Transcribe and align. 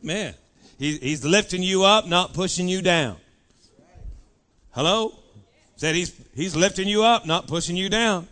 Amen. 0.00 0.34
He, 0.78 0.96
he's 0.98 1.24
lifting 1.24 1.62
you 1.62 1.84
up, 1.84 2.06
not 2.06 2.34
pushing 2.34 2.68
you 2.68 2.82
down. 2.82 3.16
Hello? 4.70 5.14
Said 5.76 5.94
he's, 5.94 6.14
he's 6.34 6.56
lifting 6.56 6.88
you 6.88 7.04
up, 7.04 7.26
not 7.26 7.46
pushing 7.46 7.76
you 7.76 7.88
down. 7.88 8.28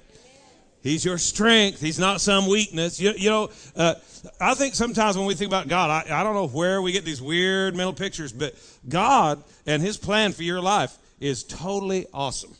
He's 0.83 1.05
your 1.05 1.19
strength. 1.19 1.81
He's 1.81 1.99
not 1.99 2.21
some 2.21 2.47
weakness. 2.49 3.01
You, 3.01 3.13
you 3.17 3.29
know, 3.29 3.51
uh, 3.77 3.95
I 4.41 4.55
think 4.55 4.75
sometimes 4.75 5.17
when 5.17 5.27
we 5.27 5.35
think 5.35 5.51
about 5.51 5.69
God, 5.69 5.91
I, 5.91 6.21
I 6.21 6.23
don't 6.23 6.35
know 6.35 6.49
where 6.49 6.81
we 6.81 6.93
get 6.93 7.05
these 7.05 7.21
weird 7.21 7.77
mental 7.77 7.93
pictures, 7.93 8.33
but 8.33 8.55
God 8.89 9.43
and 9.67 9.83
His 9.83 9.99
plan 9.99 10.33
for 10.33 10.43
your 10.43 10.61
life 10.61 10.97
is 11.21 11.45
totally 11.45 12.07
awesome. 12.15 12.55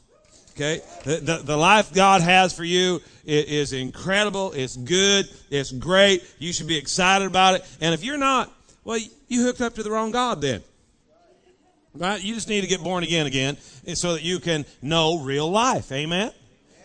Okay? 0.51 0.83
The, 1.05 1.17
the, 1.17 1.37
the, 1.39 1.57
life 1.57 1.95
God 1.95 2.21
has 2.21 2.53
for 2.53 2.65
you 2.65 3.01
is, 3.25 3.45
is 3.47 3.73
incredible. 3.73 4.53
It's 4.53 4.77
good. 4.77 5.27
It's 5.49 5.73
great. 5.73 6.23
You 6.39 6.53
should 6.53 6.67
be 6.67 6.77
excited 6.77 7.27
about 7.27 7.55
it. 7.55 7.65
And 7.81 7.95
if 7.95 8.05
you're 8.05 8.19
not, 8.19 8.53
well, 8.91 8.99
you 9.29 9.45
hooked 9.45 9.61
up 9.61 9.77
to 9.77 9.85
the 9.85 9.91
wrong 9.93 10.11
God 10.11 10.41
then. 10.41 10.65
Right? 11.95 12.21
You 12.21 12.35
just 12.35 12.49
need 12.49 12.63
to 12.63 12.67
get 12.67 12.83
born 12.83 13.05
again 13.05 13.27
again 13.27 13.57
so 13.95 14.15
that 14.15 14.25
you 14.25 14.41
can 14.41 14.67
know 14.83 15.21
real 15.21 15.49
life. 15.49 15.93
Amen? 15.93 16.33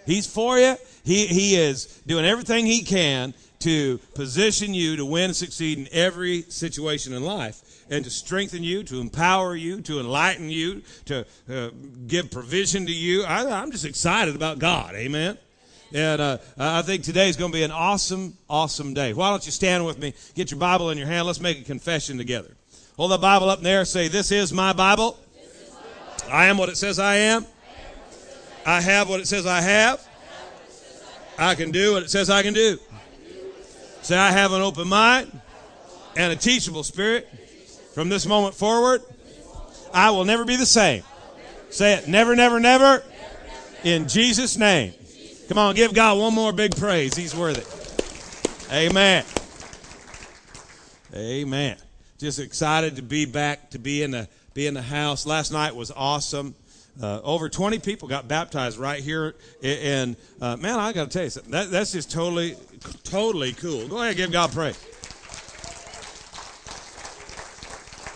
He's 0.05 0.27
for 0.27 0.59
you. 0.59 0.75
He, 1.03 1.25
he 1.25 1.55
is 1.55 1.85
doing 2.05 2.23
everything 2.23 2.67
he 2.67 2.83
can 2.83 3.33
to 3.61 3.97
position 4.13 4.75
you 4.75 4.97
to 4.97 5.05
win 5.05 5.25
and 5.25 5.35
succeed 5.35 5.79
in 5.79 5.87
every 5.91 6.43
situation 6.43 7.11
in 7.11 7.23
life 7.23 7.63
and 7.89 8.03
to 8.03 8.11
strengthen 8.11 8.61
you, 8.61 8.83
to 8.83 9.01
empower 9.01 9.55
you, 9.55 9.81
to 9.81 9.99
enlighten 9.99 10.51
you, 10.51 10.83
to 11.05 11.25
uh, 11.49 11.69
give 12.05 12.29
provision 12.29 12.85
to 12.85 12.93
you. 12.93 13.23
I, 13.23 13.63
am 13.63 13.71
just 13.71 13.83
excited 13.83 14.35
about 14.35 14.59
God. 14.59 14.93
Amen. 14.93 15.39
And 15.95 16.19
uh, 16.19 16.37
I 16.57 16.81
think 16.81 17.05
today 17.05 17.29
is 17.29 17.37
going 17.37 17.53
to 17.53 17.57
be 17.57 17.63
an 17.63 17.71
awesome, 17.71 18.37
awesome 18.49 18.93
day. 18.93 19.13
Why 19.13 19.29
don't 19.29 19.45
you 19.45 19.51
stand 19.53 19.85
with 19.85 19.97
me? 19.97 20.13
Get 20.33 20.51
your 20.51 20.59
Bible 20.59 20.89
in 20.89 20.97
your 20.97 21.07
hand. 21.07 21.25
Let's 21.25 21.39
make 21.39 21.61
a 21.61 21.63
confession 21.63 22.17
together. 22.17 22.53
Hold 22.97 23.11
the 23.11 23.17
Bible 23.17 23.49
up 23.49 23.61
there. 23.61 23.85
Say, 23.85 24.09
This. 24.09 24.29
Is 24.29 24.51
my 24.51 24.73
Bible. 24.73 25.17
I 26.29 26.47
am 26.47 26.57
what 26.57 26.67
it 26.67 26.75
says 26.75 26.99
I 26.99 27.15
am. 27.15 27.45
I 28.65 28.81
have 28.81 29.07
what 29.07 29.21
it 29.21 29.27
says 29.27 29.45
I 29.45 29.61
have. 29.61 30.05
I 31.37 31.55
can 31.55 31.71
do 31.71 31.93
what 31.93 32.03
it 32.03 32.09
says 32.09 32.29
I 32.29 32.43
can 32.43 32.53
do. 32.53 32.77
Say, 34.01 34.17
I 34.17 34.31
have 34.31 34.51
an 34.51 34.61
open 34.61 34.89
mind 34.89 35.31
and 36.17 36.33
a 36.33 36.35
teachable 36.35 36.83
spirit. 36.83 37.29
From 37.93 38.09
this 38.09 38.25
moment 38.25 38.53
forward, 38.53 39.01
I 39.93 40.11
will 40.11 40.25
never 40.25 40.43
be 40.43 40.57
the 40.57 40.65
same. 40.65 41.03
Say 41.69 41.93
it, 41.93 42.09
never, 42.09 42.35
never, 42.35 42.59
never. 42.59 43.01
In 43.85 44.09
Jesus' 44.09 44.57
name. 44.57 44.93
Come 45.47 45.59
on, 45.59 45.75
give 45.75 45.93
God 45.93 46.17
one 46.17 46.33
more 46.33 46.51
big 46.51 46.75
praise. 46.75 47.15
He's 47.15 47.35
worth 47.35 47.57
it. 47.57 48.73
Amen. 48.73 49.23
Amen. 51.15 51.77
Just 52.17 52.39
excited 52.39 52.95
to 52.95 53.03
be 53.03 53.25
back, 53.25 53.69
to 53.69 53.79
be 53.79 54.01
in 54.01 54.11
the 54.11 54.27
be 54.55 54.65
in 54.65 54.73
the 54.73 54.81
house. 54.81 55.25
Last 55.25 55.51
night 55.51 55.75
was 55.75 55.91
awesome. 55.91 56.55
Uh, 57.01 57.19
over 57.23 57.49
20 57.49 57.79
people 57.79 58.07
got 58.07 58.27
baptized 58.27 58.79
right 58.79 59.03
here. 59.03 59.35
And 59.61 60.15
uh, 60.41 60.55
man, 60.57 60.79
I 60.79 60.93
got 60.93 61.05
to 61.05 61.09
tell 61.11 61.23
you 61.25 61.29
something. 61.29 61.51
That, 61.51 61.69
that's 61.69 61.91
just 61.91 62.09
totally, 62.09 62.55
totally 63.03 63.53
cool. 63.53 63.87
Go 63.87 64.01
ahead, 64.01 64.15
give 64.15 64.31
God 64.31 64.51
praise. 64.51 64.79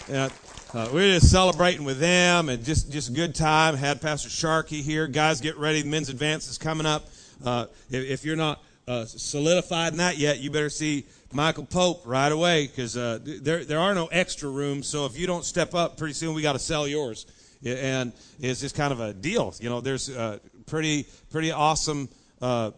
Yeah, 0.09 0.29
uh, 0.73 0.89
we're 0.91 1.19
just 1.19 1.29
celebrating 1.29 1.83
with 1.85 1.99
them 1.99 2.49
and 2.49 2.63
just 2.63 2.91
just 2.91 3.09
a 3.09 3.13
good 3.13 3.35
time. 3.35 3.75
Had 3.75 4.01
Pastor 4.01 4.29
Sharkey 4.29 4.81
here. 4.81 5.07
Guys, 5.07 5.41
get 5.41 5.57
ready. 5.57 5.83
The 5.83 5.89
men's 5.89 6.09
advance 6.09 6.49
is 6.49 6.57
coming 6.57 6.87
up. 6.87 7.07
Uh, 7.43 7.65
if, 7.89 8.03
if, 8.09 8.25
you're 8.25 8.35
not 8.35 8.63
uh, 8.87 9.05
solidified 9.05 9.93
in 9.93 9.97
that 9.97 10.17
yet, 10.17 10.39
you 10.39 10.51
better 10.51 10.69
see 10.69 11.05
Michael 11.31 11.65
Pope 11.65 12.03
right 12.05 12.31
away 12.31 12.67
because 12.67 12.97
uh, 12.97 13.19
there 13.23 13.63
there 13.63 13.79
are 13.79 13.93
no 13.93 14.07
extra 14.07 14.49
rooms. 14.49 14.87
So 14.87 15.05
if 15.05 15.17
you 15.17 15.27
don't 15.27 15.45
step 15.45 15.73
up, 15.75 15.97
pretty 15.97 16.13
soon 16.13 16.33
we 16.33 16.41
got 16.41 16.53
to 16.53 16.59
sell 16.59 16.87
yours. 16.87 17.25
And 17.65 18.13
it's 18.39 18.61
just 18.61 18.75
kind 18.75 18.93
of 18.93 18.99
a 18.99 19.13
deal. 19.13 19.53
You 19.59 19.69
know, 19.69 19.81
there's 19.81 20.09
a 20.09 20.39
pretty 20.65 21.07
pretty 21.29 21.51
awesome 21.51 22.09
uh, 22.41 22.71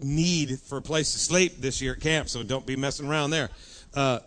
need 0.00 0.60
for 0.60 0.78
a 0.78 0.82
place 0.82 1.12
to 1.12 1.18
sleep 1.18 1.60
this 1.60 1.80
year 1.80 1.92
at 1.94 2.00
camp. 2.00 2.28
So 2.28 2.42
don't 2.42 2.66
be 2.66 2.76
messing 2.76 3.08
around 3.08 3.30
there. 3.30 3.50
Uh, 3.94 4.20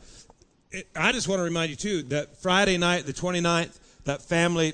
I 0.96 1.12
just 1.12 1.28
want 1.28 1.40
to 1.40 1.44
remind 1.44 1.70
you, 1.70 1.76
too, 1.76 2.04
that 2.04 2.38
Friday 2.38 2.78
night, 2.78 3.06
the 3.06 3.14
29th, 3.14 3.78
that 4.04 4.22
family 4.22 4.74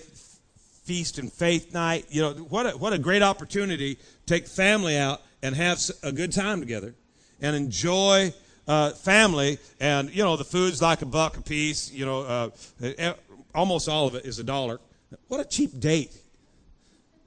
feast 0.84 1.18
and 1.18 1.32
faith 1.32 1.74
night, 1.74 2.06
you 2.10 2.22
know, 2.22 2.34
what 2.34 2.66
a, 2.66 2.72
what 2.72 2.94
a 2.94 2.98
great 2.98 3.22
opportunity 3.22 3.98
take 4.26 4.48
family 4.48 4.98
out 4.98 5.22
and 5.42 5.56
have 5.56 5.80
a 6.04 6.12
good 6.12 6.32
time 6.32 6.60
together 6.60 6.96
and 7.42 7.56
enjoy 7.56 8.34
uh, 8.68 8.92
family. 8.92 9.60
And, 9.80 10.14
you 10.14 10.24
know, 10.24 10.36
the 10.36 10.44
food's 10.44 10.82
like 10.82 11.02
a 11.02 11.06
buck 11.06 11.38
a 11.38 11.42
piece, 11.42 11.92
you 11.92 12.06
know, 12.06 12.22
uh, 12.22 13.14
almost 13.56 13.90
all 13.90 14.08
of 14.08 14.16
it 14.16 14.26
is 14.26 14.40
a 14.40 14.44
dollar. 14.44 14.80
What 15.28 15.40
a 15.40 15.46
cheap 15.46 15.80
date. 15.80 16.12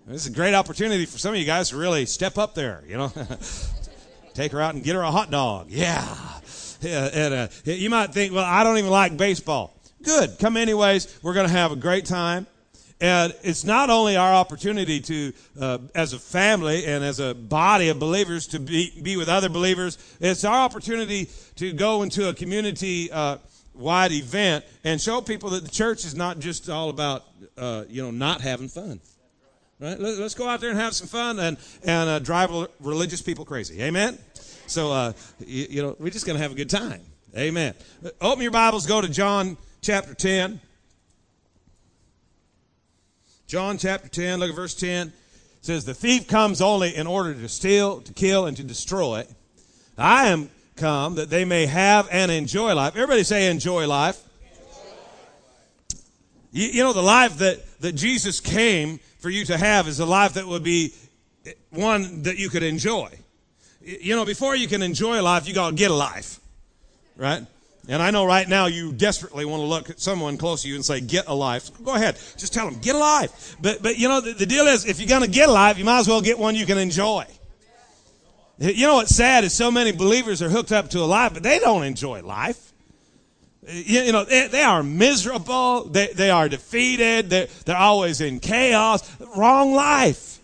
This 0.07 0.27
is 0.27 0.33
a 0.33 0.35
great 0.35 0.55
opportunity 0.55 1.05
for 1.05 1.19
some 1.19 1.35
of 1.35 1.41
you 1.41 1.47
guys 1.47 1.71
to 1.71 1.77
really 1.77 2.07
step 2.07 2.39
up 2.39 2.55
there, 2.55 2.85
you 2.87 2.97
know. 2.97 3.13
Take 4.35 4.53
her 4.53 4.61
out 4.61 4.75
and 4.75 4.85
get 4.85 4.95
her 4.95 5.01
a 5.01 5.11
hot 5.11 5.31
dog. 5.31 5.71
Yeah. 5.71 6.07
and 6.83 7.35
uh, 7.35 7.49
you 7.65 7.91
might 7.91 8.13
think, 8.13 8.33
well, 8.33 8.45
I 8.45 8.63
don't 8.63 8.77
even 8.79 8.91
like 8.91 9.17
baseball. 9.17 9.75
Good. 10.03 10.39
Come 10.39 10.57
anyways. 10.57 11.19
We're 11.23 11.35
going 11.35 11.47
to 11.47 11.53
have 11.53 11.73
a 11.73 11.77
great 11.77 12.05
time. 12.05 12.47
And 13.01 13.35
it's 13.43 13.65
not 13.65 13.91
only 13.91 14.17
our 14.17 14.33
opportunity 14.33 15.01
to, 15.01 15.33
uh, 15.61 15.79
as 15.95 16.15
a 16.15 16.19
family 16.19 16.87
and 16.87 17.05
as 17.05 17.21
a 17.21 17.35
body 17.35 17.89
of 17.89 17.99
believers, 17.99 18.47
to 18.49 18.59
be, 18.59 18.91
be 19.03 19.17
with 19.17 19.29
other 19.29 19.51
believers. 19.51 19.99
It's 20.19 20.45
our 20.45 20.61
opportunity 20.61 21.29
to 21.57 21.73
go 21.73 22.03
into 22.03 22.29
a 22.29 22.35
community 22.35 23.11
uh, 23.13 23.37
wide 23.75 24.13
event 24.13 24.65
and 24.83 24.99
show 24.99 25.21
people 25.21 25.51
that 25.51 25.65
the 25.65 25.71
church 25.71 26.07
is 26.07 26.15
not 26.15 26.39
just 26.39 26.71
all 26.71 26.89
about, 26.89 27.25
uh, 27.59 27.85
you 27.89 28.03
know, 28.03 28.11
not 28.11 28.41
having 28.41 28.69
fun. 28.69 29.01
Right? 29.79 30.01
Let's 30.01 30.35
go 30.35 30.49
out 30.49 30.63
there 30.63 30.71
and 30.71 30.79
have 30.79 30.95
some 30.95 31.07
fun 31.07 31.39
and, 31.39 31.59
and 31.85 32.09
uh, 32.09 32.19
drive 32.19 32.51
religious 32.81 33.21
people 33.21 33.45
crazy. 33.45 33.83
Amen? 33.83 34.17
So, 34.67 34.91
uh, 34.91 35.13
you, 35.41 35.67
you, 35.69 35.83
know, 35.83 35.97
we're 35.99 36.11
just 36.11 36.25
going 36.25 36.37
to 36.37 36.43
have 36.43 36.53
a 36.53 36.55
good 36.55 36.71
time. 36.71 37.03
Amen. 37.37 37.75
Open 38.23 38.43
your 38.43 38.53
Bibles, 38.53 38.87
go 38.87 39.03
to 39.03 39.09
John 39.09 39.59
chapter 39.83 40.15
10. 40.15 40.61
John 43.47 43.79
chapter 43.79 44.09
10, 44.09 44.41
look 44.41 44.51
at 44.51 44.57
verse 44.57 44.75
10. 44.75 45.09
It 45.09 45.13
says, 45.61 45.85
The 45.85 45.95
thief 45.95 46.27
comes 46.27 46.61
only 46.61 46.97
in 46.97 47.07
order 47.07 47.33
to 47.33 47.49
steal, 47.49 48.01
to 48.01 48.13
kill, 48.13 48.47
and 48.47 48.57
to 48.57 48.65
destroy. 48.65 49.25
I 49.97 50.29
am 50.29 50.51
come 50.77 51.15
that 51.15 51.31
they 51.31 51.45
may 51.45 51.67
have 51.67 52.09
and 52.11 52.31
enjoy 52.31 52.75
life. 52.75 52.95
Everybody 52.97 53.25
say, 53.25 53.51
enjoy 53.51 53.87
life. 53.87 54.23
You, 56.53 56.67
you 56.69 56.83
know, 56.83 56.93
the 56.93 57.03
life 57.03 57.39
that, 57.39 57.81
that 57.81 57.93
Jesus 57.93 58.41
came 58.41 58.99
for 59.19 59.31
you 59.31 59.45
to 59.47 59.57
have 59.57 59.89
is 59.89 60.01
a 60.01 60.07
life 60.07 60.35
that 60.35 60.47
would 60.47 60.63
be 60.63 60.93
one 61.71 62.23
that 62.23 62.39
you 62.39 62.49
could 62.49 62.63
enjoy. 62.63 63.11
You 63.81 64.17
know, 64.17 64.25
before 64.25 64.57
you 64.57 64.69
can 64.69 64.83
enjoy 64.83 65.23
life, 65.23 65.47
you 65.47 65.55
got 65.55 65.71
to 65.71 65.77
get 65.77 65.91
a 65.91 65.95
life, 65.95 66.41
right? 67.17 67.47
And 67.89 68.03
I 68.03 68.11
know 68.11 68.27
right 68.27 68.49
now 68.49 68.67
you 68.67 68.93
desperately 68.93 69.45
want 69.45 69.61
to 69.61 69.67
look 69.67 69.91
at 69.91 70.01
someone 70.01 70.37
close 70.37 70.63
to 70.63 70.69
you 70.69 70.75
and 70.75 70.85
say, 70.85 71.01
get 71.01 71.29
a 71.29 71.35
life. 71.35 71.71
Go 71.85 71.95
ahead. 71.95 72.17
Just 72.37 72.53
tell 72.53 72.69
them, 72.69 72.81
get 72.81 72.97
a 72.97 72.99
life. 72.99 73.57
But, 73.61 73.83
but 73.83 73.97
you 73.97 74.09
know, 74.09 74.21
the, 74.21 74.33
the 74.33 74.47
deal 74.47 74.67
is, 74.67 74.85
if 74.85 74.99
you're 74.99 75.09
going 75.09 75.23
to 75.23 75.31
get 75.31 75.49
a 75.49 75.53
life, 75.53 75.79
you 75.79 75.85
might 75.85 76.01
as 76.01 76.09
well 76.09 76.21
get 76.21 76.39
one 76.39 76.57
you 76.57 76.67
can 76.67 76.79
enjoy. 76.79 77.27
You 78.59 78.87
know 78.87 78.95
what's 78.95 79.15
sad 79.15 79.45
is 79.45 79.53
so 79.53 79.71
many 79.71 79.93
believers 79.93 80.41
are 80.43 80.49
hooked 80.49 80.73
up 80.73 80.91
to 80.91 81.01
a 81.01 81.05
life, 81.05 81.35
but 81.35 81.43
they 81.43 81.59
don't 81.59 81.85
enjoy 81.85 82.23
life. 82.23 82.73
You 83.69 84.13
know, 84.13 84.25
they, 84.25 84.49
they 84.49 84.63
are 84.63 84.83
miserable. 84.83 85.85
They, 85.85 86.09
they 86.09 86.31
are 86.31 86.49
defeated. 86.49 87.31
They're, 87.31 87.49
they're 87.67 87.77
always 87.77 88.21
in 88.21 88.41
chaos. 88.41 89.09
Wrong 89.37 89.75
life. 89.75 90.39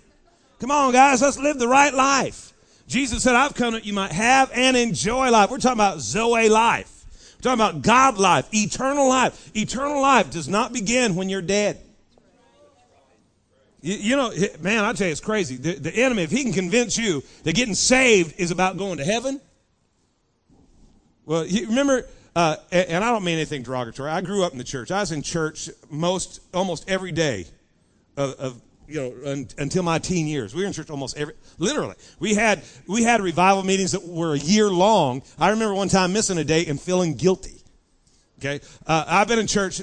Come 0.59 0.71
on, 0.71 0.93
guys. 0.93 1.23
Let's 1.23 1.39
live 1.39 1.59
the 1.59 1.69
right 1.69 1.95
life. 1.95 2.53
Jesus 2.87 3.23
said, 3.23 3.35
I've 3.35 3.55
come 3.55 3.73
that 3.73 3.87
you 3.87 3.95
might 3.95 4.13
have 4.13 4.51
and 4.55 4.77
enjoy 4.77 5.31
life. 5.31 5.51
We're 5.51 5.59
talking 5.59 5.79
about 5.79 6.01
Zoe 6.01 6.49
life. 6.49 6.92
Talking 7.43 7.61
about 7.61 7.83
God 7.83 8.19
life, 8.19 8.49
eternal 8.55 9.09
life. 9.09 9.51
Eternal 9.55 10.01
life 10.01 10.31
does 10.31 10.49
not 10.49 10.73
begin 10.73 11.17
when 11.17 11.29
you're 11.29 11.43
dead. 11.43 11.81
You, 13.81 13.95
you 13.95 14.17
know, 14.17 14.33
man, 14.61 14.85
I 14.85 14.93
tell 14.93 15.09
you, 15.09 15.11
it's 15.11 15.21
crazy. 15.21 15.57
The, 15.57 15.75
the 15.75 15.93
enemy, 15.93 16.23
if 16.23 16.31
he 16.31 16.45
can 16.45 16.53
convince 16.53 16.97
you 16.97 17.25
that 17.43 17.57
getting 17.57 17.75
saved 17.75 18.39
is 18.39 18.53
about 18.53 18.79
going 18.79 18.99
to 18.99 19.05
heaven, 19.05 19.41
well, 21.27 21.45
you 21.45 21.67
remember, 21.67 22.07
uh, 22.37 22.57
and 22.71 23.05
I 23.05 23.11
don't 23.11 23.25
mean 23.25 23.35
anything 23.35 23.65
derogatory. 23.65 24.09
I 24.09 24.21
grew 24.21 24.45
up 24.45 24.53
in 24.53 24.59
the 24.59 24.65
church. 24.65 24.93
I 24.93 25.01
was 25.01 25.11
in 25.11 25.23
church 25.23 25.69
most, 25.91 26.41
almost 26.55 26.89
every 26.89 27.11
day 27.11 27.47
of, 28.17 28.35
of 28.35 28.61
you 28.93 29.01
know, 29.01 29.31
un, 29.33 29.49
until 29.59 29.83
my 29.83 29.99
teen 29.99 30.27
years. 30.27 30.55
We 30.55 30.63
were 30.63 30.67
in 30.67 30.73
church 30.73 30.91
almost 30.91 31.17
every, 31.17 31.35
literally. 31.59 31.97
We 32.21 32.35
had, 32.35 32.63
we 32.87 33.03
had 33.03 33.21
revival 33.21 33.63
meetings 33.63 33.93
that 33.93 34.07
were 34.07 34.35
a 34.35 34.39
year 34.39 34.69
long. 34.71 35.23
I 35.39 35.51
remember 35.51 35.75
one 35.75 35.89
time 35.89 36.13
missing 36.13 36.39
a 36.39 36.45
day 36.45 36.67
and 36.67 36.81
feeling 36.81 37.15
guilty. 37.15 37.63
Okay. 38.39 38.61
Uh, 38.87 39.05
I've 39.07 39.29
been 39.29 39.39
in 39.39 39.47
church 39.47 39.83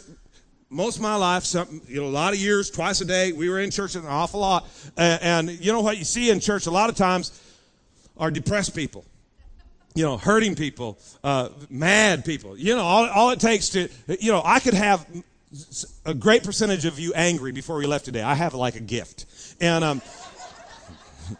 most 0.69 0.97
of 0.97 1.01
my 1.01 1.15
life, 1.15 1.43
some, 1.43 1.81
you 1.87 2.01
know, 2.01 2.07
a 2.07 2.09
lot 2.09 2.33
of 2.33 2.39
years, 2.39 2.69
twice 2.69 3.01
a 3.01 3.05
day. 3.05 3.31
We 3.31 3.49
were 3.49 3.59
in 3.59 3.71
church 3.71 3.95
an 3.95 4.05
awful 4.05 4.41
lot. 4.41 4.67
And 4.97 5.49
you 5.49 5.71
know 5.71 5.81
what 5.81 5.97
you 5.97 6.05
see 6.05 6.29
in 6.29 6.39
church 6.39 6.67
a 6.67 6.71
lot 6.71 6.89
of 6.89 6.95
times 6.95 7.31
are 8.17 8.29
depressed 8.29 8.75
people. 8.75 9.05
you 9.95 10.03
know, 10.03 10.17
hurting 10.17 10.55
people, 10.55 10.97
uh, 11.23 11.49
mad 11.69 12.23
people. 12.23 12.57
You 12.57 12.75
know, 12.75 12.83
all, 12.83 13.07
all 13.09 13.29
it 13.31 13.39
takes 13.39 13.69
to, 13.69 13.89
you 14.19 14.31
know, 14.31 14.41
I 14.45 14.59
could 14.59 14.73
have 14.73 15.05
a 16.05 16.13
great 16.13 16.43
percentage 16.43 16.85
of 16.85 16.99
you 16.99 17.13
angry 17.13 17.51
before 17.51 17.77
we 17.77 17.87
left 17.87 18.05
today. 18.05 18.21
I 18.21 18.35
have 18.35 18.53
like 18.53 18.75
a 18.75 18.81
gift. 18.81 19.25
And, 19.59 19.83
um, 19.83 20.01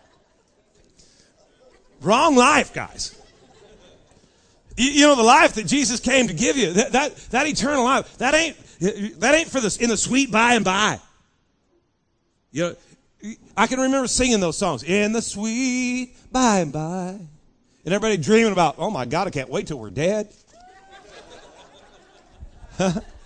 wrong 2.02 2.36
life, 2.36 2.74
guys. 2.74 3.16
You, 4.78 4.90
you, 4.90 5.02
know, 5.08 5.16
the 5.16 5.24
life 5.24 5.54
that 5.56 5.68
Jesus 5.68 6.00
came 6.00 6.28
to 6.28 6.34
give 6.34 6.58
you, 6.58 6.74
that, 6.74 6.92
that, 6.94 7.16
that 7.32 7.48
eternal 7.48 7.84
life, 7.84 8.18
that 8.18 8.34
ain't, 8.34 8.58
that 9.20 9.36
ain't 9.36 9.50
for 9.50 9.60
this, 9.60 9.78
in 9.78 9.90
the 9.90 9.98
sweet 9.98 10.32
by 10.32 10.56
and 10.56 10.66
by. 10.66 11.00
You 12.52 12.64
know, 12.64 12.76
I 13.56 13.68
can 13.68 13.80
remember 13.80 14.08
singing 14.08 14.40
those 14.40 14.58
songs, 14.58 14.82
in 14.84 15.12
the 15.12 15.22
sweet 15.22 16.16
by 16.32 16.60
and 16.62 16.72
by. 16.72 17.20
And 17.86 17.94
everybody 17.94 18.18
dreaming 18.18 18.54
about, 18.54 18.76
oh 18.78 18.90
my 18.90 19.06
God, 19.06 19.28
I 19.28 19.32
can't 19.32 19.50
wait 19.50 19.68
till 19.68 19.78
we're 19.78 19.90
dead. 19.90 20.34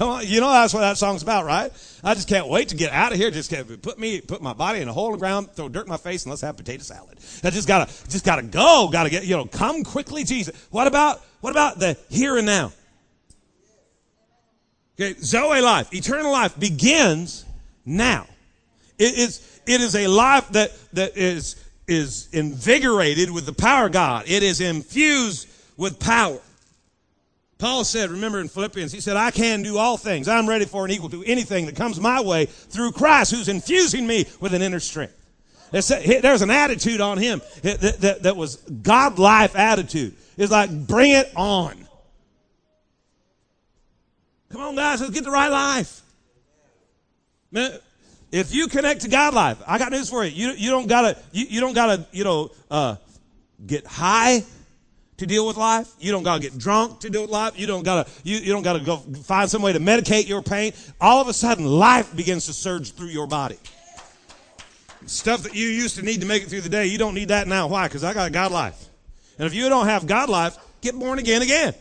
Come 0.00 0.08
on, 0.08 0.26
you 0.26 0.40
know 0.40 0.48
that's 0.48 0.72
what 0.72 0.80
that 0.80 0.96
song's 0.96 1.22
about, 1.22 1.44
right? 1.44 1.70
I 2.02 2.14
just 2.14 2.26
can't 2.26 2.48
wait 2.48 2.70
to 2.70 2.74
get 2.74 2.90
out 2.90 3.12
of 3.12 3.18
here. 3.18 3.30
Just 3.30 3.52
put 3.82 3.98
me, 3.98 4.22
put 4.22 4.40
my 4.40 4.54
body 4.54 4.80
in 4.80 4.88
a 4.88 4.94
hole 4.94 5.08
in 5.08 5.12
the 5.12 5.18
ground, 5.18 5.50
throw 5.50 5.68
dirt 5.68 5.84
in 5.84 5.90
my 5.90 5.98
face, 5.98 6.24
and 6.24 6.30
let's 6.30 6.40
have 6.40 6.56
potato 6.56 6.82
salad. 6.82 7.18
I 7.44 7.50
just 7.50 7.68
gotta, 7.68 7.92
just 8.08 8.24
gotta 8.24 8.40
go, 8.40 8.88
gotta 8.90 9.10
get, 9.10 9.26
you 9.26 9.36
know, 9.36 9.44
come 9.44 9.84
quickly, 9.84 10.24
Jesus. 10.24 10.56
What 10.70 10.86
about, 10.86 11.22
what 11.42 11.50
about 11.50 11.78
the 11.78 11.98
here 12.08 12.38
and 12.38 12.46
now? 12.46 12.72
Okay, 14.98 15.20
Zoe 15.20 15.60
life, 15.60 15.92
eternal 15.92 16.32
life 16.32 16.58
begins 16.58 17.44
now. 17.84 18.26
It 18.98 19.18
is, 19.18 19.60
it 19.66 19.82
is 19.82 19.94
a 19.96 20.06
life 20.06 20.48
that, 20.52 20.72
that 20.94 21.18
is, 21.18 21.62
is 21.86 22.30
invigorated 22.32 23.30
with 23.30 23.44
the 23.44 23.52
power 23.52 23.84
of 23.84 23.92
God. 23.92 24.24
It 24.26 24.42
is 24.42 24.62
infused 24.62 25.46
with 25.76 26.00
power. 26.00 26.40
Paul 27.60 27.84
said, 27.84 28.10
remember 28.10 28.40
in 28.40 28.48
Philippians, 28.48 28.90
he 28.90 29.00
said, 29.00 29.18
I 29.18 29.30
can 29.30 29.62
do 29.62 29.76
all 29.76 29.98
things. 29.98 30.28
I'm 30.28 30.48
ready 30.48 30.64
for 30.64 30.84
and 30.84 30.92
equal 30.92 31.10
to 31.10 31.22
anything 31.24 31.66
that 31.66 31.76
comes 31.76 32.00
my 32.00 32.20
way 32.22 32.46
through 32.46 32.92
Christ 32.92 33.32
who's 33.32 33.48
infusing 33.48 34.06
me 34.06 34.24
with 34.40 34.54
an 34.54 34.62
inner 34.62 34.80
strength. 34.80 35.14
There's 35.70 36.42
an 36.42 36.50
attitude 36.50 37.00
on 37.00 37.18
him 37.18 37.42
that, 37.62 38.00
that, 38.00 38.22
that 38.22 38.36
was 38.36 38.56
God 38.56 39.18
life 39.18 39.54
attitude. 39.54 40.14
It's 40.38 40.50
like, 40.50 40.70
bring 40.86 41.12
it 41.12 41.30
on. 41.36 41.86
Come 44.48 44.62
on, 44.62 44.74
guys, 44.74 45.00
let's 45.00 45.12
get 45.12 45.24
the 45.24 45.30
right 45.30 45.50
life. 45.50 46.00
Man, 47.52 47.78
if 48.32 48.54
you 48.54 48.68
connect 48.68 49.02
to 49.02 49.08
God 49.08 49.34
life, 49.34 49.62
I 49.66 49.78
got 49.78 49.92
news 49.92 50.08
for 50.08 50.24
you. 50.24 50.30
You, 50.30 50.54
you 50.56 50.70
don't 50.70 50.88
gotta, 50.88 51.18
you, 51.30 51.46
you 51.48 51.60
don't 51.60 51.74
gotta, 51.74 52.06
you 52.10 52.24
know, 52.24 52.50
uh, 52.70 52.96
get 53.64 53.86
high 53.86 54.44
to 55.20 55.26
deal 55.26 55.46
with 55.46 55.58
life. 55.58 55.92
You 56.00 56.12
don't 56.12 56.22
gotta 56.22 56.40
get 56.40 56.56
drunk 56.56 57.00
to 57.00 57.10
deal 57.10 57.20
with 57.20 57.30
life. 57.30 57.58
You 57.58 57.66
don't 57.66 57.82
gotta, 57.82 58.10
you, 58.24 58.38
you 58.38 58.54
don't 58.54 58.62
gotta 58.62 58.80
go 58.80 58.96
find 58.96 59.50
some 59.50 59.60
way 59.60 59.70
to 59.70 59.78
medicate 59.78 60.26
your 60.26 60.40
pain. 60.40 60.72
All 60.98 61.20
of 61.20 61.28
a 61.28 61.34
sudden, 61.34 61.66
life 61.66 62.16
begins 62.16 62.46
to 62.46 62.54
surge 62.54 62.92
through 62.92 63.08
your 63.08 63.26
body. 63.26 63.58
Stuff 65.04 65.42
that 65.42 65.54
you 65.54 65.68
used 65.68 65.96
to 65.96 66.02
need 66.02 66.22
to 66.22 66.26
make 66.26 66.42
it 66.42 66.48
through 66.48 66.62
the 66.62 66.70
day, 66.70 66.86
you 66.86 66.96
don't 66.96 67.12
need 67.12 67.28
that 67.28 67.46
now. 67.46 67.66
Why? 67.66 67.86
Because 67.86 68.02
I 68.02 68.14
got 68.14 68.32
God 68.32 68.50
life. 68.50 68.82
And 69.36 69.46
if 69.46 69.52
you 69.52 69.68
don't 69.68 69.86
have 69.86 70.06
God 70.06 70.30
life, 70.30 70.56
get 70.80 70.98
born 70.98 71.18
again 71.18 71.42
again. 71.42 71.74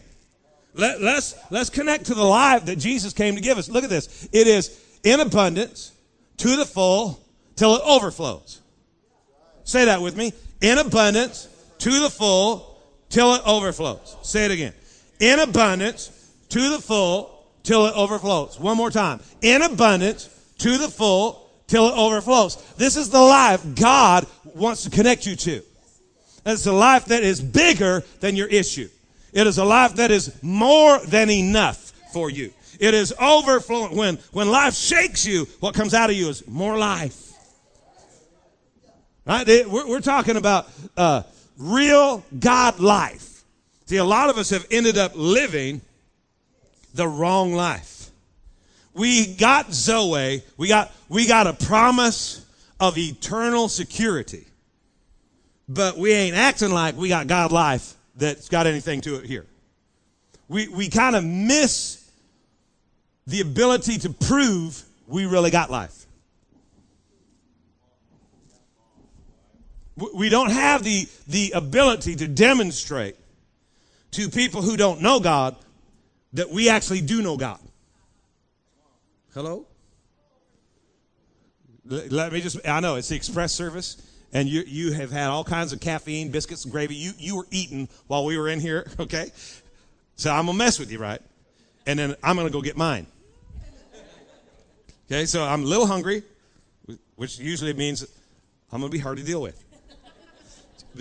Let, 0.74 1.02
let's, 1.02 1.34
let's 1.50 1.70
connect 1.70 2.08
to 2.08 2.16
the 2.16 2.24
life 2.24 2.66
that 2.66 2.76
Jesus 2.76 3.14
came 3.14 3.36
to 3.36 3.42
give 3.42 3.58
us. 3.58 3.70
Look 3.70 3.86
at 3.86 3.90
this. 3.90 4.28
It 4.34 4.48
is 4.48 4.78
in 5.06 5.22
abundance 5.22 5.94
to 6.38 6.58
the 6.58 6.66
full 6.66 7.24
till 7.56 7.76
it 7.76 7.82
overflows. 7.86 8.60
Say 9.64 9.86
that 9.86 10.02
with 10.02 10.18
me. 10.18 10.34
In 10.62 10.78
abundance 10.78 11.48
to 11.78 12.02
the 12.02 12.10
full 12.10 12.69
till 13.10 13.36
it 13.36 13.42
overflows. 13.46 14.16
Say 14.22 14.46
it 14.46 14.52
again. 14.52 14.74
In 15.20 15.40
abundance 15.40 16.32
to 16.50 16.70
the 16.70 16.80
full 16.80 17.46
till 17.64 17.86
it 17.88 17.94
overflows. 17.96 18.60
One 18.60 18.78
more 18.78 18.92
time. 18.92 19.20
In 19.42 19.62
abundance 19.62 20.30
to 20.60 20.78
the 20.78 20.88
full 20.88 21.50
till 21.68 21.88
it 21.88 21.94
overflows. 21.96 22.56
This 22.78 22.98
is 22.98 23.10
the 23.10 23.22
life 23.22 23.64
God 23.76 24.26
wants 24.56 24.84
to 24.84 24.90
connect 24.90 25.26
you 25.26 25.36
to. 25.36 25.62
It's 26.46 26.66
a 26.66 26.72
life 26.72 27.06
that 27.06 27.24
is 27.24 27.42
bigger 27.42 28.04
than 28.22 28.36
your 28.36 28.48
issue. 28.48 28.90
It 29.34 29.46
is 29.46 29.58
a 29.58 29.66
life 29.66 29.96
that 29.96 30.10
is 30.10 30.42
more 30.42 31.00
than 31.06 31.30
enough 31.30 31.92
for 32.12 32.30
you. 32.30 32.52
It 32.80 32.94
is 32.94 33.14
overflowing. 33.20 33.96
When, 33.96 34.16
when 34.32 34.50
life 34.50 34.74
shakes 34.74 35.26
you, 35.26 35.46
what 35.60 35.76
comes 35.76 35.94
out 35.94 36.10
of 36.10 36.16
you 36.16 36.30
is 36.30 36.48
more 36.48 36.78
life. 36.78 37.34
Right? 39.26 39.46
We're, 39.68 39.88
we're 39.88 40.02
talking 40.02 40.38
about 40.38 40.68
uh, 40.98 41.24
real 41.60 42.24
God 42.40 42.80
life. 42.80 43.44
See, 43.86 43.98
a 43.98 44.04
lot 44.04 44.30
of 44.30 44.38
us 44.38 44.50
have 44.50 44.66
ended 44.72 44.98
up 44.98 45.12
living 45.16 45.82
the 46.94 47.08
wrong 47.08 47.54
life. 47.54 48.10
We 48.94 49.36
got 49.36 49.72
Zoe. 49.72 50.42
We 50.58 50.68
got, 50.68 50.92
we 51.10 51.28
got 51.28 51.48
a 51.48 51.54
promise 51.54 52.46
of 52.80 52.98
eternal 52.98 53.68
security. 53.68 54.46
But 55.68 55.98
we 55.98 56.12
ain't 56.12 56.36
acting 56.36 56.72
like 56.72 56.96
we 56.98 57.10
got 57.10 57.28
God 57.28 57.52
life 57.52 57.94
that's 58.16 58.50
got 58.50 58.66
anything 58.66 59.02
to 59.02 59.16
it 59.16 59.26
here. 59.26 59.46
We, 60.48 60.68
we 60.68 60.90
kind 60.90 61.16
of 61.16 61.24
miss 61.24 62.10
the 63.28 63.42
ability 63.42 64.00
to 64.00 64.10
prove 64.10 64.84
we 65.08 65.26
really 65.26 65.52
got 65.52 65.70
life. 65.70 65.99
We 70.14 70.30
don't 70.30 70.52
have 70.52 70.84
the, 70.84 71.08
the 71.28 71.52
ability 71.52 72.16
to 72.18 72.28
demonstrate 72.28 73.16
to 74.12 74.30
people 74.30 74.62
who 74.62 74.78
don't 74.78 75.02
know 75.02 75.20
God 75.20 75.56
that 76.34 76.50
we 76.50 76.70
actually 76.70 77.02
do 77.02 77.22
know 77.22 77.38
God. 77.38 77.60
Hello? 79.34 79.66
Let 81.86 82.32
me 82.32 82.42
just, 82.42 82.68
I 82.68 82.80
know 82.80 82.96
it's 82.96 83.10
the 83.10 83.16
express 83.16 83.54
service, 83.54 83.98
and 84.32 84.48
you, 84.48 84.64
you 84.68 84.92
have 84.94 85.12
had 85.12 85.28
all 85.28 85.44
kinds 85.44 85.74
of 85.74 85.80
caffeine, 85.80 86.30
biscuits, 86.30 86.64
and 86.64 86.72
gravy. 86.72 86.96
You, 86.96 87.14
you 87.18 87.36
were 87.38 87.48
eating 87.50 87.90
while 88.08 88.26
we 88.26 88.38
were 88.38 88.48
in 88.48 88.60
here, 88.60 88.86
okay? 89.00 89.32
So 90.16 90.32
I'm 90.32 90.46
going 90.46 90.58
to 90.58 90.64
mess 90.64 90.78
with 90.78 90.92
you, 90.92 91.00
right? 91.00 91.22
And 91.88 91.98
then 91.98 92.16
I'm 92.22 92.36
going 92.36 92.48
to 92.48 92.54
go 92.54 92.62
get 92.62 92.78
mine. 92.78 93.08
Okay, 95.12 95.26
so 95.26 95.44
I'm 95.44 95.64
a 95.64 95.66
little 95.66 95.88
hungry, 95.88 96.22
which 97.16 97.40
usually 97.40 97.74
means 97.74 98.04
I'm 98.72 98.82
going 98.82 98.92
to 98.92 98.96
be 98.96 99.02
hard 99.02 99.18
to 99.18 99.24
deal 99.24 99.42
with. 99.42 99.64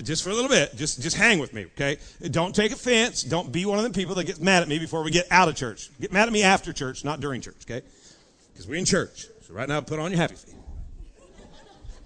Just 0.02 0.22
for 0.22 0.30
a 0.30 0.34
little 0.34 0.48
bit, 0.48 0.76
just, 0.76 1.00
just 1.00 1.16
hang 1.16 1.38
with 1.38 1.52
me, 1.52 1.66
okay? 1.76 1.96
Don't 2.30 2.54
take 2.54 2.72
offense. 2.72 3.22
Don't 3.22 3.50
be 3.50 3.66
one 3.66 3.78
of 3.78 3.84
them 3.84 3.92
people 3.92 4.14
that 4.14 4.24
gets 4.24 4.38
mad 4.38 4.62
at 4.62 4.68
me 4.68 4.78
before 4.78 5.02
we 5.02 5.10
get 5.10 5.26
out 5.30 5.48
of 5.48 5.56
church. 5.56 5.90
Get 6.00 6.12
mad 6.12 6.28
at 6.28 6.32
me 6.32 6.42
after 6.42 6.72
church, 6.72 7.04
not 7.04 7.20
during 7.20 7.40
church, 7.40 7.56
okay? 7.69 7.84
Because 8.52 8.69
we're 8.69 8.76
in 8.76 8.84
church. 8.84 9.26
So 9.46 9.55
right 9.55 9.69
now, 9.69 9.81
put 9.81 9.98
on 9.98 10.10
your 10.10 10.20
happy 10.20 10.36
feet. 10.36 10.55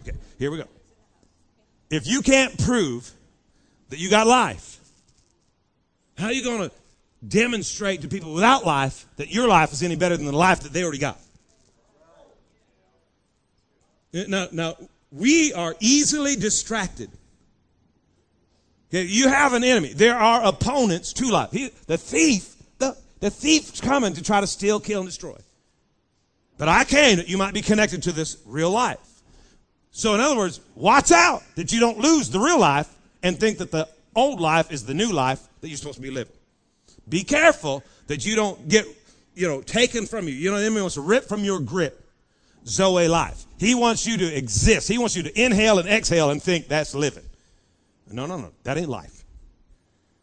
Okay, 0.02 0.16
here 0.38 0.50
we 0.50 0.56
go. 0.56 0.64
If 1.90 2.06
you 2.06 2.22
can't 2.22 2.58
prove 2.58 3.10
that 3.90 3.98
you 3.98 4.08
got 4.08 4.26
life, 4.26 4.80
how 6.16 6.26
are 6.26 6.32
you 6.32 6.42
going 6.42 6.70
to 6.70 6.74
demonstrate 7.26 8.02
to 8.02 8.08
people 8.08 8.32
without 8.32 8.64
life 8.64 9.06
that 9.16 9.30
your 9.30 9.46
life 9.48 9.72
is 9.72 9.82
any 9.82 9.96
better 9.96 10.16
than 10.16 10.26
the 10.26 10.32
life 10.32 10.60
that 10.60 10.72
they 10.72 10.82
already 10.82 10.98
got? 10.98 11.20
Eh, 14.14 14.24
now, 14.28 14.48
now 14.52 14.76
we 15.10 15.52
are 15.52 15.76
easily 15.80 16.36
distracted. 16.36 17.10
You 18.92 19.28
have 19.28 19.54
an 19.54 19.64
enemy. 19.64 19.94
There 19.94 20.16
are 20.16 20.44
opponents 20.44 21.14
to 21.14 21.30
life. 21.30 21.50
He, 21.50 21.70
the 21.86 21.96
thief, 21.96 22.54
the, 22.78 22.96
the 23.20 23.30
thief's 23.30 23.80
coming 23.80 24.12
to 24.14 24.22
try 24.22 24.40
to 24.40 24.46
steal, 24.46 24.80
kill, 24.80 25.00
and 25.00 25.08
destroy. 25.08 25.36
But 26.58 26.68
I 26.68 26.84
came 26.84 27.16
that 27.16 27.28
you 27.28 27.38
might 27.38 27.54
be 27.54 27.62
connected 27.62 28.02
to 28.04 28.12
this 28.12 28.36
real 28.44 28.70
life. 28.70 28.98
So, 29.92 30.14
in 30.14 30.20
other 30.20 30.36
words, 30.36 30.60
watch 30.74 31.10
out 31.10 31.42
that 31.56 31.72
you 31.72 31.80
don't 31.80 31.98
lose 31.98 32.28
the 32.30 32.38
real 32.38 32.58
life 32.58 32.88
and 33.22 33.40
think 33.40 33.58
that 33.58 33.70
the 33.70 33.88
old 34.14 34.40
life 34.40 34.70
is 34.70 34.84
the 34.84 34.94
new 34.94 35.10
life 35.10 35.40
that 35.60 35.68
you're 35.68 35.78
supposed 35.78 35.96
to 35.96 36.02
be 36.02 36.10
living. 36.10 36.34
Be 37.08 37.24
careful 37.24 37.82
that 38.08 38.26
you 38.26 38.36
don't 38.36 38.68
get, 38.68 38.86
you 39.34 39.48
know, 39.48 39.62
taken 39.62 40.06
from 40.06 40.28
you. 40.28 40.34
You 40.34 40.50
know, 40.50 40.58
the 40.58 40.66
enemy 40.66 40.82
wants 40.82 40.94
to 40.94 41.00
rip 41.00 41.24
from 41.24 41.44
your 41.44 41.60
grip 41.60 41.98
Zoe 42.66 43.08
life. 43.08 43.44
He 43.58 43.74
wants 43.74 44.06
you 44.06 44.18
to 44.18 44.36
exist. 44.36 44.88
He 44.88 44.98
wants 44.98 45.16
you 45.16 45.22
to 45.22 45.42
inhale 45.42 45.78
and 45.78 45.88
exhale 45.88 46.30
and 46.30 46.42
think 46.42 46.68
that's 46.68 46.94
living. 46.94 47.24
No, 48.12 48.26
no, 48.26 48.36
no. 48.36 48.52
That 48.64 48.78
ain't 48.78 48.88
life. 48.88 49.24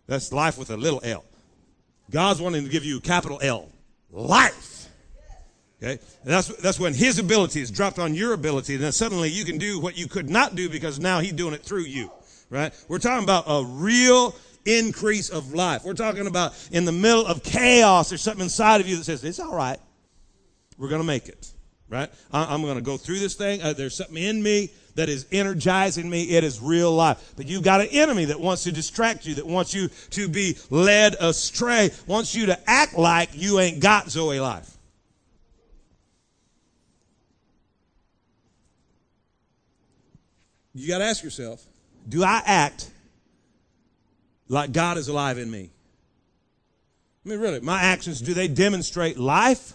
That's 0.08 0.32
life 0.32 0.58
with 0.58 0.70
a 0.72 0.78
little 0.78 1.02
L. 1.04 1.24
God's 2.10 2.42
wanting 2.42 2.64
to 2.64 2.70
give 2.70 2.84
you 2.84 3.00
capital 3.00 3.40
L. 3.42 3.70
Life. 4.12 4.88
Okay? 5.82 6.00
That's, 6.24 6.48
that's 6.58 6.80
when 6.80 6.94
his 6.94 7.20
ability 7.20 7.62
is 7.62 7.72
dropped 7.72 8.00
on 8.00 8.16
your 8.16 8.34
ability. 8.34 8.76
And 8.76 8.84
then 8.84 8.92
suddenly 8.92 9.30
you 9.30 9.46
can 9.46 9.58
do 9.58 9.80
what 9.80 9.98
you 9.98 10.08
could 10.08 10.30
not 10.30 10.56
do 10.56 10.70
because 10.70 11.00
now 11.00 11.20
he's 11.20 11.34
doing 11.34 11.54
it 11.54 11.64
through 11.64 11.84
you. 11.84 12.12
Right? 12.50 12.74
We're 12.88 13.00
talking 13.00 13.24
about 13.24 13.44
a 13.48 13.64
real 13.64 14.36
increase 14.66 15.30
of 15.30 15.54
life. 15.54 15.84
We're 15.86 15.94
talking 15.94 16.26
about 16.26 16.54
in 16.72 16.86
the 16.86 16.92
middle 16.92 17.26
of 17.26 17.44
chaos, 17.44 18.10
there's 18.10 18.22
something 18.22 18.44
inside 18.44 18.82
of 18.82 18.88
you 18.88 18.98
that 18.98 19.04
says, 19.04 19.24
it's 19.24 19.40
all 19.40 19.56
right. 19.56 19.78
We're 20.78 20.90
going 20.90 21.02
to 21.02 21.08
make 21.08 21.28
it 21.28 21.54
right? 21.90 22.10
I, 22.32 22.54
am 22.54 22.62
going 22.62 22.76
to 22.76 22.82
go 22.82 22.98
through 22.98 23.20
this 23.20 23.36
thing. 23.36 23.62
Uh, 23.62 23.74
there's 23.74 23.96
something 23.96 24.18
in 24.18 24.42
me 24.42 24.72
that 24.96 25.10
is 25.10 25.26
energizing 25.32 26.10
me. 26.10 26.24
It 26.24 26.44
is 26.44 26.60
real 26.60 26.92
life. 26.92 27.34
But 27.36 27.48
you've 27.48 27.64
got 27.64 27.82
an 27.82 27.88
enemy 27.92 28.26
that 28.26 28.40
wants 28.40 28.64
to 28.64 28.72
distract 28.72 29.26
you, 29.26 29.36
that 29.36 29.48
wants 29.48 29.74
you 29.74 29.90
to 30.12 30.28
be 30.28 30.58
led 30.70 31.16
astray, 31.20 31.92
wants 32.08 32.36
you 32.36 32.48
to 32.48 32.60
act 32.70 32.98
like 32.98 33.30
you 33.34 33.60
ain't 33.60 33.80
got 33.80 34.10
Zoe 34.10 34.40
life. 34.40 34.78
You 40.74 40.88
got 40.88 41.00
to 41.00 41.06
ask 41.06 41.24
yourself 41.24 41.66
do 42.08 42.24
I 42.24 42.42
act 42.46 42.90
like 44.48 44.72
God 44.72 44.98
is 44.98 45.08
alive 45.08 45.38
in 45.38 45.50
me? 45.50 45.70
I 47.26 47.30
mean, 47.30 47.40
really, 47.40 47.60
my 47.60 47.82
actions, 47.82 48.22
do 48.22 48.34
they 48.34 48.48
demonstrate 48.48 49.18
life? 49.18 49.74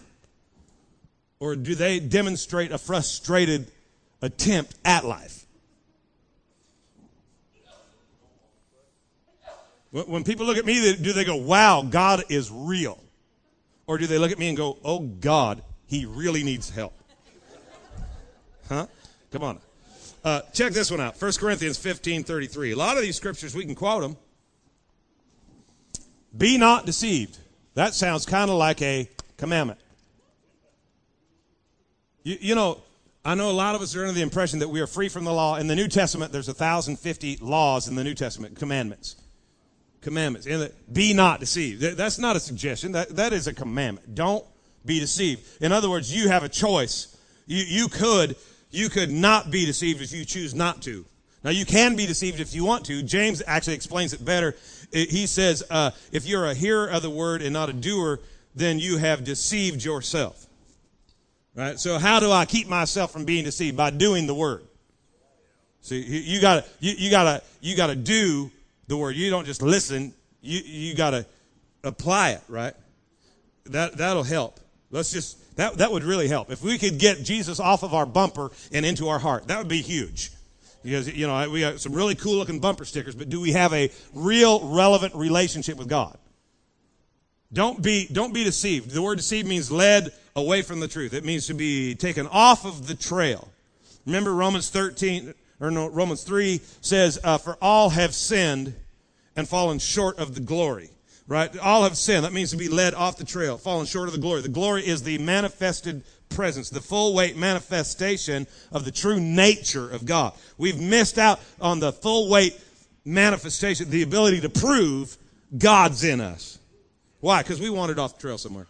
Or 1.39 1.55
do 1.55 1.75
they 1.75 1.99
demonstrate 1.99 2.71
a 2.71 2.77
frustrated 2.77 3.71
attempt 4.21 4.75
at 4.83 5.05
life? 5.05 5.45
When 9.91 10.25
people 10.25 10.45
look 10.45 10.57
at 10.57 10.65
me, 10.65 10.95
do 10.95 11.13
they 11.13 11.23
go, 11.23 11.37
wow, 11.37 11.81
God 11.81 12.23
is 12.27 12.51
real? 12.51 13.01
Or 13.87 13.97
do 13.97 14.07
they 14.07 14.17
look 14.17 14.31
at 14.31 14.37
me 14.37 14.49
and 14.49 14.57
go, 14.57 14.77
oh, 14.83 14.99
God, 14.99 15.61
he 15.85 16.05
really 16.05 16.43
needs 16.43 16.69
help? 16.69 16.93
Huh? 18.67 18.87
Come 19.31 19.43
on. 19.43 19.59
Uh, 20.23 20.41
check 20.53 20.73
this 20.73 20.89
one 20.89 20.99
out 20.99 21.21
1 21.21 21.33
Corinthians 21.33 21.77
15 21.77 22.23
33. 22.23 22.71
A 22.71 22.75
lot 22.75 22.97
of 22.97 23.03
these 23.03 23.15
scriptures, 23.15 23.55
we 23.55 23.63
can 23.63 23.75
quote 23.75 24.01
them. 24.01 24.17
Be 26.35 26.57
not 26.57 26.85
deceived. 26.85 27.37
That 27.75 27.93
sounds 27.93 28.25
kind 28.25 28.49
of 28.49 28.57
like 28.57 28.81
a 28.81 29.09
commandment. 29.37 29.79
You, 32.23 32.37
you, 32.41 32.55
know, 32.55 32.81
I 33.25 33.33
know 33.33 33.49
a 33.49 33.51
lot 33.51 33.73
of 33.73 33.81
us 33.81 33.95
are 33.95 34.01
under 34.01 34.13
the 34.13 34.21
impression 34.21 34.59
that 34.59 34.67
we 34.67 34.79
are 34.81 34.87
free 34.87 35.09
from 35.09 35.23
the 35.23 35.33
law. 35.33 35.55
In 35.55 35.65
the 35.65 35.75
New 35.75 35.87
Testament, 35.87 36.31
there's 36.31 36.47
1,050 36.47 37.39
laws 37.41 37.87
in 37.87 37.95
the 37.95 38.03
New 38.03 38.13
Testament, 38.13 38.55
commandments. 38.55 39.15
Commandments. 40.01 40.45
And 40.45 40.71
be 40.93 41.11
not 41.11 41.39
deceived. 41.39 41.81
That's 41.81 42.19
not 42.19 42.35
a 42.35 42.39
suggestion. 42.39 42.91
That, 42.91 43.15
that 43.15 43.33
is 43.33 43.47
a 43.47 43.53
commandment. 43.53 44.13
Don't 44.13 44.45
be 44.85 44.99
deceived. 44.99 45.43
In 45.59 45.71
other 45.71 45.89
words, 45.89 46.15
you 46.15 46.29
have 46.29 46.43
a 46.43 46.49
choice. 46.49 47.17
You, 47.47 47.63
you 47.67 47.87
could 47.87 48.35
you 48.75 48.89
could 48.89 49.09
not 49.09 49.49
be 49.49 49.65
deceived 49.65 50.01
if 50.01 50.11
you 50.11 50.25
choose 50.25 50.53
not 50.53 50.81
to. 50.83 51.05
Now, 51.43 51.51
you 51.51 51.65
can 51.65 51.95
be 51.95 52.05
deceived 52.05 52.39
if 52.39 52.53
you 52.53 52.65
want 52.65 52.85
to. 52.85 53.01
James 53.03 53.41
actually 53.45 53.75
explains 53.75 54.13
it 54.13 54.25
better. 54.25 54.55
He 54.91 55.27
says, 55.27 55.63
uh, 55.69 55.91
if 56.11 56.25
you're 56.25 56.45
a 56.45 56.53
hearer 56.53 56.87
of 56.87 57.01
the 57.01 57.09
word 57.09 57.41
and 57.41 57.53
not 57.53 57.69
a 57.69 57.73
doer, 57.73 58.19
then 58.55 58.79
you 58.79 58.97
have 58.97 59.23
deceived 59.23 59.83
yourself. 59.83 60.47
Right? 61.55 61.79
So, 61.79 61.97
how 61.97 62.19
do 62.19 62.31
I 62.31 62.45
keep 62.45 62.67
myself 62.67 63.11
from 63.11 63.23
being 63.23 63.45
deceived? 63.45 63.77
By 63.77 63.89
doing 63.89 64.27
the 64.27 64.35
word. 64.35 64.63
See, 65.81 66.01
you 66.01 66.41
gotta, 66.41 66.65
you, 66.79 66.93
you 66.97 67.11
gotta, 67.11 67.43
you 67.61 67.77
gotta 67.77 67.95
do 67.95 68.51
the 68.87 68.97
word. 68.97 69.15
You 69.15 69.29
don't 69.29 69.45
just 69.45 69.61
listen. 69.61 70.13
You, 70.41 70.59
you 70.59 70.95
gotta 70.95 71.25
apply 71.83 72.31
it, 72.31 72.41
right? 72.49 72.73
That, 73.67 73.97
that'll 73.97 74.23
help. 74.23 74.59
Let's 74.91 75.11
just, 75.11 75.55
that, 75.57 75.77
that 75.77 75.91
would 75.91 76.03
really 76.03 76.27
help. 76.27 76.51
If 76.51 76.61
we 76.61 76.77
could 76.77 76.97
get 76.97 77.23
Jesus 77.23 77.59
off 77.59 77.83
of 77.83 77.93
our 77.93 78.05
bumper 78.05 78.51
and 78.71 78.85
into 78.85 79.07
our 79.07 79.19
heart, 79.19 79.47
that 79.47 79.57
would 79.57 79.67
be 79.67 79.81
huge. 79.81 80.31
Because, 80.83 81.11
you 81.11 81.25
know, 81.25 81.49
we 81.49 81.61
got 81.61 81.79
some 81.79 81.93
really 81.93 82.15
cool 82.15 82.35
looking 82.35 82.59
bumper 82.59 82.85
stickers, 82.85 83.15
but 83.15 83.29
do 83.29 83.39
we 83.39 83.53
have 83.53 83.73
a 83.73 83.91
real 84.13 84.67
relevant 84.69 85.15
relationship 85.15 85.77
with 85.77 85.87
God? 85.87 86.17
Don't 87.51 87.81
be, 87.81 88.07
don't 88.11 88.33
be 88.33 88.43
deceived. 88.43 88.91
The 88.91 89.01
word 89.01 89.15
deceived 89.15 89.47
means 89.47 89.71
led 89.71 90.11
away 90.35 90.61
from 90.61 90.79
the 90.79 90.87
truth. 90.87 91.13
It 91.13 91.23
means 91.23 91.47
to 91.47 91.53
be 91.53 91.95
taken 91.95 92.27
off 92.27 92.65
of 92.65 92.87
the 92.87 92.95
trail. 92.95 93.49
Remember 94.05 94.33
Romans 94.33 94.69
13, 94.69 95.33
or 95.59 95.71
no, 95.71 95.87
Romans 95.87 96.23
3 96.23 96.61
says, 96.81 97.19
uh, 97.23 97.37
for 97.37 97.57
all 97.61 97.89
have 97.89 98.13
sinned 98.13 98.75
and 99.35 99.47
fallen 99.47 99.79
short 99.79 100.17
of 100.19 100.35
the 100.35 100.41
glory 100.41 100.89
right? 101.27 101.57
All 101.57 101.83
have 101.83 101.97
sinned. 101.97 102.23
That 102.23 102.33
means 102.33 102.51
to 102.51 102.57
be 102.57 102.69
led 102.69 102.93
off 102.93 103.17
the 103.17 103.25
trail, 103.25 103.57
fallen 103.57 103.85
short 103.85 104.07
of 104.07 104.13
the 104.13 104.21
glory. 104.21 104.41
The 104.41 104.49
glory 104.49 104.85
is 104.85 105.03
the 105.03 105.17
manifested 105.17 106.03
presence, 106.29 106.69
the 106.69 106.81
full 106.81 107.13
weight 107.13 107.35
manifestation 107.37 108.47
of 108.71 108.85
the 108.85 108.91
true 108.91 109.19
nature 109.19 109.89
of 109.89 110.05
God. 110.05 110.33
We've 110.57 110.79
missed 110.79 111.17
out 111.17 111.39
on 111.59 111.79
the 111.79 111.91
full 111.91 112.29
weight 112.29 112.59
manifestation, 113.05 113.89
the 113.89 114.03
ability 114.03 114.41
to 114.41 114.49
prove 114.49 115.17
God's 115.57 116.03
in 116.03 116.21
us. 116.21 116.59
Why? 117.19 117.41
Because 117.41 117.59
we 117.59 117.69
wandered 117.69 117.99
off 117.99 118.15
the 118.15 118.21
trail 118.21 118.37
somewhere. 118.37 118.67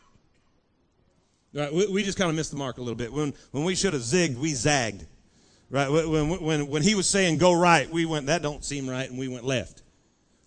Right? 1.56 1.74
We, 1.74 1.88
we 1.88 2.04
just 2.04 2.18
kind 2.18 2.30
of 2.30 2.36
missed 2.36 2.52
the 2.52 2.58
mark 2.58 2.78
a 2.78 2.82
little 2.82 2.96
bit. 2.96 3.14
When, 3.14 3.34
when 3.52 3.64
we 3.64 3.76
should 3.76 3.94
have 3.94 4.02
zigged, 4.02 4.36
we 4.36 4.54
zagged. 4.54 5.06
Right? 5.70 5.90
When, 5.90 6.42
when, 6.42 6.68
when 6.68 6.84
he 6.84 6.96
was 6.96 7.08
saying 7.08 7.38
go 7.38 7.54
right, 7.54 7.90
we 7.90 8.06
went, 8.06 8.28
that 8.28 8.42
don't 8.42 8.64
seem 8.64 8.90
right, 8.90 9.10
and 9.10 9.18
we 9.18 9.30
went 9.30 9.46
left. 9.46 9.82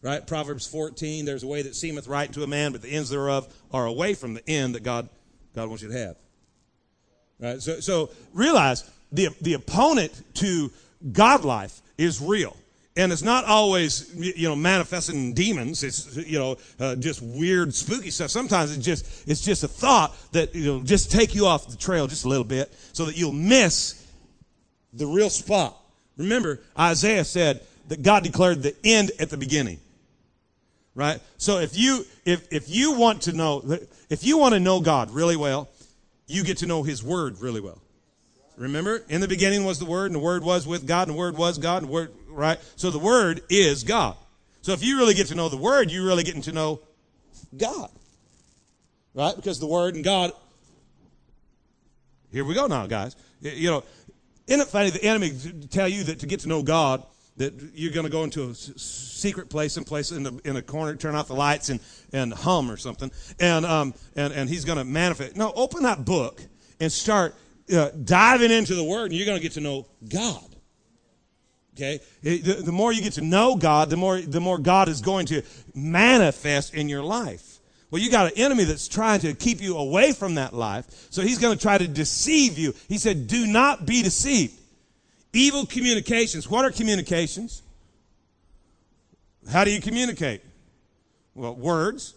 Right? 0.02 0.24
Proverbs 0.24 0.66
14, 0.66 1.24
there's 1.24 1.42
a 1.42 1.46
way 1.46 1.62
that 1.62 1.74
seemeth 1.74 2.06
right 2.06 2.30
to 2.34 2.44
a 2.44 2.46
man, 2.46 2.72
but 2.72 2.82
the 2.82 2.90
ends 2.90 3.08
thereof 3.08 3.52
are 3.72 3.86
away 3.86 4.14
from 4.14 4.34
the 4.34 4.48
end 4.48 4.74
that 4.74 4.82
God, 4.82 5.08
God 5.54 5.68
wants 5.68 5.82
you 5.82 5.88
to 5.88 5.98
have. 5.98 6.16
Right? 7.40 7.62
So, 7.62 7.80
so 7.80 8.10
realize 8.34 8.88
the, 9.10 9.28
the 9.40 9.54
opponent 9.54 10.22
to 10.34 10.70
God 11.10 11.44
life 11.44 11.80
is 11.96 12.20
real. 12.20 12.56
And 12.98 13.12
it's 13.12 13.22
not 13.22 13.46
always, 13.46 14.12
you 14.14 14.48
know, 14.48 14.56
manifesting 14.56 15.32
demons. 15.32 15.82
It's, 15.82 16.16
you 16.16 16.38
know, 16.38 16.56
uh, 16.78 16.96
just 16.96 17.22
weird, 17.22 17.74
spooky 17.74 18.10
stuff. 18.10 18.30
Sometimes 18.30 18.76
it's 18.76 18.84
just, 18.84 19.28
it's 19.28 19.40
just 19.40 19.62
a 19.62 19.68
thought 19.68 20.14
that, 20.32 20.54
you 20.54 20.66
know, 20.66 20.82
just 20.82 21.10
take 21.10 21.34
you 21.34 21.46
off 21.46 21.68
the 21.68 21.76
trail 21.76 22.06
just 22.06 22.26
a 22.26 22.28
little 22.28 22.44
bit 22.44 22.70
so 22.92 23.06
that 23.06 23.16
you'll 23.16 23.32
miss 23.32 24.06
the 24.92 25.06
real 25.06 25.30
spot. 25.30 25.80
Remember, 26.16 26.60
Isaiah 26.78 27.24
said 27.24 27.62
that 27.86 28.02
God 28.02 28.24
declared 28.24 28.62
the 28.62 28.74
end 28.84 29.12
at 29.18 29.30
the 29.30 29.38
beginning 29.38 29.78
right? 30.98 31.20
So 31.36 31.58
if 31.60 31.78
you 31.78 32.04
if 32.24 32.52
if 32.52 32.68
you 32.68 32.98
want 32.98 33.22
to 33.22 33.32
know 33.32 33.62
if 34.10 34.24
you 34.24 34.36
want 34.36 34.54
to 34.54 34.60
know 34.60 34.80
God 34.80 35.12
really 35.12 35.36
well, 35.36 35.68
you 36.26 36.42
get 36.42 36.58
to 36.58 36.66
know 36.66 36.82
His 36.82 37.02
Word 37.02 37.40
really 37.40 37.60
well. 37.60 37.80
Remember, 38.58 39.04
in 39.08 39.20
the 39.20 39.28
beginning 39.28 39.64
was 39.64 39.78
the 39.78 39.84
Word, 39.84 40.06
and 40.06 40.16
the 40.16 40.20
Word 40.20 40.42
was 40.42 40.66
with 40.66 40.86
God, 40.86 41.06
and 41.06 41.14
the 41.14 41.18
Word 41.18 41.38
was 41.38 41.58
God, 41.58 41.82
and 41.82 41.88
the 41.88 41.92
Word 41.92 42.12
right. 42.28 42.58
So 42.74 42.90
the 42.90 42.98
Word 42.98 43.42
is 43.48 43.84
God. 43.84 44.16
So 44.62 44.72
if 44.72 44.82
you 44.82 44.98
really 44.98 45.14
get 45.14 45.28
to 45.28 45.36
know 45.36 45.48
the 45.48 45.56
Word, 45.56 45.92
you 45.92 46.04
really 46.04 46.24
getting 46.24 46.42
to 46.42 46.52
know 46.52 46.80
God, 47.56 47.88
right? 49.14 49.34
Because 49.36 49.60
the 49.60 49.68
Word 49.68 49.94
and 49.94 50.02
God. 50.02 50.32
Here 52.32 52.44
we 52.44 52.54
go 52.54 52.66
now, 52.66 52.86
guys. 52.86 53.14
You 53.40 53.70
know, 53.70 53.84
isn't 54.48 54.60
it 54.60 54.68
funny? 54.68 54.90
The 54.90 55.04
enemy 55.04 55.32
tell 55.70 55.88
you 55.88 56.04
that 56.04 56.18
to 56.20 56.26
get 56.26 56.40
to 56.40 56.48
know 56.48 56.62
God 56.62 57.04
that 57.36 57.54
you're 57.74 57.92
going 57.92 58.06
to 58.06 58.10
go 58.10 58.24
into 58.24 58.50
a 58.50 58.54
secret 58.54 59.48
place 59.48 59.76
and 59.76 59.86
place 59.86 60.10
in, 60.10 60.24
the, 60.24 60.40
in 60.44 60.56
a 60.56 60.62
corner, 60.62 60.96
turn 60.96 61.14
off 61.14 61.28
the 61.28 61.34
lights 61.34 61.68
and, 61.68 61.78
and 62.12 62.34
hum 62.34 62.68
or 62.68 62.76
something. 62.76 63.12
And, 63.38 63.64
um, 63.64 63.94
and, 64.16 64.32
and 64.32 64.50
he's 64.50 64.64
going 64.64 64.78
to 64.78 64.84
manifest. 64.84 65.36
No, 65.36 65.52
open 65.54 65.84
that 65.84 66.04
book 66.04 66.42
and 66.80 66.90
start 66.90 67.36
uh, 67.72 67.90
diving 68.04 68.50
into 68.50 68.74
the 68.74 68.84
word 68.84 69.06
and 69.06 69.14
you're 69.14 69.26
going 69.26 69.38
to 69.38 69.42
get 69.42 69.52
to 69.52 69.60
know 69.60 69.86
God. 70.08 70.44
Okay? 71.74 72.00
The, 72.22 72.62
the 72.64 72.72
more 72.72 72.92
you 72.92 73.02
get 73.02 73.14
to 73.14 73.20
know 73.22 73.56
God, 73.56 73.88
the 73.90 73.96
more, 73.96 74.20
the 74.20 74.40
more 74.40 74.58
God 74.58 74.88
is 74.88 75.00
going 75.00 75.26
to 75.26 75.42
manifest 75.74 76.74
in 76.74 76.88
your 76.88 77.02
life. 77.02 77.60
Well, 77.90 78.02
you 78.02 78.10
got 78.10 78.32
an 78.32 78.38
enemy 78.38 78.64
that's 78.64 78.88
trying 78.88 79.20
to 79.20 79.32
keep 79.32 79.62
you 79.62 79.76
away 79.78 80.12
from 80.12 80.34
that 80.34 80.52
life. 80.52 81.06
So 81.10 81.22
he's 81.22 81.38
going 81.38 81.56
to 81.56 81.62
try 81.62 81.78
to 81.78 81.88
deceive 81.88 82.58
you. 82.58 82.74
He 82.88 82.98
said, 82.98 83.28
do 83.28 83.46
not 83.46 83.86
be 83.86 84.02
deceived. 84.02 84.54
Evil 85.32 85.66
communications. 85.66 86.50
What 86.50 86.64
are 86.64 86.70
communications? 86.70 87.62
How 89.50 89.64
do 89.64 89.70
you 89.70 89.80
communicate? 89.80 90.42
Well, 91.34 91.54
words. 91.54 92.14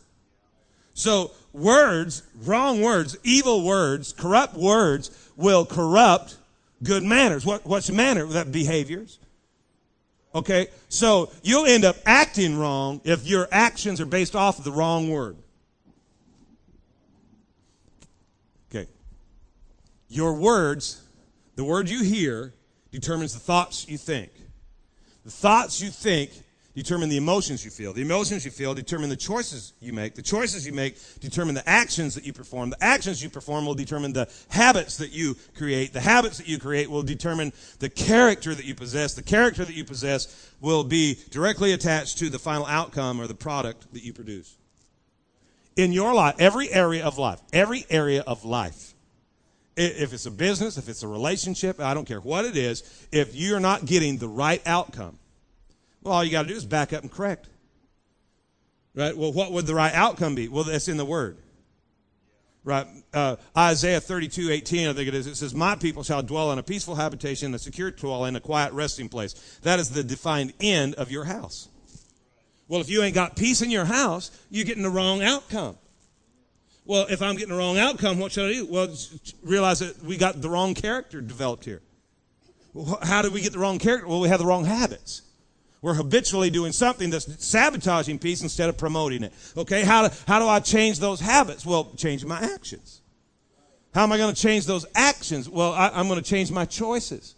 So, 0.94 1.32
words, 1.54 2.24
wrong 2.44 2.82
words, 2.82 3.18
evil 3.24 3.66
words, 3.66 4.14
corrupt 4.14 4.56
words 4.56 5.12
will 5.36 5.66
corrupt 5.66 6.38
good 6.84 7.04
manners. 7.04 7.46
What, 7.46 7.66
what's 7.66 7.90
manner? 7.90 8.26
That 8.26 8.52
behaviors. 8.52 9.20
Okay? 10.34 10.68
So, 10.90 11.32
you'll 11.44 11.66
end 11.66 11.84
up 11.84 11.98
acting 12.06 12.58
wrong 12.58 13.02
if 13.04 13.28
your 13.28 13.48
actions 13.52 14.00
are 14.00 14.06
based 14.06 14.36
off 14.36 14.58
of 14.58 14.64
the 14.64 14.72
wrong 14.72 15.10
word. 15.10 15.38
Okay. 18.70 18.90
Your 20.08 20.34
words, 20.34 21.02
the 21.56 21.64
word 21.64 21.90
you 21.90 22.04
hear, 22.04 22.54
determines 22.92 23.34
the 23.34 23.40
thoughts 23.40 23.88
you 23.88 23.98
think. 23.98 24.32
The 25.26 25.32
thoughts 25.32 25.82
you 25.82 25.90
think 25.90 26.32
determine 26.76 27.10
the 27.10 27.18
emotions 27.18 27.64
you 27.66 27.72
feel. 27.72 27.94
The 27.94 28.02
emotions 28.02 28.46
you 28.46 28.52
feel 28.52 28.74
determine 28.74 29.10
the 29.10 29.16
choices 29.16 29.74
you 29.80 29.94
make. 29.94 30.16
The 30.16 30.22
choices 30.22 30.66
you 30.66 30.74
make 30.74 30.98
determine 31.20 31.56
the 31.56 31.68
actions 31.68 32.16
that 32.16 32.26
you 32.26 32.34
perform. 32.34 32.70
The 32.70 32.84
actions 32.84 33.22
you 33.24 33.30
perform 33.30 33.66
will 33.66 33.76
determine 33.76 34.14
the 34.14 34.30
habits 34.50 34.98
that 34.98 35.12
you 35.12 35.36
create. 35.56 35.94
The 35.94 36.02
habits 36.02 36.38
that 36.38 36.48
you 36.48 36.60
create 36.60 36.90
will 36.90 37.04
determine 37.04 37.54
the 37.80 37.90
character 37.90 38.56
that 38.56 38.66
you 38.66 38.76
possess. 38.76 39.14
The 39.14 39.24
character 39.24 39.66
that 39.66 39.76
you 39.76 39.84
possess 39.84 40.52
will 40.60 40.84
be 40.84 41.18
directly 41.30 41.74
attached 41.74 42.18
to 42.20 42.30
the 42.30 42.40
final 42.40 42.66
outcome 42.66 43.20
or 43.20 43.28
the 43.28 43.36
product 43.36 43.92
that 43.94 44.04
you 44.04 44.14
produce. 44.14 44.58
In 45.76 45.92
your 45.92 46.14
life, 46.14 46.36
every 46.40 46.70
area 46.72 47.06
of 47.06 47.18
life, 47.18 47.42
every 47.54 47.86
area 47.90 48.22
of 48.28 48.44
life 48.44 48.94
if 49.78 50.14
it's 50.14 50.26
a 50.26 50.32
business, 50.32 50.78
if 50.78 50.90
it's 50.90 51.04
a 51.04 51.08
relationship, 51.08 51.80
I 51.80 51.94
don't 51.94 52.06
care 52.06 52.20
what 52.20 52.46
it 52.46 52.58
is, 52.58 53.08
if 53.12 53.36
you're 53.36 53.60
not 53.60 53.86
getting 53.86 54.18
the 54.18 54.28
right 54.28 54.62
outcome, 54.66 55.18
well, 56.02 56.16
all 56.16 56.24
you 56.24 56.32
got 56.32 56.44
to 56.44 56.50
do 56.50 56.56
is 56.56 56.66
back 56.66 56.94
up 56.94 57.02
and 57.02 57.12
correct. 57.12 57.48
Right? 58.94 59.16
Well, 59.16 59.32
what 59.32 59.52
would 59.52 59.68
the 59.68 59.76
right 59.76 59.94
outcome 59.94 60.36
be? 60.36 60.48
Well, 60.48 60.64
that's 60.64 60.88
in 60.88 60.98
the 60.98 61.06
Word. 61.06 61.38
Right? 62.64 62.86
Uh, 63.14 63.38
Isaiah 63.58 64.02
32, 64.02 64.52
18, 64.52 64.90
I 64.90 64.94
think 64.94 65.08
it 65.08 65.16
is. 65.16 65.28
It 65.28 65.36
says, 65.36 65.56
My 65.56 65.76
people 65.76 66.04
shall 66.04 66.22
dwell 66.22 66.52
in 66.52 66.60
a 66.60 66.64
peaceful 66.64 66.96
habitation, 66.96 67.54
a 67.56 67.60
secure 67.60 67.92
dwelling, 67.92 68.30
in 68.30 68.36
a 68.36 68.40
quiet 68.40 68.74
resting 68.74 69.10
place. 69.10 69.34
That 69.64 69.80
is 69.80 69.90
the 69.90 70.04
defined 70.04 70.54
end 70.60 70.96
of 70.96 71.10
your 71.10 71.26
house. 71.26 71.70
Well, 72.68 72.82
if 72.82 72.90
you 72.90 73.02
ain't 73.04 73.16
got 73.16 73.36
peace 73.36 73.62
in 73.62 73.70
your 73.70 73.86
house, 73.86 74.32
you're 74.50 74.66
getting 74.66 74.84
the 74.84 74.90
wrong 74.90 75.24
outcome. 75.24 75.78
Well, 76.86 77.06
if 77.10 77.22
I'm 77.22 77.36
getting 77.36 77.50
the 77.50 77.58
wrong 77.58 77.78
outcome, 77.78 78.20
what 78.20 78.32
should 78.32 78.50
I 78.50 78.54
do? 78.54 78.66
Well, 78.66 78.94
realize 79.44 79.80
that 79.80 80.02
we 80.04 80.18
got 80.18 80.42
the 80.42 80.50
wrong 80.50 80.74
character 80.74 81.22
developed 81.22 81.66
here. 81.66 81.82
How 83.04 83.22
did 83.22 83.34
we 83.34 83.42
get 83.42 83.54
the 83.54 83.60
wrong 83.60 83.80
character? 83.80 84.08
Well, 84.08 84.20
we 84.20 84.30
have 84.30 84.40
the 84.40 84.46
wrong 84.46 84.66
habits. 84.66 85.22
We're 85.82 85.96
habitually 85.96 86.52
doing 86.52 86.72
something 86.72 87.10
that's 87.10 87.44
sabotaging 87.44 88.20
peace 88.20 88.44
instead 88.44 88.70
of 88.70 88.78
promoting 88.78 89.24
it. 89.24 89.34
Okay, 89.58 89.82
how 89.82 90.08
do, 90.08 90.16
how 90.28 90.38
do 90.38 90.48
I 90.48 90.60
change 90.60 91.00
those 91.00 91.20
habits? 91.20 91.66
Well, 91.66 91.92
change 91.98 92.24
my 92.24 92.40
actions. 92.40 93.02
How 93.94 94.04
am 94.04 94.12
I 94.12 94.18
going 94.18 94.34
to 94.34 94.40
change 94.40 94.68
those 94.68 94.86
actions? 94.94 95.50
Well, 95.50 95.74
I, 95.74 95.90
I'm 95.90 96.08
going 96.08 96.22
to 96.22 96.30
change 96.30 96.52
my 96.52 96.66
choices. 96.66 97.36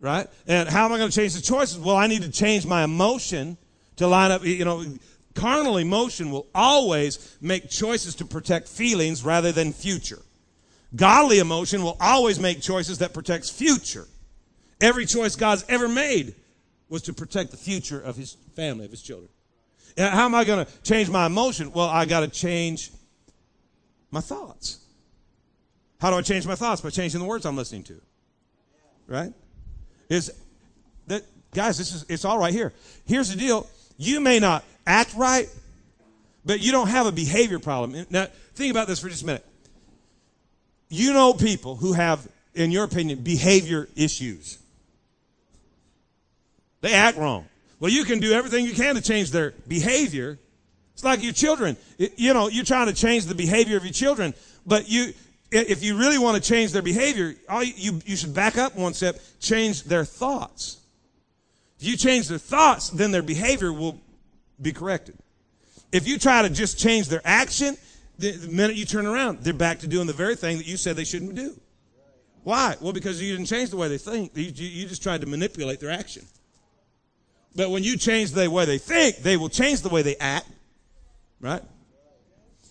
Right? 0.00 0.26
And 0.48 0.68
how 0.68 0.84
am 0.84 0.92
I 0.92 0.98
going 0.98 1.10
to 1.10 1.16
change 1.16 1.34
the 1.34 1.40
choices? 1.40 1.78
Well, 1.78 1.96
I 1.96 2.08
need 2.08 2.22
to 2.22 2.30
change 2.30 2.66
my 2.66 2.82
emotion 2.82 3.56
to 3.96 4.08
line 4.08 4.32
up, 4.32 4.44
you 4.44 4.64
know, 4.64 4.84
carnal 5.34 5.76
emotion 5.76 6.32
will 6.32 6.48
always 6.54 7.36
make 7.40 7.70
choices 7.70 8.16
to 8.16 8.24
protect 8.24 8.68
feelings 8.68 9.24
rather 9.24 9.52
than 9.52 9.72
future. 9.72 10.20
Godly 10.96 11.38
emotion 11.38 11.82
will 11.82 11.96
always 12.00 12.40
make 12.40 12.60
choices 12.60 12.98
that 12.98 13.14
protects 13.14 13.48
future. 13.48 14.06
Every 14.80 15.06
choice 15.06 15.36
God's 15.36 15.64
ever 15.68 15.88
made 15.88 16.34
was 16.94 17.02
to 17.02 17.12
protect 17.12 17.50
the 17.50 17.56
future 17.56 18.00
of 18.00 18.16
his 18.16 18.36
family, 18.54 18.84
of 18.84 18.92
his 18.92 19.02
children. 19.02 19.28
How 19.98 20.26
am 20.26 20.34
I 20.34 20.44
going 20.44 20.64
to 20.64 20.72
change 20.82 21.10
my 21.10 21.26
emotion? 21.26 21.72
Well, 21.72 21.88
I 21.88 22.04
got 22.04 22.20
to 22.20 22.28
change 22.28 22.92
my 24.12 24.20
thoughts. 24.20 24.78
How 26.00 26.10
do 26.10 26.16
I 26.16 26.22
change 26.22 26.46
my 26.46 26.54
thoughts? 26.54 26.80
By 26.80 26.90
changing 26.90 27.18
the 27.18 27.26
words 27.26 27.46
I'm 27.46 27.56
listening 27.56 27.82
to. 27.84 28.00
Right? 29.08 29.32
Is 30.08 30.32
that 31.08 31.24
guys, 31.52 31.78
this 31.78 31.92
is 31.92 32.06
it's 32.08 32.24
all 32.24 32.38
right 32.38 32.52
here. 32.52 32.72
Here's 33.06 33.28
the 33.28 33.36
deal. 33.36 33.68
You 33.96 34.20
may 34.20 34.38
not 34.38 34.64
act 34.86 35.14
right, 35.14 35.48
but 36.44 36.60
you 36.60 36.70
don't 36.70 36.88
have 36.88 37.06
a 37.06 37.12
behavior 37.12 37.58
problem. 37.58 38.06
Now, 38.08 38.28
think 38.54 38.70
about 38.70 38.86
this 38.86 39.00
for 39.00 39.08
just 39.08 39.24
a 39.24 39.26
minute. 39.26 39.44
You 40.90 41.12
know 41.12 41.34
people 41.34 41.74
who 41.74 41.92
have, 41.94 42.28
in 42.54 42.70
your 42.70 42.84
opinion, 42.84 43.18
behavior 43.22 43.88
issues. 43.96 44.58
They 46.84 46.92
act 46.92 47.16
wrong. 47.16 47.46
Well, 47.80 47.90
you 47.90 48.04
can 48.04 48.20
do 48.20 48.32
everything 48.32 48.66
you 48.66 48.74
can 48.74 48.94
to 48.94 49.00
change 49.00 49.30
their 49.30 49.52
behavior. 49.66 50.38
It's 50.92 51.02
like 51.02 51.22
your 51.22 51.32
children. 51.32 51.78
You 51.96 52.34
know, 52.34 52.48
you're 52.48 52.66
trying 52.66 52.88
to 52.88 52.92
change 52.92 53.24
the 53.24 53.34
behavior 53.34 53.78
of 53.78 53.84
your 53.84 53.92
children, 53.94 54.34
but 54.66 54.86
you, 54.86 55.14
if 55.50 55.82
you 55.82 55.96
really 55.96 56.18
want 56.18 56.36
to 56.36 56.46
change 56.46 56.72
their 56.72 56.82
behavior, 56.82 57.36
you, 57.62 58.02
you 58.04 58.16
should 58.16 58.34
back 58.34 58.58
up 58.58 58.76
one 58.76 58.92
step, 58.92 59.18
change 59.40 59.84
their 59.84 60.04
thoughts. 60.04 60.76
If 61.80 61.86
you 61.86 61.96
change 61.96 62.28
their 62.28 62.36
thoughts, 62.36 62.90
then 62.90 63.12
their 63.12 63.22
behavior 63.22 63.72
will 63.72 63.98
be 64.60 64.72
corrected. 64.72 65.16
If 65.90 66.06
you 66.06 66.18
try 66.18 66.42
to 66.42 66.50
just 66.50 66.78
change 66.78 67.08
their 67.08 67.22
action, 67.24 67.78
the, 68.18 68.32
the 68.32 68.52
minute 68.52 68.76
you 68.76 68.84
turn 68.84 69.06
around, 69.06 69.38
they're 69.38 69.54
back 69.54 69.78
to 69.78 69.86
doing 69.86 70.06
the 70.06 70.12
very 70.12 70.36
thing 70.36 70.58
that 70.58 70.66
you 70.66 70.76
said 70.76 70.96
they 70.96 71.04
shouldn't 71.04 71.34
do. 71.34 71.58
Why? 72.42 72.76
Well, 72.78 72.92
because 72.92 73.22
you 73.22 73.34
didn't 73.34 73.48
change 73.48 73.70
the 73.70 73.78
way 73.78 73.88
they 73.88 73.96
think. 73.96 74.32
You, 74.36 74.52
you 74.52 74.86
just 74.86 75.02
tried 75.02 75.22
to 75.22 75.26
manipulate 75.26 75.80
their 75.80 75.90
action. 75.90 76.26
But 77.54 77.70
when 77.70 77.84
you 77.84 77.96
change 77.96 78.32
the 78.32 78.50
way 78.50 78.64
they 78.64 78.78
think, 78.78 79.18
they 79.18 79.36
will 79.36 79.48
change 79.48 79.82
the 79.82 79.88
way 79.88 80.02
they 80.02 80.16
act. 80.16 80.48
Right? 81.40 81.62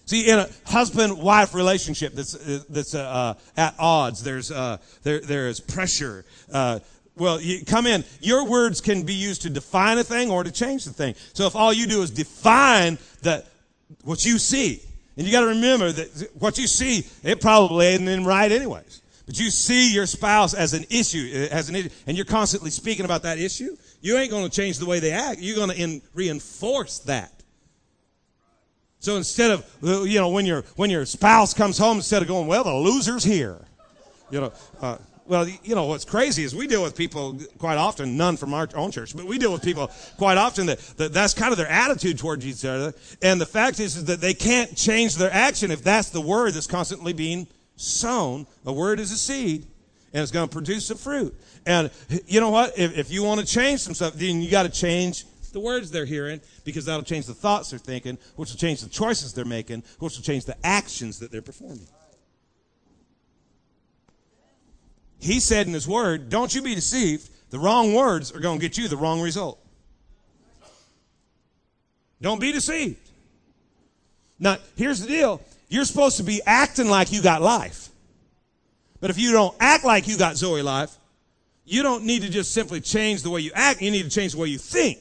See, 0.06 0.30
in 0.30 0.40
a 0.40 0.50
husband-wife 0.66 1.54
relationship 1.54 2.14
that's 2.14 2.34
that's 2.68 2.94
uh, 2.94 3.36
at 3.56 3.76
odds, 3.80 4.24
there's 4.24 4.52
uh, 4.52 4.78
there 5.04 5.20
there 5.22 5.48
is 5.48 5.60
pressure. 5.60 6.26
Uh, 6.52 6.80
well, 7.16 7.40
you 7.40 7.64
come 7.64 7.86
in. 7.86 8.04
Your 8.20 8.46
words 8.46 8.82
can 8.82 9.04
be 9.04 9.14
used 9.14 9.44
to 9.44 9.50
define 9.50 9.98
a 10.00 10.04
thing 10.04 10.30
or 10.30 10.44
to 10.44 10.52
change 10.52 10.84
the 10.84 10.92
thing. 10.92 11.16
So 11.34 11.46
if 11.46 11.56
all 11.56 11.72
you 11.72 11.88
do 11.88 12.02
is 12.02 12.10
define 12.10 12.98
that 13.22 13.48
what 14.04 14.26
you 14.26 14.40
see, 14.40 14.82
and 15.16 15.26
you 15.26 15.32
got 15.32 15.42
to 15.42 15.48
remember 15.48 15.92
that 15.92 16.32
what 16.40 16.58
you 16.58 16.68
see, 16.68 17.06
it 17.24 17.40
probably 17.40 17.86
ain't 17.86 18.26
right 18.26 18.52
anyways. 18.52 19.02
But 19.26 19.40
you 19.40 19.52
see 19.52 19.94
your 19.94 20.06
spouse 20.06 20.54
as 20.54 20.74
an 20.74 20.86
issue, 20.90 21.48
as 21.50 21.70
an 21.70 21.76
issue, 21.76 21.90
and 22.08 22.18
you're 22.18 22.26
constantly 22.26 22.72
speaking 22.72 23.06
about 23.06 23.24
that 23.24 23.38
issue. 23.38 23.78
You 24.04 24.18
ain't 24.18 24.30
going 24.30 24.44
to 24.44 24.54
change 24.54 24.80
the 24.80 24.86
way 24.86 25.00
they 25.00 25.14
act. 25.14 25.40
You're 25.40 25.56
going 25.56 25.70
to 25.70 26.02
reinforce 26.14 27.00
that. 27.00 27.32
So 29.00 29.16
instead 29.16 29.52
of, 29.52 29.66
you 29.82 30.20
know, 30.20 30.28
when 30.28 30.46
your, 30.46 30.64
when 30.76 30.90
your 30.90 31.06
spouse 31.06 31.54
comes 31.54 31.78
home, 31.78 31.98
instead 31.98 32.22
of 32.22 32.28
going, 32.28 32.46
well, 32.46 32.66
the 32.66 32.74
loser's 32.74 33.24
here, 33.24 33.66
you 34.30 34.42
know, 34.42 34.52
uh, 34.82 34.98
well, 35.26 35.48
you 35.48 35.74
know, 35.74 35.86
what's 35.86 36.04
crazy 36.04 36.44
is 36.44 36.54
we 36.54 36.68
deal 36.68 36.84
with 36.84 36.98
people 36.98 37.40
quite 37.60 37.78
often, 37.78 38.18
none 38.18 38.36
from 38.36 38.54
our 38.54 38.68
own 38.76 38.92
church, 38.92 39.16
but 39.16 39.24
we 39.24 39.38
deal 39.38 39.54
with 39.54 39.64
people 39.64 39.90
quite 40.18 40.38
often 40.38 40.66
that, 40.66 40.80
that 40.98 41.14
that's 41.14 41.34
kind 41.34 41.54
of 41.54 41.58
their 41.58 41.70
attitude 41.70 42.18
towards 42.18 42.46
each 42.46 42.66
other. 42.66 42.94
And 43.22 43.40
the 43.40 43.46
fact 43.46 43.80
is, 43.80 43.96
is 43.96 44.04
that 44.06 44.20
they 44.20 44.34
can't 44.34 44.76
change 44.76 45.16
their 45.16 45.32
action 45.32 45.72
if 45.72 45.82
that's 45.82 46.10
the 46.10 46.20
word 46.20 46.56
that's 46.56 46.68
constantly 46.68 47.14
being 47.14 47.48
sown. 47.78 48.48
A 48.66 48.74
word 48.74 49.00
is 49.00 49.14
a 49.14 49.18
seed, 49.18 49.66
and 50.14 50.22
it's 50.22 50.32
going 50.32 50.48
to 50.48 50.54
produce 50.54 50.90
a 50.92 50.96
fruit. 50.96 51.36
And 51.66 51.90
you 52.28 52.40
know 52.40 52.52
what? 52.52 52.78
If, 52.78 52.98
if 52.98 53.12
you 53.12 53.24
want 53.24 53.42
to 53.42 53.46
change 53.46 53.82
some 53.82 53.94
stuff, 53.94 54.14
then 54.14 54.42
you 54.42 54.50
got 54.50 54.64
to 54.64 54.70
change 54.70 55.26
the 55.52 55.60
words 55.60 55.92
they're 55.92 56.06
hearing 56.06 56.42
because 56.64 56.86
that'll 56.86 57.04
change 57.04 57.26
the 57.26 57.34
thoughts 57.34 57.70
they're 57.70 57.80
thinking, 57.80 58.18
which 58.36 58.50
will 58.50 58.58
change 58.58 58.82
the 58.82 58.90
choices 58.90 59.34
they're 59.34 59.46
making, 59.46 59.84
which 60.00 60.16
will 60.16 60.24
change 60.24 60.46
the 60.46 60.58
actions 60.66 61.20
that 61.20 61.32
they're 61.32 61.42
performing. 61.42 61.88
He 65.20 65.40
said 65.40 65.68
in 65.68 65.74
his 65.74 65.88
word, 65.88 66.30
don't 66.30 66.54
you 66.54 66.62
be 66.62 66.76
deceived. 66.76 67.30
The 67.50 67.60
wrong 67.60 67.94
words 67.94 68.32
are 68.32 68.40
going 68.40 68.60
to 68.60 68.62
get 68.62 68.78
you 68.78 68.88
the 68.88 68.98
wrong 68.98 69.22
result. 69.22 69.60
Don't 72.20 72.42
be 72.42 72.52
deceived. 72.52 72.98
Now, 74.40 74.58
here's 74.76 75.02
the 75.02 75.08
deal. 75.08 75.42
You're 75.70 75.86
supposed 75.86 76.18
to 76.18 76.24
be 76.24 76.42
acting 76.46 76.90
like 76.90 77.12
you 77.12 77.22
got 77.22 77.42
life. 77.42 77.83
But 79.04 79.10
if 79.10 79.20
you 79.20 79.34
don't 79.34 79.54
act 79.60 79.84
like 79.84 80.08
you 80.08 80.18
got 80.18 80.38
Zoe 80.38 80.62
life, 80.62 80.96
you 81.66 81.84
don't 81.84 82.06
need 82.06 82.22
to 82.22 82.30
just 82.30 82.54
simply 82.54 82.80
change 82.80 83.22
the 83.22 83.30
way 83.30 83.42
you 83.42 83.52
act. 83.54 83.82
You 83.82 83.92
need 83.92 84.04
to 84.04 84.10
change 84.10 84.32
the 84.32 84.38
way 84.38 84.48
you 84.48 84.58
think. 84.58 84.98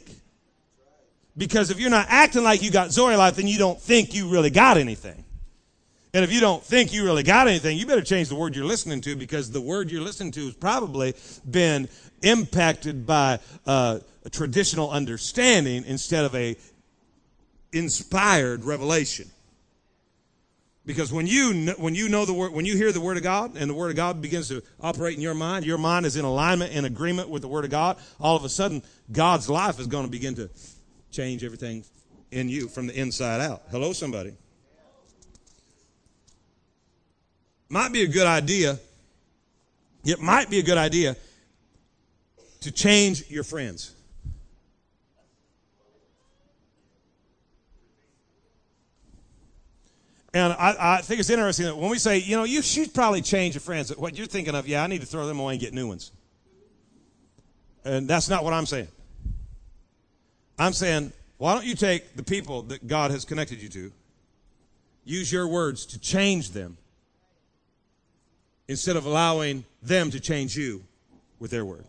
Because 1.37 1.71
if 1.71 1.79
you're 1.79 1.89
not 1.89 2.07
acting 2.09 2.43
like 2.43 2.63
you 2.63 2.73
got 2.73 2.91
Zoe 2.91 3.15
life, 3.15 3.37
then 3.37 3.47
you 3.47 3.59
don't 3.59 3.81
think 3.81 4.13
you 4.13 4.29
really 4.29 4.51
got 4.51 4.77
anything. 4.77 5.23
And 6.13 6.25
if 6.25 6.33
you 6.33 6.41
don't 6.41 6.65
think 6.65 6.93
you 6.93 7.05
really 7.05 7.23
got 7.23 7.47
anything, 7.47 7.79
you 7.79 7.87
better 7.87 8.03
change 8.03 8.29
the 8.29 8.35
word 8.35 8.57
you're 8.57 8.65
listening 8.65 9.03
to 9.03 9.15
because 9.15 9.53
the 9.53 9.61
word 9.61 9.93
you're 9.93 10.03
listening 10.03 10.33
to 10.33 10.47
has 10.47 10.55
probably 10.55 11.15
been 11.49 11.89
impacted 12.23 13.07
by 13.07 13.39
uh, 13.69 14.01
a 14.25 14.31
traditional 14.31 14.91
understanding 14.91 15.85
instead 15.87 16.25
of 16.25 16.35
a 16.35 16.57
inspired 17.73 18.65
revelation. 18.65 19.31
Because 20.85 21.13
when 21.13 21.29
you 21.29 21.73
when 21.79 21.95
you 21.95 22.09
know 22.09 22.25
the 22.25 22.33
word, 22.33 22.53
when 22.53 22.65
you 22.65 22.77
hear 22.77 22.91
the 22.91 23.01
word 23.01 23.17
of 23.17 23.23
God, 23.23 23.57
and 23.57 23.71
the 23.71 23.75
word 23.75 23.91
of 23.91 23.97
God 23.97 24.21
begins 24.21 24.49
to 24.49 24.63
operate 24.81 25.15
in 25.15 25.21
your 25.21 25.35
mind, 25.35 25.65
your 25.65 25.79
mind 25.79 26.07
is 26.07 26.17
in 26.17 26.25
alignment 26.25 26.75
and 26.75 26.85
agreement 26.85 27.29
with 27.29 27.43
the 27.43 27.49
word 27.49 27.65
of 27.65 27.71
God. 27.71 27.99
All 28.21 28.37
of 28.37 28.45
a 28.45 28.49
sudden, 28.49 28.83
God's 29.13 29.49
life 29.49 29.79
is 29.79 29.87
going 29.87 30.05
to 30.05 30.11
begin 30.11 30.35
to 30.37 30.51
change 31.13 31.45
everything 31.45 31.85
in 32.33 32.49
you 32.49 32.67
from 32.67 32.89
the 32.89 32.99
inside 32.99 33.41
out. 33.41 33.63
Hello, 33.71 33.93
somebody. 33.93 34.33
might 37.73 37.91
be 37.91 38.03
a 38.03 38.07
good 38.07 38.27
idea. 38.27 38.79
It 40.05 40.21
might 40.21 40.51
be 40.51 40.59
a 40.59 40.63
good 40.63 40.77
idea 40.77 41.17
to 42.61 42.71
change 42.71 43.31
your 43.31 43.45
friends. 43.45 43.95
And 50.35 50.53
I, 50.55 50.77
I, 50.79 51.03
think 51.03 51.21
it's 51.21 51.29
interesting 51.29 51.67
that 51.67 51.77
when 51.77 51.91
we 51.91 51.99
say, 51.99 52.19
you 52.19 52.37
know, 52.37 52.45
you 52.45 52.63
should 52.63 52.95
probably 52.95 53.21
change 53.21 53.55
your 53.55 53.61
friends, 53.61 53.95
what 53.97 54.17
you're 54.17 54.27
thinking 54.27 54.55
of, 54.55 54.67
yeah, 54.67 54.83
I 54.83 54.87
need 54.87 55.03
to 55.03 55.07
throw 55.07 55.27
them 55.27 55.39
away 55.39 55.55
and 55.55 55.61
get 55.61 55.75
new 55.75 55.87
ones. 55.87 56.11
And 57.85 58.09
that's 58.09 58.31
not 58.31 58.43
what 58.43 58.55
I'm 58.55 58.65
saying. 58.65 58.89
I'm 60.59 60.73
saying, 60.73 61.13
why 61.37 61.55
don't 61.55 61.67
you 61.67 61.75
take 61.75 62.17
the 62.17 62.23
people 62.23 62.63
that 62.63 62.87
God 62.87 63.11
has 63.11 63.25
connected 63.25 63.61
you 63.61 63.69
to, 63.71 63.93
use 65.05 65.31
your 65.31 65.49
words 65.49 65.85
to 65.87 65.99
change 65.99 66.53
them 66.53 66.79
instead 68.69 68.97
of 68.97 69.05
allowing 69.05 69.65
them 69.83 70.11
to 70.13 70.21
change 70.21 70.57
you 70.57 70.83
with 71.41 71.51
their 71.51 71.65
word. 71.65 71.85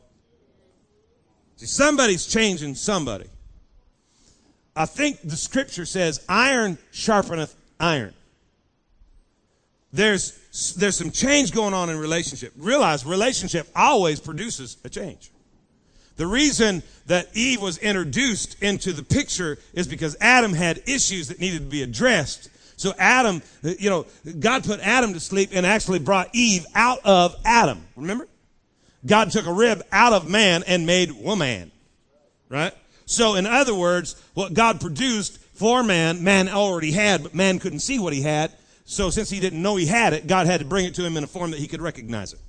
See, 1.58 1.67
somebody's 1.67 2.25
changing 2.25 2.75
somebody. 2.75 3.29
I 4.75 4.86
think 4.86 5.21
the 5.21 5.38
scripture 5.38 5.86
says, 5.86 6.25
iron 6.27 6.77
sharpeneth 6.91 7.53
iron. 7.79 8.13
There's 9.93 10.73
there's 10.75 10.97
some 10.97 11.12
change 11.12 11.53
going 11.53 11.73
on 11.73 11.89
in 11.89 11.97
relationship. 11.97 12.51
Realize 12.58 13.06
relationship 13.06 13.67
always 13.75 14.19
produces 14.19 14.77
a 14.84 14.89
change. 14.89 15.32
The 16.15 16.27
reason 16.27 16.84
that 17.08 17.29
Eve 17.34 17.62
was 17.62 17.77
introduced 17.77 18.62
into 18.62 18.91
the 18.91 19.03
picture 19.03 19.58
is 19.73 19.88
because 19.88 20.15
Adam 20.19 20.53
had 20.53 20.84
issues 20.88 21.29
that 21.29 21.39
needed 21.39 21.60
to 21.60 21.65
be 21.65 21.82
addressed. 21.82 22.49
So 22.75 22.93
Adam, 22.99 23.41
you 23.63 23.89
know, 23.89 24.06
God 24.39 24.63
put 24.63 24.79
Adam 24.82 25.13
to 25.13 25.19
sleep 25.19 25.49
and 25.53 25.65
actually 25.65 25.99
brought 25.99 26.29
Eve 26.34 26.65
out 26.75 26.99
of 27.06 27.36
Adam. 27.45 27.86
Remember? 27.95 28.27
God 29.06 29.32
took 29.32 29.47
a 29.47 29.53
rib 29.53 29.84
out 29.91 30.13
of 30.13 30.29
man 30.29 30.63
and 30.67 30.86
made 30.86 31.12
woman. 31.12 31.71
Right? 32.49 32.73
So 33.06 33.36
in 33.36 33.45
other 33.45 33.75
words, 33.75 34.21
what 34.34 34.53
God 34.53 34.82
produced 34.82 35.39
for 35.53 35.84
man, 35.84 36.23
man 36.23 36.49
already 36.49 36.91
had, 36.91 37.23
but 37.23 37.34
man 37.34 37.60
couldn't 37.60 37.79
see 37.79 37.99
what 37.99 38.13
he 38.13 38.21
had. 38.21 38.51
So 38.86 39.10
since 39.10 39.30
he 39.30 39.39
didn't 39.39 39.62
know 39.62 39.76
he 39.76 39.86
had 39.86 40.13
it, 40.13 40.28
God 40.28 40.46
had 40.46 40.60
to 40.60 40.65
bring 40.65 40.86
it 40.86 40.96
to 40.96 41.06
him 41.06 41.17
in 41.17 41.24
a 41.24 41.28
form 41.28 41.52
that 41.52 41.60
he 41.60 41.67
could 41.67 41.82
recognize 41.82 42.34
it. 42.34 42.39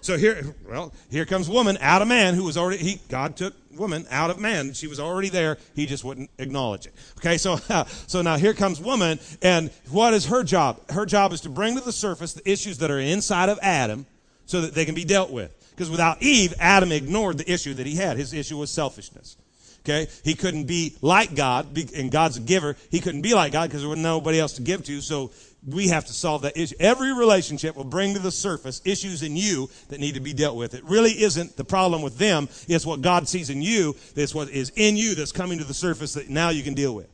So 0.00 0.16
here, 0.16 0.54
well, 0.68 0.92
here 1.10 1.24
comes 1.24 1.48
woman 1.48 1.76
out 1.80 2.00
of 2.00 2.06
man 2.06 2.34
who 2.34 2.44
was 2.44 2.56
already, 2.56 2.78
he, 2.78 3.00
God 3.08 3.36
took 3.36 3.54
woman 3.76 4.06
out 4.10 4.30
of 4.30 4.38
man. 4.38 4.72
She 4.72 4.86
was 4.86 5.00
already 5.00 5.28
there. 5.28 5.58
He 5.74 5.86
just 5.86 6.04
wouldn't 6.04 6.30
acknowledge 6.38 6.86
it. 6.86 6.94
Okay. 7.18 7.38
So, 7.38 7.58
uh, 7.68 7.84
so 8.06 8.22
now 8.22 8.36
here 8.36 8.54
comes 8.54 8.80
woman. 8.80 9.18
And 9.42 9.70
what 9.90 10.14
is 10.14 10.26
her 10.26 10.44
job? 10.44 10.90
Her 10.90 11.06
job 11.06 11.32
is 11.32 11.40
to 11.42 11.48
bring 11.48 11.74
to 11.76 11.80
the 11.80 11.92
surface 11.92 12.34
the 12.34 12.48
issues 12.48 12.78
that 12.78 12.90
are 12.90 13.00
inside 13.00 13.48
of 13.48 13.58
Adam 13.62 14.06
so 14.46 14.60
that 14.60 14.74
they 14.74 14.84
can 14.84 14.94
be 14.94 15.04
dealt 15.04 15.30
with. 15.30 15.52
Because 15.70 15.90
without 15.90 16.22
Eve, 16.22 16.54
Adam 16.58 16.92
ignored 16.92 17.38
the 17.38 17.52
issue 17.52 17.74
that 17.74 17.86
he 17.86 17.96
had. 17.96 18.16
His 18.16 18.32
issue 18.32 18.56
was 18.56 18.70
selfishness. 18.70 19.36
Okay? 19.84 20.08
He 20.24 20.34
couldn't 20.34 20.64
be 20.64 20.96
like 21.02 21.34
God, 21.34 21.78
and 21.94 22.10
God's 22.10 22.38
a 22.38 22.40
giver. 22.40 22.76
He 22.90 23.00
couldn't 23.00 23.22
be 23.22 23.34
like 23.34 23.52
God 23.52 23.68
because 23.68 23.82
there 23.82 23.90
was 23.90 23.98
nobody 23.98 24.40
else 24.40 24.54
to 24.54 24.62
give 24.62 24.84
to. 24.84 25.00
So 25.00 25.30
we 25.66 25.88
have 25.88 26.04
to 26.06 26.12
solve 26.12 26.42
that 26.42 26.56
issue. 26.56 26.76
Every 26.78 27.12
relationship 27.12 27.76
will 27.76 27.84
bring 27.84 28.14
to 28.14 28.20
the 28.20 28.30
surface 28.30 28.80
issues 28.84 29.22
in 29.22 29.36
you 29.36 29.68
that 29.88 29.98
need 29.98 30.14
to 30.14 30.20
be 30.20 30.32
dealt 30.32 30.56
with. 30.56 30.74
It 30.74 30.84
really 30.84 31.10
isn't 31.10 31.56
the 31.56 31.64
problem 31.64 32.02
with 32.02 32.18
them. 32.18 32.48
It's 32.68 32.86
what 32.86 33.02
God 33.02 33.28
sees 33.28 33.50
in 33.50 33.62
you. 33.62 33.96
It's 34.14 34.34
what 34.34 34.48
is 34.48 34.70
in 34.76 34.96
you 34.96 35.14
that's 35.14 35.32
coming 35.32 35.58
to 35.58 35.64
the 35.64 35.74
surface 35.74 36.14
that 36.14 36.30
now 36.30 36.50
you 36.50 36.62
can 36.62 36.74
deal 36.74 36.94
with. 36.94 37.08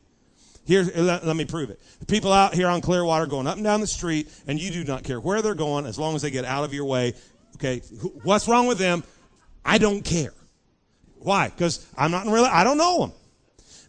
Here, 0.65 0.89
uh, 0.95 1.01
let, 1.01 1.25
let 1.25 1.35
me 1.35 1.45
prove 1.45 1.71
it. 1.71 1.81
The 1.99 2.05
people 2.05 2.31
out 2.31 2.53
here 2.53 2.67
on 2.67 2.81
Clearwater 2.81 3.25
going 3.25 3.47
up 3.47 3.55
and 3.55 3.63
down 3.63 3.81
the 3.81 3.87
street, 3.87 4.29
and 4.47 4.59
you 4.59 4.71
do 4.71 4.83
not 4.83 5.03
care 5.03 5.19
where 5.19 5.41
they're 5.41 5.55
going 5.55 5.85
as 5.85 5.99
long 5.99 6.15
as 6.15 6.21
they 6.21 6.31
get 6.31 6.45
out 6.45 6.63
of 6.63 6.73
your 6.73 6.85
way. 6.85 7.13
Okay, 7.55 7.79
what's 8.23 8.47
wrong 8.47 8.67
with 8.67 8.77
them? 8.77 9.03
I 9.65 9.77
don't 9.77 10.03
care. 10.03 10.33
Why? 11.19 11.49
Because 11.49 11.85
I'm 11.97 12.11
not 12.11 12.25
really, 12.25 12.47
I 12.47 12.63
don't 12.63 12.77
know 12.77 12.99
them. 12.99 13.11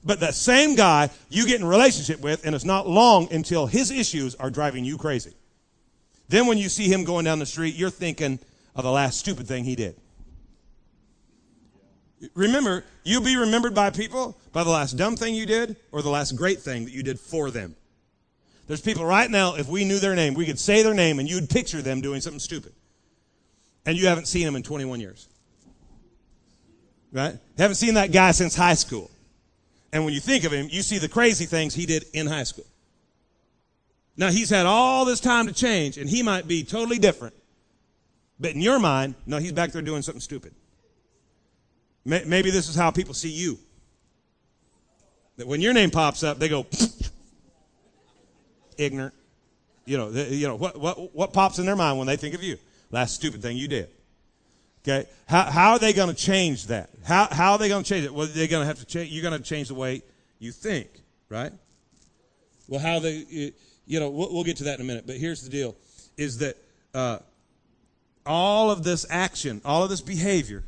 But 0.04 0.20
that 0.20 0.34
same 0.34 0.74
guy 0.74 1.10
you 1.30 1.46
get 1.46 1.60
in 1.60 1.66
relationship 1.66 2.20
with, 2.20 2.44
and 2.44 2.54
it's 2.54 2.64
not 2.64 2.86
long 2.86 3.32
until 3.32 3.66
his 3.66 3.90
issues 3.90 4.34
are 4.34 4.50
driving 4.50 4.84
you 4.84 4.98
crazy. 4.98 5.32
Then 6.28 6.46
when 6.46 6.58
you 6.58 6.68
see 6.68 6.88
him 6.88 7.04
going 7.04 7.24
down 7.24 7.38
the 7.38 7.46
street, 7.46 7.74
you're 7.74 7.90
thinking 7.90 8.38
of 8.74 8.84
the 8.84 8.90
last 8.90 9.18
stupid 9.18 9.46
thing 9.46 9.64
he 9.64 9.76
did. 9.76 9.96
Remember, 12.34 12.84
you'll 13.02 13.22
be 13.22 13.36
remembered 13.36 13.74
by 13.74 13.90
people 13.90 14.38
by 14.52 14.64
the 14.64 14.70
last 14.70 14.92
dumb 14.92 15.16
thing 15.16 15.34
you 15.34 15.46
did 15.46 15.76
or 15.92 16.00
the 16.00 16.10
last 16.10 16.32
great 16.32 16.60
thing 16.60 16.84
that 16.84 16.92
you 16.92 17.02
did 17.02 17.20
for 17.20 17.50
them. 17.50 17.76
There's 18.66 18.80
people 18.80 19.04
right 19.04 19.30
now, 19.30 19.56
if 19.56 19.68
we 19.68 19.84
knew 19.84 19.98
their 19.98 20.14
name, 20.14 20.32
we 20.32 20.46
could 20.46 20.58
say 20.58 20.82
their 20.82 20.94
name 20.94 21.18
and 21.18 21.28
you'd 21.28 21.50
picture 21.50 21.82
them 21.82 22.00
doing 22.00 22.22
something 22.22 22.40
stupid. 22.40 22.72
And 23.84 23.98
you 23.98 24.06
haven't 24.06 24.26
seen 24.26 24.46
them 24.46 24.56
in 24.56 24.62
21 24.62 25.00
years. 25.00 25.28
Right? 27.12 27.38
Haven't 27.58 27.76
seen 27.76 27.94
that 27.94 28.10
guy 28.10 28.30
since 28.30 28.56
high 28.56 28.74
school. 28.74 29.10
And 29.94 30.04
when 30.04 30.12
you 30.12 30.18
think 30.18 30.42
of 30.42 30.52
him, 30.52 30.66
you 30.70 30.82
see 30.82 30.98
the 30.98 31.08
crazy 31.08 31.46
things 31.46 31.72
he 31.72 31.86
did 31.86 32.04
in 32.12 32.26
high 32.26 32.42
school. 32.42 32.66
Now 34.16 34.28
he's 34.30 34.50
had 34.50 34.66
all 34.66 35.04
this 35.04 35.20
time 35.20 35.46
to 35.46 35.52
change 35.52 35.98
and 35.98 36.10
he 36.10 36.20
might 36.20 36.48
be 36.48 36.64
totally 36.64 36.98
different. 36.98 37.34
But 38.40 38.50
in 38.50 38.60
your 38.60 38.80
mind, 38.80 39.14
no, 39.24 39.38
he's 39.38 39.52
back 39.52 39.70
there 39.70 39.82
doing 39.82 40.02
something 40.02 40.20
stupid. 40.20 40.52
Maybe 42.04 42.50
this 42.50 42.68
is 42.68 42.74
how 42.74 42.90
people 42.90 43.14
see 43.14 43.30
you. 43.30 43.56
That 45.36 45.46
when 45.46 45.60
your 45.60 45.72
name 45.72 45.90
pops 45.90 46.24
up, 46.24 46.40
they 46.40 46.48
go, 46.48 46.66
ignorant. 48.76 49.14
You 49.86 49.98
know, 49.98 50.10
you 50.10 50.48
know 50.48 50.56
what, 50.56 50.78
what, 50.78 51.14
what 51.14 51.32
pops 51.32 51.60
in 51.60 51.66
their 51.66 51.76
mind 51.76 51.98
when 51.98 52.08
they 52.08 52.16
think 52.16 52.34
of 52.34 52.42
you? 52.42 52.58
Last 52.90 53.14
stupid 53.14 53.42
thing 53.42 53.56
you 53.56 53.68
did. 53.68 53.88
Okay, 54.86 55.08
how, 55.26 55.44
how 55.44 55.72
are 55.72 55.78
they 55.78 55.94
going 55.94 56.10
to 56.10 56.14
change 56.14 56.66
that? 56.66 56.90
How, 57.04 57.26
how 57.30 57.52
are 57.52 57.58
they 57.58 57.68
going 57.68 57.82
to 57.82 57.88
change 57.88 58.04
it? 58.04 58.12
Well, 58.12 58.26
they're 58.26 58.48
going 58.48 58.62
to 58.62 58.66
have 58.66 58.78
to 58.80 58.84
change. 58.84 59.10
You're 59.10 59.22
going 59.22 59.40
to 59.40 59.42
change 59.42 59.68
the 59.68 59.74
way 59.74 60.02
you 60.38 60.52
think, 60.52 60.88
right? 61.30 61.52
Well, 62.68 62.80
how 62.80 62.98
they, 62.98 63.52
you 63.86 64.00
know, 64.00 64.10
we'll, 64.10 64.32
we'll 64.32 64.44
get 64.44 64.58
to 64.58 64.64
that 64.64 64.78
in 64.78 64.84
a 64.84 64.84
minute. 64.84 65.06
But 65.06 65.16
here's 65.16 65.42
the 65.42 65.48
deal: 65.48 65.74
is 66.18 66.38
that 66.38 66.58
uh, 66.92 67.20
all 68.26 68.70
of 68.70 68.84
this 68.84 69.06
action, 69.08 69.62
all 69.64 69.82
of 69.84 69.88
this 69.88 70.02
behavior, 70.02 70.64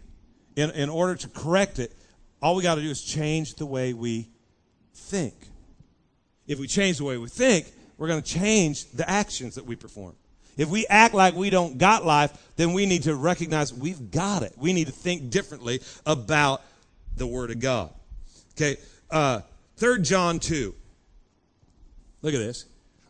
in 0.57 0.71
in 0.71 0.89
order 0.89 1.15
to 1.15 1.29
correct 1.29 1.79
it, 1.79 1.93
all 2.41 2.55
we 2.55 2.63
got 2.63 2.77
to 2.77 2.83
do 2.83 2.91
is 2.91 3.03
change 3.03 3.57
the 3.57 3.67
way 3.67 3.93
we 3.93 4.29
think. 4.95 5.35
If 6.47 6.59
we 6.59 6.69
change 6.69 6.99
the 6.99 7.05
way 7.05 7.19
we 7.19 7.29
think, 7.29 7.71
we're 7.99 8.09
going 8.09 8.23
to 8.23 8.29
change 8.29 8.91
the 8.93 9.09
actions 9.09 9.57
that 9.57 9.67
we 9.67 9.77
perform. 9.77 10.15
If 10.57 10.69
we 10.69 10.87
act 10.87 11.15
like 11.15 11.35
we 11.35 11.51
don't 11.51 11.79
got 11.79 12.05
life, 12.05 12.33
then 12.57 12.73
we 12.73 12.87
need 12.87 13.05
to 13.05 13.15
recognize 13.15 13.73
we've 13.73 14.11
got 14.11 14.43
it. 14.43 14.55
We 14.57 14.73
need 14.73 14.87
to 14.87 14.93
think 14.93 15.31
differently 15.31 15.81
about 16.07 16.63
the 17.17 17.27
Word 17.27 17.51
of 17.51 17.61
God. 17.61 17.91
Okay, 18.53 18.77
uh, 19.11 19.41
3 19.77 20.03
John 20.03 20.39
2. 20.39 20.75
Look 22.23 22.35
at 22.35 22.39
this. 22.39 22.65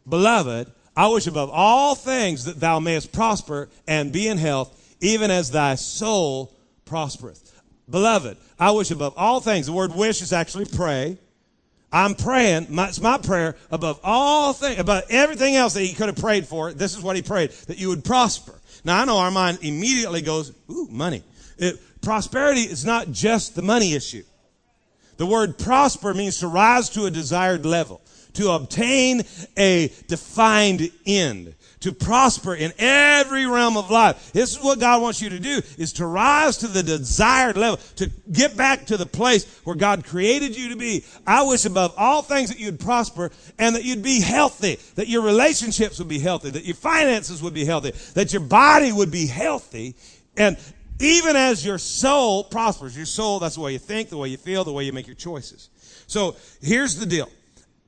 Beloved, 0.09 0.71
I 0.97 1.09
wish 1.09 1.27
above 1.27 1.51
all 1.53 1.95
things 1.95 2.45
that 2.47 2.59
thou 2.59 2.81
mayest 2.81 3.13
prosper 3.13 3.69
and 3.87 4.13
be 4.13 4.29
in 4.29 4.39
health, 4.39 4.97
even 5.01 5.31
as 5.31 5.51
thy 5.51 5.75
soul 5.75 6.57
prospereth. 6.85 7.53
Beloved, 7.89 8.37
I 8.59 8.73
wish 8.73 8.91
above 8.91 9.15
all 9.17 9.41
things. 9.41 9.67
The 9.67 9.73
word 9.73 9.95
wish 9.95 10.23
is 10.23 10.33
actually 10.33 10.65
pray. 10.65 11.19
I'm 11.97 12.15
praying, 12.15 12.67
my, 12.69 12.89
it's 12.89 13.01
my 13.01 13.17
prayer 13.17 13.57
above 13.71 14.01
all 14.05 14.53
things, 14.53 14.79
above 14.79 15.05
everything 15.09 15.57
else 15.57 15.73
that 15.73 15.81
he 15.81 15.95
could 15.95 16.09
have 16.09 16.17
prayed 16.17 16.47
for. 16.47 16.75
This 16.75 16.95
is 16.95 17.03
what 17.03 17.17
he 17.17 17.23
prayed, 17.23 17.53
that 17.69 17.79
you 17.79 17.89
would 17.89 18.05
prosper. 18.05 18.53
Now 18.85 19.01
I 19.01 19.07
know 19.07 19.17
our 19.17 19.31
mind 19.31 19.61
immediately 19.63 20.21
goes, 20.21 20.53
ooh, 20.71 20.89
money. 20.91 21.23
It, 21.57 21.81
prosperity 22.03 22.61
is 22.61 22.85
not 22.85 23.13
just 23.13 23.55
the 23.55 23.63
money 23.63 23.95
issue. 23.95 24.25
The 25.17 25.25
word 25.25 25.57
prosper 25.57 26.13
means 26.13 26.41
to 26.41 26.49
rise 26.49 26.91
to 26.91 27.07
a 27.07 27.11
desired 27.11 27.65
level, 27.65 28.03
to 28.35 28.51
obtain 28.51 29.23
a 29.57 29.91
defined 30.07 30.91
end 31.07 31.55
to 31.87 31.93
prosper 31.93 32.53
in 32.53 32.73
every 32.81 33.47
realm 33.47 33.77
of 33.77 33.93
life. 33.93 34.33
This 34.33 34.57
is 34.57 34.61
what 34.61 34.81
God 34.81 35.01
wants 35.01 35.23
you 35.23 35.31
to 35.31 35.39
do 35.39 35.63
is 35.79 35.93
to 35.95 36.07
rise 36.07 36.57
to 36.59 36.67
the 36.67 36.83
desired 36.83 37.57
level, 37.57 37.79
to 37.95 38.11
get 38.33 38.57
back 38.57 38.87
to 38.87 38.97
the 38.97 39.07
place 39.07 39.61
where 39.63 39.77
God 39.77 40.05
created 40.05 40.57
you 40.57 40.71
to 40.71 40.77
be. 40.77 41.05
I 41.25 41.45
wish 41.45 41.65
above 41.65 41.95
all 41.97 42.23
things 42.23 42.49
that 42.49 42.59
you'd 42.59 42.81
prosper 42.81 43.31
and 43.57 43.77
that 43.77 43.85
you'd 43.85 44.03
be 44.03 44.21
healthy, 44.21 44.81
that 44.97 45.07
your 45.07 45.23
relationships 45.23 46.01
would 46.01 46.09
be 46.09 46.19
healthy, 46.19 46.51
that 46.51 46.65
your 46.65 46.75
finances 46.75 47.41
would 47.41 47.55
be 47.55 47.65
healthy, 47.65 47.93
that 48.15 48.33
your 48.33 48.43
body 48.43 48.91
would 48.91 49.13
be 49.13 49.29
healthy. 49.29 49.95
And 50.37 50.57
even 50.99 51.37
as 51.37 51.65
your 51.65 51.79
soul 51.79 52.43
prospers, 52.43 52.97
your 52.97 53.07
soul, 53.07 53.39
that's 53.39 53.55
the 53.55 53.61
way 53.61 53.75
you 53.75 53.79
think, 53.79 54.09
the 54.09 54.17
way 54.17 54.27
you 54.27 54.39
feel, 54.39 54.65
the 54.65 54.73
way 54.73 54.83
you 54.83 54.93
make 54.93 55.07
your 55.07 55.15
choices. 55.15 55.69
So 56.09 56.35
here's 56.61 56.97
the 56.99 57.07
deal. 57.07 57.31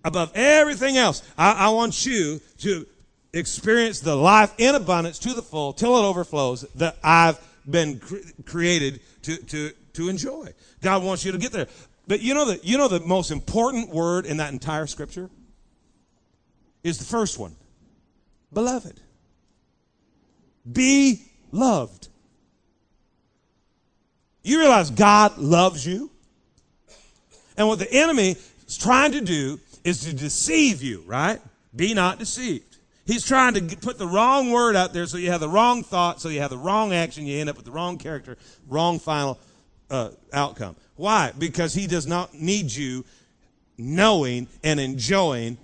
Above 0.04 0.30
everything 0.36 0.96
else, 0.96 1.28
I, 1.36 1.66
I 1.66 1.68
want 1.70 2.06
you 2.06 2.40
to 2.58 2.86
experience 3.32 4.00
the 4.00 4.16
life 4.16 4.54
in 4.58 4.74
abundance 4.74 5.18
to 5.20 5.34
the 5.34 5.42
full 5.42 5.72
till 5.72 5.96
it 5.96 6.08
overflows 6.08 6.62
that 6.76 6.96
I've 7.02 7.38
been 7.68 8.00
cre- 8.00 8.16
created 8.44 9.00
to, 9.22 9.36
to, 9.36 9.72
to 9.94 10.08
enjoy. 10.08 10.48
God 10.82 11.02
wants 11.02 11.24
you 11.24 11.32
to 11.32 11.38
get 11.38 11.52
there. 11.52 11.66
But 12.06 12.20
you 12.20 12.32
know 12.34 12.46
that 12.46 12.64
you 12.64 12.78
know 12.78 12.88
the 12.88 13.00
most 13.00 13.30
important 13.30 13.90
word 13.90 14.24
in 14.24 14.38
that 14.38 14.52
entire 14.52 14.86
scripture 14.86 15.28
is 16.82 16.98
the 16.98 17.04
first 17.04 17.38
one. 17.38 17.54
Beloved. 18.52 19.00
Be 20.70 21.22
loved. 21.52 22.08
You 24.42 24.60
realize 24.60 24.90
God 24.90 25.36
loves 25.36 25.86
you? 25.86 26.10
And 27.56 27.68
what 27.68 27.78
the 27.78 27.92
enemy 27.92 28.36
is 28.66 28.78
trying 28.78 29.12
to 29.12 29.20
do 29.20 29.60
is 29.84 30.04
to 30.04 30.14
deceive 30.14 30.82
you, 30.82 31.02
right? 31.06 31.40
Be 31.74 31.92
not 31.92 32.18
deceived. 32.18 32.67
He's 33.08 33.24
trying 33.24 33.54
to 33.54 33.76
put 33.78 33.96
the 33.96 34.06
wrong 34.06 34.50
word 34.50 34.76
out 34.76 34.92
there 34.92 35.06
so 35.06 35.16
you 35.16 35.30
have 35.30 35.40
the 35.40 35.48
wrong 35.48 35.82
thought, 35.82 36.20
so 36.20 36.28
you 36.28 36.40
have 36.40 36.50
the 36.50 36.58
wrong 36.58 36.92
action, 36.92 37.24
you 37.24 37.38
end 37.40 37.48
up 37.48 37.56
with 37.56 37.64
the 37.64 37.70
wrong 37.70 37.96
character, 37.96 38.36
wrong 38.68 38.98
final 38.98 39.38
uh, 39.88 40.10
outcome. 40.30 40.76
Why? 40.96 41.32
Because 41.38 41.72
he 41.72 41.86
does 41.86 42.06
not 42.06 42.34
need 42.34 42.70
you 42.70 43.06
knowing 43.78 44.46
and 44.62 44.78
enjoying 44.78 45.56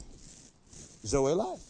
Zoe 1.04 1.34
life. 1.34 1.60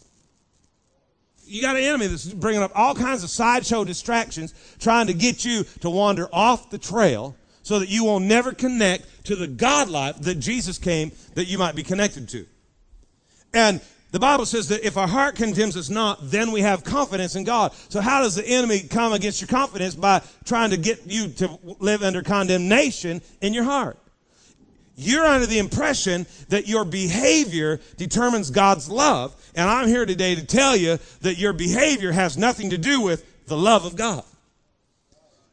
You 1.43 1.61
got 1.61 1.75
an 1.75 1.83
enemy 1.83 2.07
that's 2.07 2.25
bringing 2.25 2.63
up 2.63 2.71
all 2.73 2.95
kinds 2.95 3.25
of 3.25 3.29
sideshow 3.29 3.83
distractions, 3.83 4.53
trying 4.79 5.07
to 5.07 5.13
get 5.13 5.43
you 5.43 5.65
to 5.81 5.89
wander 5.89 6.29
off 6.31 6.69
the 6.69 6.77
trail 6.77 7.35
so 7.63 7.79
that 7.79 7.89
you 7.89 8.05
will 8.05 8.21
never 8.21 8.53
connect 8.53 9.25
to 9.25 9.35
the 9.35 9.47
God 9.47 9.89
life 9.89 10.21
that 10.21 10.35
Jesus 10.35 10.77
came 10.77 11.11
that 11.33 11.47
you 11.47 11.57
might 11.57 11.75
be 11.75 11.83
connected 11.83 12.29
to. 12.29 12.45
And 13.53 13.81
the 14.11 14.19
Bible 14.19 14.45
says 14.45 14.69
that 14.69 14.85
if 14.85 14.97
our 14.97 15.07
heart 15.07 15.35
condemns 15.35 15.75
us 15.75 15.89
not, 15.89 16.19
then 16.21 16.51
we 16.51 16.61
have 16.61 16.83
confidence 16.83 17.35
in 17.35 17.43
God. 17.43 17.73
So 17.89 17.99
how 17.99 18.21
does 18.21 18.35
the 18.35 18.47
enemy 18.47 18.81
come 18.81 19.13
against 19.13 19.41
your 19.41 19.47
confidence? 19.47 19.95
By 19.95 20.21
trying 20.45 20.69
to 20.69 20.77
get 20.77 21.01
you 21.05 21.27
to 21.29 21.59
live 21.79 22.01
under 22.01 22.21
condemnation 22.21 23.21
in 23.41 23.53
your 23.53 23.65
heart. 23.65 23.97
You're 24.95 25.25
under 25.25 25.45
the 25.45 25.59
impression 25.59 26.25
that 26.47 26.67
your 26.67 26.85
behavior 26.85 27.81
determines 27.97 28.49
God's 28.51 28.89
love. 28.89 29.35
And 29.53 29.69
I'm 29.69 29.89
here 29.89 30.05
today 30.05 30.35
to 30.35 30.45
tell 30.45 30.77
you 30.77 30.97
that 31.21 31.37
your 31.37 31.51
behavior 31.51 32.13
has 32.13 32.37
nothing 32.37 32.69
to 32.69 32.77
do 32.77 33.01
with 33.01 33.45
the 33.47 33.57
love 33.57 33.85
of 33.85 33.97
God 33.97 34.23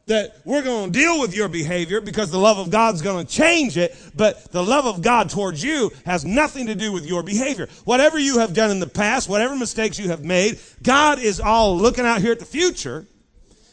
that 0.05 0.35
we're 0.43 0.63
going 0.63 0.91
to 0.91 0.99
deal 0.99 1.19
with 1.19 1.35
your 1.35 1.47
behavior 1.47 2.01
because 2.01 2.29
the 2.29 2.39
love 2.39 2.57
of 2.57 2.69
God's 2.69 3.01
going 3.01 3.25
to 3.25 3.31
change 3.31 3.77
it, 3.77 3.95
but 4.15 4.51
the 4.51 4.63
love 4.63 4.85
of 4.85 5.01
God 5.01 5.29
towards 5.29 5.63
you 5.63 5.91
has 6.05 6.25
nothing 6.25 6.67
to 6.67 6.75
do 6.75 6.91
with 6.91 7.05
your 7.05 7.23
behavior. 7.23 7.69
Whatever 7.85 8.19
you 8.19 8.39
have 8.39 8.53
done 8.53 8.69
in 8.69 8.79
the 8.79 8.87
past, 8.87 9.29
whatever 9.29 9.55
mistakes 9.55 9.97
you 9.97 10.09
have 10.09 10.23
made, 10.23 10.59
God 10.81 11.19
is 11.19 11.39
all 11.39 11.77
looking 11.77 12.05
out 12.05 12.21
here 12.21 12.33
at 12.33 12.39
the 12.39 12.45
future. 12.45 13.05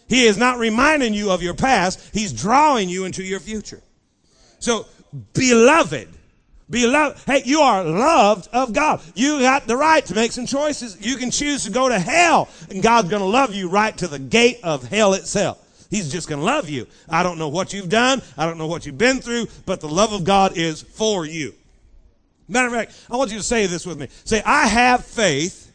He 0.09 0.25
is 0.25 0.37
not 0.37 0.59
reminding 0.59 1.15
you 1.15 1.31
of 1.31 1.43
your 1.43 1.55
past. 1.55 2.01
He's 2.13 2.33
drawing 2.33 2.89
you 2.89 3.05
into 3.05 3.25
your 3.25 3.41
future. 3.41 3.83
So, 4.61 4.87
beloved, 5.35 6.09
beloved, 6.69 7.23
hey, 7.27 7.43
you 7.45 7.61
are 7.61 7.83
loved 7.83 8.49
of 8.53 8.73
God. 8.73 9.01
You 9.15 9.41
got 9.41 9.67
the 9.67 9.77
right 9.77 10.05
to 10.07 10.15
make 10.15 10.31
some 10.31 10.47
choices. 10.47 10.97
You 11.01 11.17
can 11.17 11.33
choose 11.33 11.65
to 11.65 11.71
go 11.71 11.89
to 11.89 11.99
hell, 11.99 12.49
and 12.71 12.83
God's 12.83 13.09
going 13.09 13.23
to 13.23 13.29
love 13.29 13.53
you 13.55 13.69
right 13.69 13.97
to 13.99 14.07
the 14.07 14.19
gate 14.19 14.61
of 14.63 14.85
hell 14.85 15.15
itself. 15.15 15.67
He's 15.91 16.11
just 16.11 16.29
going 16.29 16.39
to 16.39 16.45
love 16.45 16.71
you. 16.71 16.87
I 17.09 17.23
don't 17.23 17.37
know 17.37 17.49
what 17.49 17.73
you've 17.73 17.89
done. 17.89 18.23
I 18.39 18.47
don't 18.47 18.59
know 18.59 18.69
what 18.69 18.87
you've 18.87 18.97
been 18.97 19.21
through, 19.21 19.49
but 19.67 19.81
the 19.81 19.89
love 19.89 20.13
of 20.13 20.25
God 20.25 20.57
is 20.57 20.81
for 20.81 21.27
you. 21.27 21.53
Matter 22.49 22.69
of 22.69 22.73
fact, 22.73 23.07
I 23.11 23.17
want 23.17 23.33
you 23.33 23.39
to 23.39 23.45
say 23.45 23.67
this 23.67 23.85
with 23.85 23.99
me. 23.99 24.09
Say, 24.25 24.43
I 24.45 24.67
have 24.67 25.05
faith 25.05 25.73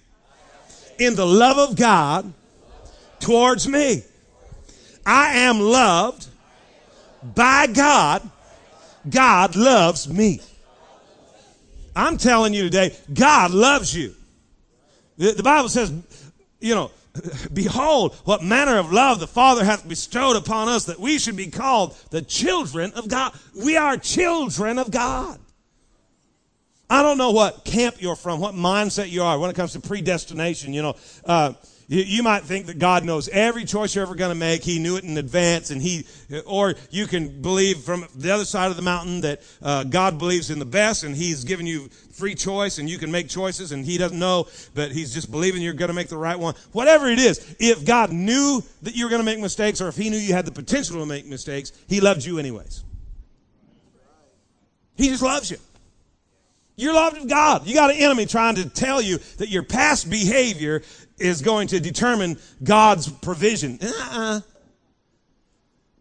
in 0.97 1.15
the 1.15 1.25
love 1.25 1.57
of 1.57 1.75
God 1.75 2.33
towards 3.19 3.67
me. 3.67 4.03
I 5.05 5.39
am 5.39 5.59
loved 5.59 6.27
by 7.35 7.67
God. 7.67 8.29
God 9.09 9.55
loves 9.55 10.07
me. 10.07 10.41
I'm 11.95 12.17
telling 12.17 12.53
you 12.53 12.63
today, 12.63 12.95
God 13.13 13.51
loves 13.51 13.95
you. 13.95 14.15
The, 15.17 15.31
the 15.31 15.43
Bible 15.43 15.69
says, 15.69 15.93
you 16.59 16.75
know, 16.75 16.91
Behold, 17.53 18.15
what 18.25 18.43
manner 18.43 18.77
of 18.77 18.91
love 18.91 19.19
the 19.19 19.27
Father 19.27 19.63
hath 19.63 19.87
bestowed 19.87 20.35
upon 20.35 20.67
us 20.67 20.85
that 20.85 20.99
we 20.99 21.19
should 21.19 21.35
be 21.35 21.47
called 21.47 21.95
the 22.09 22.21
children 22.21 22.91
of 22.93 23.07
God. 23.07 23.33
We 23.63 23.77
are 23.77 23.97
children 23.97 24.79
of 24.79 24.91
God. 24.91 25.39
I 26.89 27.01
don't 27.01 27.17
know 27.17 27.31
what 27.31 27.65
camp 27.65 27.95
you're 27.99 28.15
from, 28.15 28.39
what 28.39 28.53
mindset 28.53 29.09
you 29.09 29.23
are 29.23 29.39
when 29.39 29.49
it 29.49 29.55
comes 29.55 29.73
to 29.73 29.79
predestination. 29.79 30.73
You 30.73 30.83
know, 30.83 30.95
uh, 31.25 31.53
you, 31.87 32.23
might 32.23 32.43
think 32.43 32.67
that 32.67 32.79
God 32.79 33.03
knows 33.03 33.27
every 33.29 33.65
choice 33.65 33.95
you're 33.95 34.03
ever 34.03 34.15
going 34.15 34.29
to 34.29 34.35
make. 34.35 34.63
He 34.63 34.79
knew 34.79 34.97
it 34.97 35.03
in 35.03 35.17
advance, 35.17 35.71
and 35.71 35.81
He, 35.81 36.05
or 36.45 36.75
you 36.89 37.07
can 37.07 37.41
believe 37.41 37.79
from 37.79 38.05
the 38.15 38.31
other 38.31 38.45
side 38.45 38.71
of 38.71 38.75
the 38.75 38.81
mountain 38.81 39.21
that 39.21 39.41
uh, 39.61 39.83
God 39.83 40.17
believes 40.17 40.49
in 40.49 40.59
the 40.59 40.65
best, 40.65 41.03
and 41.03 41.15
He's 41.15 41.43
given 41.43 41.65
you 41.65 41.89
free 42.15 42.35
choice, 42.35 42.77
and 42.77 42.89
you 42.89 42.97
can 42.97 43.11
make 43.11 43.29
choices, 43.29 43.71
and 43.71 43.85
He 43.85 43.97
doesn't 43.97 44.17
know, 44.17 44.47
but 44.73 44.91
He's 44.91 45.13
just 45.13 45.29
believing 45.29 45.61
you're 45.61 45.73
going 45.73 45.89
to 45.89 45.93
make 45.93 46.07
the 46.07 46.17
right 46.17 46.39
one. 46.39 46.55
Whatever 46.71 47.07
it 47.07 47.19
is, 47.19 47.55
if 47.59 47.85
God 47.85 48.11
knew 48.11 48.63
that 48.83 48.95
you 48.95 49.05
were 49.05 49.09
going 49.09 49.21
to 49.21 49.25
make 49.25 49.39
mistakes, 49.39 49.81
or 49.81 49.87
if 49.87 49.95
He 49.95 50.09
knew 50.09 50.17
you 50.17 50.33
had 50.33 50.45
the 50.45 50.51
potential 50.51 50.99
to 50.99 51.05
make 51.05 51.25
mistakes, 51.25 51.71
He 51.87 51.99
loved 51.99 52.23
you 52.23 52.39
anyways. 52.39 52.83
He 54.95 55.09
just 55.09 55.21
loves 55.21 55.51
you. 55.51 55.57
You're 56.77 56.93
loved 56.93 57.17
of 57.17 57.27
God. 57.27 57.65
You 57.67 57.73
got 57.73 57.91
an 57.91 57.97
enemy 57.97 58.25
trying 58.25 58.55
to 58.55 58.69
tell 58.69 59.01
you 59.01 59.19
that 59.37 59.49
your 59.49 59.63
past 59.63 60.09
behavior 60.09 60.83
is 61.17 61.41
going 61.41 61.69
to 61.69 61.79
determine 61.79 62.37
God's 62.63 63.09
provision. 63.09 63.79
Uh-uh. 63.81 64.41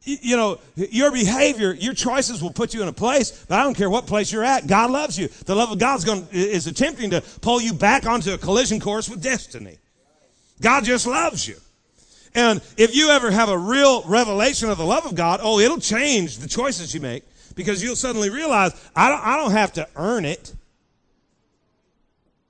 You 0.05 0.37
know, 0.37 0.59
your 0.77 1.11
behavior, 1.11 1.73
your 1.73 1.95
choices 1.95 2.43
will 2.43 2.53
put 2.53 2.75
you 2.75 2.83
in 2.83 2.89
a 2.89 2.93
place, 2.93 3.45
but 3.49 3.59
I 3.59 3.63
don't 3.63 3.75
care 3.75 3.89
what 3.89 4.07
place 4.07 4.31
you're 4.31 4.45
at. 4.45 4.67
God 4.67 4.91
loves 4.91 5.19
you. 5.19 5.29
The 5.47 5.55
love 5.55 5.73
of 5.73 5.79
God's 5.79 6.05
going 6.05 6.27
is 6.31 6.67
attempting 6.67 7.11
to 7.11 7.23
pull 7.41 7.61
you 7.61 7.73
back 7.73 8.07
onto 8.07 8.33
a 8.33 8.39
collision 8.39 8.81
course 8.81 9.09
with 9.09 9.23
destiny. 9.23 9.79
God 10.61 10.85
just 10.85 11.07
loves 11.07 11.49
you. 11.49 11.57
And 12.35 12.61
if 12.77 12.95
you 12.95 13.11
ever 13.11 13.31
have 13.31 13.49
a 13.49 13.57
real 13.57 14.03
revelation 14.03 14.69
of 14.69 14.77
the 14.77 14.85
love 14.85 15.07
of 15.07 15.15
God, 15.15 15.41
oh, 15.43 15.59
it'll 15.59 15.81
change 15.81 16.39
the 16.39 16.49
choices 16.49 16.95
you 16.95 17.01
make 17.01 17.25
because 17.55 17.83
you'll 17.83 17.97
suddenly 17.97 18.29
realize 18.29 18.73
I 18.95 19.09
don't, 19.09 19.27
I 19.27 19.37
don't 19.37 19.53
have 19.53 19.73
to 19.75 19.89
earn 19.97 20.25
it. 20.25 20.55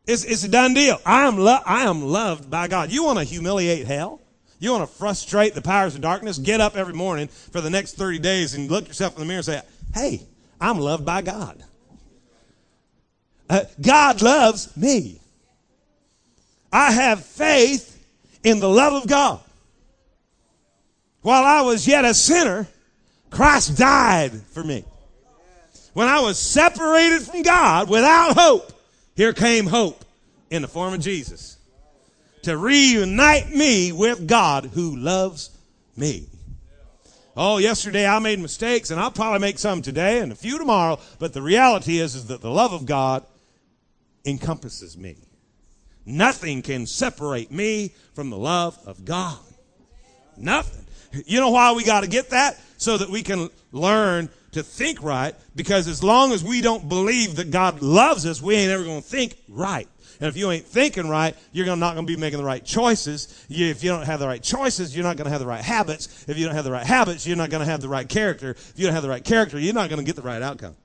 It's, 0.06 0.24
it's 0.24 0.44
a 0.44 0.48
done 0.48 0.74
deal. 0.74 1.00
I 1.04 1.26
am, 1.26 1.38
lo- 1.38 1.60
I 1.64 1.82
am 1.82 2.02
loved 2.02 2.50
by 2.50 2.68
God. 2.68 2.90
You 2.90 3.04
want 3.04 3.18
to 3.18 3.24
humiliate 3.24 3.86
hell? 3.86 4.20
You 4.64 4.72
want 4.72 4.90
to 4.90 4.96
frustrate 4.96 5.55
the 5.55 5.61
powers 5.61 5.94
of 5.94 6.00
darkness? 6.00 6.38
Get 6.38 6.59
up 6.59 6.74
every 6.74 6.94
morning 6.94 7.29
for 7.29 7.61
the 7.61 7.68
next 7.68 7.96
30 7.96 8.18
days 8.20 8.55
and 8.55 8.70
look 8.70 8.88
yourself 8.88 9.14
in 9.14 9.20
the 9.20 9.27
mirror 9.27 9.40
and 9.40 9.44
say, 9.44 9.61
Hey, 9.92 10.22
I'm 10.59 10.79
loved 10.79 11.05
by 11.05 11.20
God. 11.20 11.62
Uh, 13.50 13.64
God 13.79 14.22
loves 14.22 14.74
me. 14.74 15.20
I 16.72 16.92
have 16.92 17.22
faith 17.22 18.03
in 18.42 18.59
the 18.59 18.68
love 18.70 18.94
of 18.94 19.07
God. 19.07 19.40
While 21.20 21.44
I 21.44 21.61
was 21.61 21.87
yet 21.87 22.07
a 22.07 22.14
sinner, 22.14 22.66
Christ 23.29 23.77
died 23.77 24.33
for 24.33 24.64
me. 24.64 24.83
When 25.92 26.09
I 26.09 26.20
was 26.20 26.38
separated 26.38 27.20
from 27.20 27.42
God 27.42 27.90
without 27.90 28.35
hope, 28.35 28.72
here 29.14 29.35
came 29.35 29.66
hope 29.66 30.07
in 30.48 30.62
the 30.62 30.68
form 30.68 30.94
of 30.94 31.00
Jesus 31.00 31.53
to 32.44 32.57
reunite 32.57 33.50
me 33.50 33.92
with 33.92 34.26
God 34.26 34.70
who 34.74 34.96
loves 34.96 35.50
me. 35.96 36.26
Oh, 37.37 37.59
yesterday 37.59 38.07
I 38.07 38.18
made 38.20 38.38
mistakes 38.38 38.90
and 38.90 39.00
I'll 39.00 39.11
probably 39.11 39.40
make 39.40 39.59
some 39.59 39.83
today 39.83 40.20
and 40.20 40.30
a 40.30 40.37
few 40.37 40.59
tomorrow, 40.59 41.00
but 41.18 41.33
the 41.33 41.42
reality 41.42 41.98
is, 41.98 42.14
is 42.14 42.26
that 42.26 42.40
the 42.40 42.50
love 42.50 42.72
of 42.72 42.87
God 42.87 43.24
encompasses 44.24 44.96
me. 44.96 45.16
Nothing 46.07 46.62
can 46.62 46.87
separate 46.87 47.50
me 47.50 47.92
from 48.14 48.30
the 48.30 48.37
love 48.37 48.78
of 48.87 49.04
God. 49.04 49.38
Nothing. 50.37 50.87
You 51.26 51.40
know 51.40 51.50
why 51.50 51.72
we 51.72 51.85
got 51.85 52.02
to 52.02 52.09
get 52.09 52.30
that? 52.30 52.59
So 52.76 52.98
that 52.98 53.09
we 53.09 53.22
can 53.22 53.48
learn 53.72 54.28
to 54.54 54.62
think 54.62 55.02
right 55.02 55.34
because 55.54 55.86
as 55.88 56.02
long 56.02 56.32
as 56.32 56.42
we 56.42 56.60
don't 56.60 56.88
believe 56.88 57.36
that 57.36 57.50
God 57.50 57.82
loves 57.82 58.26
us, 58.26 58.42
we 58.42 58.54
ain't 58.54 58.70
ever 58.70 58.84
going 58.84 59.02
to 59.02 59.06
think 59.06 59.36
right. 59.48 59.88
And 60.20 60.28
if 60.28 60.36
you 60.36 60.50
ain't 60.50 60.64
thinking 60.64 61.08
right, 61.08 61.36
you're 61.52 61.66
not 61.76 61.94
going 61.94 62.06
to 62.06 62.12
be 62.12 62.18
making 62.18 62.38
the 62.38 62.44
right 62.44 62.64
choices. 62.64 63.46
You, 63.48 63.66
if 63.66 63.82
you 63.82 63.90
don't 63.90 64.06
have 64.06 64.20
the 64.20 64.26
right 64.26 64.42
choices, 64.42 64.94
you're 64.94 65.04
not 65.04 65.16
going 65.16 65.26
to 65.26 65.30
have 65.30 65.40
the 65.40 65.46
right 65.46 65.62
habits. 65.62 66.26
If 66.28 66.38
you 66.38 66.46
don't 66.46 66.54
have 66.54 66.64
the 66.64 66.70
right 66.70 66.86
habits, 66.86 67.26
you're 67.26 67.36
not 67.36 67.50
going 67.50 67.64
to 67.64 67.70
have 67.70 67.80
the 67.80 67.88
right 67.88 68.08
character. 68.08 68.50
If 68.50 68.74
you 68.76 68.86
don't 68.86 68.94
have 68.94 69.02
the 69.02 69.08
right 69.08 69.24
character, 69.24 69.58
you're 69.58 69.74
not 69.74 69.90
going 69.90 69.98
to 69.98 70.04
get 70.04 70.16
the 70.16 70.22
right 70.22 70.40
outcome. 70.40 70.76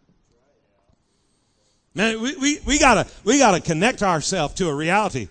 Man, 1.93 2.21
we, 2.21 2.35
we, 2.37 2.59
we 2.65 2.79
gotta, 2.79 3.09
we 3.23 3.39
gotta 3.39 3.59
connect 3.59 4.03
ourselves 4.03 4.53
to 4.55 4.69
a 4.69 4.75
reality. 4.75 5.27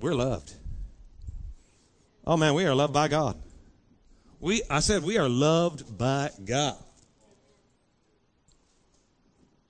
We're 0.00 0.14
loved. 0.14 0.52
Oh 2.26 2.36
man, 2.36 2.54
we 2.54 2.64
are 2.66 2.74
loved 2.74 2.92
by 2.92 3.08
God. 3.08 3.36
We, 4.40 4.62
I 4.70 4.80
said 4.80 5.02
we 5.02 5.18
are 5.18 5.28
loved 5.28 5.96
by 5.98 6.30
God. 6.44 6.76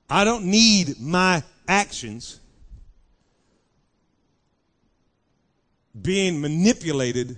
I 0.08 0.24
don't 0.24 0.44
need 0.44 1.00
my 1.00 1.42
actions 1.66 2.40
being 6.00 6.40
manipulated 6.40 7.36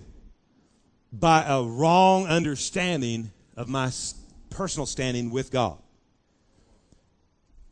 by 1.12 1.44
a 1.46 1.62
wrong 1.62 2.26
understanding 2.26 3.30
of 3.56 3.68
my 3.68 3.90
personal 4.50 4.86
standing 4.86 5.30
with 5.30 5.50
God. 5.50 5.78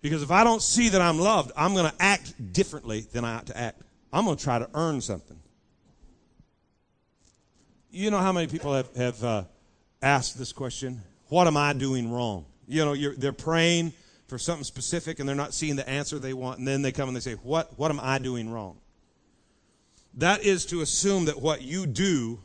Because 0.00 0.22
if 0.22 0.30
I 0.30 0.44
don't 0.44 0.62
see 0.62 0.88
that 0.90 1.00
I'm 1.00 1.18
loved, 1.18 1.52
I'm 1.56 1.74
going 1.74 1.90
to 1.90 1.94
act 1.98 2.52
differently 2.52 3.00
than 3.12 3.24
I 3.24 3.36
ought 3.36 3.46
to 3.46 3.58
act. 3.58 3.82
I'm 4.12 4.24
going 4.24 4.36
to 4.36 4.42
try 4.42 4.58
to 4.58 4.68
earn 4.74 5.00
something. 5.00 5.38
You 7.90 8.10
know 8.10 8.18
how 8.18 8.32
many 8.32 8.46
people 8.46 8.74
have, 8.74 8.94
have 8.94 9.24
uh, 9.24 9.44
asked 10.00 10.38
this 10.38 10.52
question? 10.52 11.02
What 11.28 11.46
am 11.46 11.56
I 11.56 11.72
doing 11.72 12.10
wrong? 12.12 12.46
You 12.68 12.84
know, 12.84 13.12
they're 13.16 13.32
praying 13.32 13.92
for 14.26 14.38
something 14.38 14.64
specific 14.64 15.18
and 15.18 15.28
they're 15.28 15.36
not 15.36 15.54
seeing 15.54 15.76
the 15.76 15.88
answer 15.88 16.18
they 16.18 16.32
want, 16.32 16.58
and 16.58 16.66
then 16.66 16.82
they 16.82 16.92
come 16.92 17.08
and 17.08 17.16
they 17.16 17.20
say, 17.20 17.34
What, 17.34 17.78
what 17.78 17.90
am 17.90 18.00
I 18.02 18.18
doing 18.18 18.50
wrong? 18.50 18.78
That 20.14 20.44
is 20.44 20.66
to 20.66 20.80
assume 20.80 21.26
that 21.26 21.40
what 21.40 21.62
you 21.62 21.86
do 21.86 22.40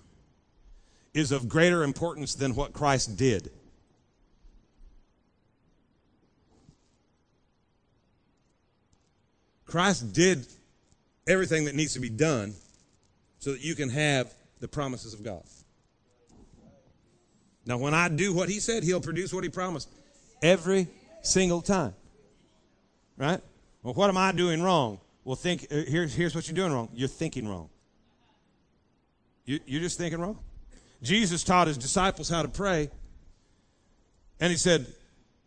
is 1.14 1.32
of 1.32 1.50
greater 1.50 1.84
importance 1.84 2.36
than 2.36 2.56
what 2.56 2.74
Christ 2.74 3.18
did. 3.18 3.50
Christ 9.66 10.12
did 10.14 10.46
everything 11.28 11.66
that 11.66 11.76
needs 11.76 11.94
to 11.94 12.02
be 12.02 12.10
done 12.10 12.54
so 13.40 13.54
that 13.54 13.62
you 13.62 13.74
can 13.74 13.90
have 13.90 14.34
the 14.60 14.68
promises 14.68 15.14
of 15.14 15.24
God. 15.24 15.44
Now, 17.66 17.78
when 17.78 17.94
I 17.94 18.10
do 18.10 18.34
what 18.34 18.50
he 18.50 18.60
said, 18.60 18.84
he'll 18.84 19.00
produce 19.00 19.34
what 19.34 19.44
he 19.44 19.50
promised 19.50 19.90
every 20.42 20.88
single 21.22 21.62
time. 21.62 21.94
Right? 23.18 23.40
Well, 23.84 23.94
what 23.94 24.10
am 24.10 24.18
I 24.18 24.32
doing 24.32 24.62
wrong? 24.62 25.00
Well, 25.24 25.36
think. 25.36 25.68
Uh, 25.72 25.84
here's 25.88 26.14
here's 26.14 26.34
what 26.34 26.48
you're 26.48 26.56
doing 26.56 26.72
wrong. 26.72 26.90
You're 26.94 27.08
thinking 27.08 27.48
wrong. 27.48 27.70
You, 29.46 29.60
you're 29.66 29.82
just 29.82 29.98
thinking 29.98 30.20
wrong. 30.20 30.40
Jesus 31.02 31.44
taught 31.44 31.68
his 31.68 31.78
disciples 31.78 32.30
how 32.30 32.42
to 32.42 32.48
pray, 32.48 32.90
and 34.40 34.52
he 34.52 34.58
said 34.58 34.86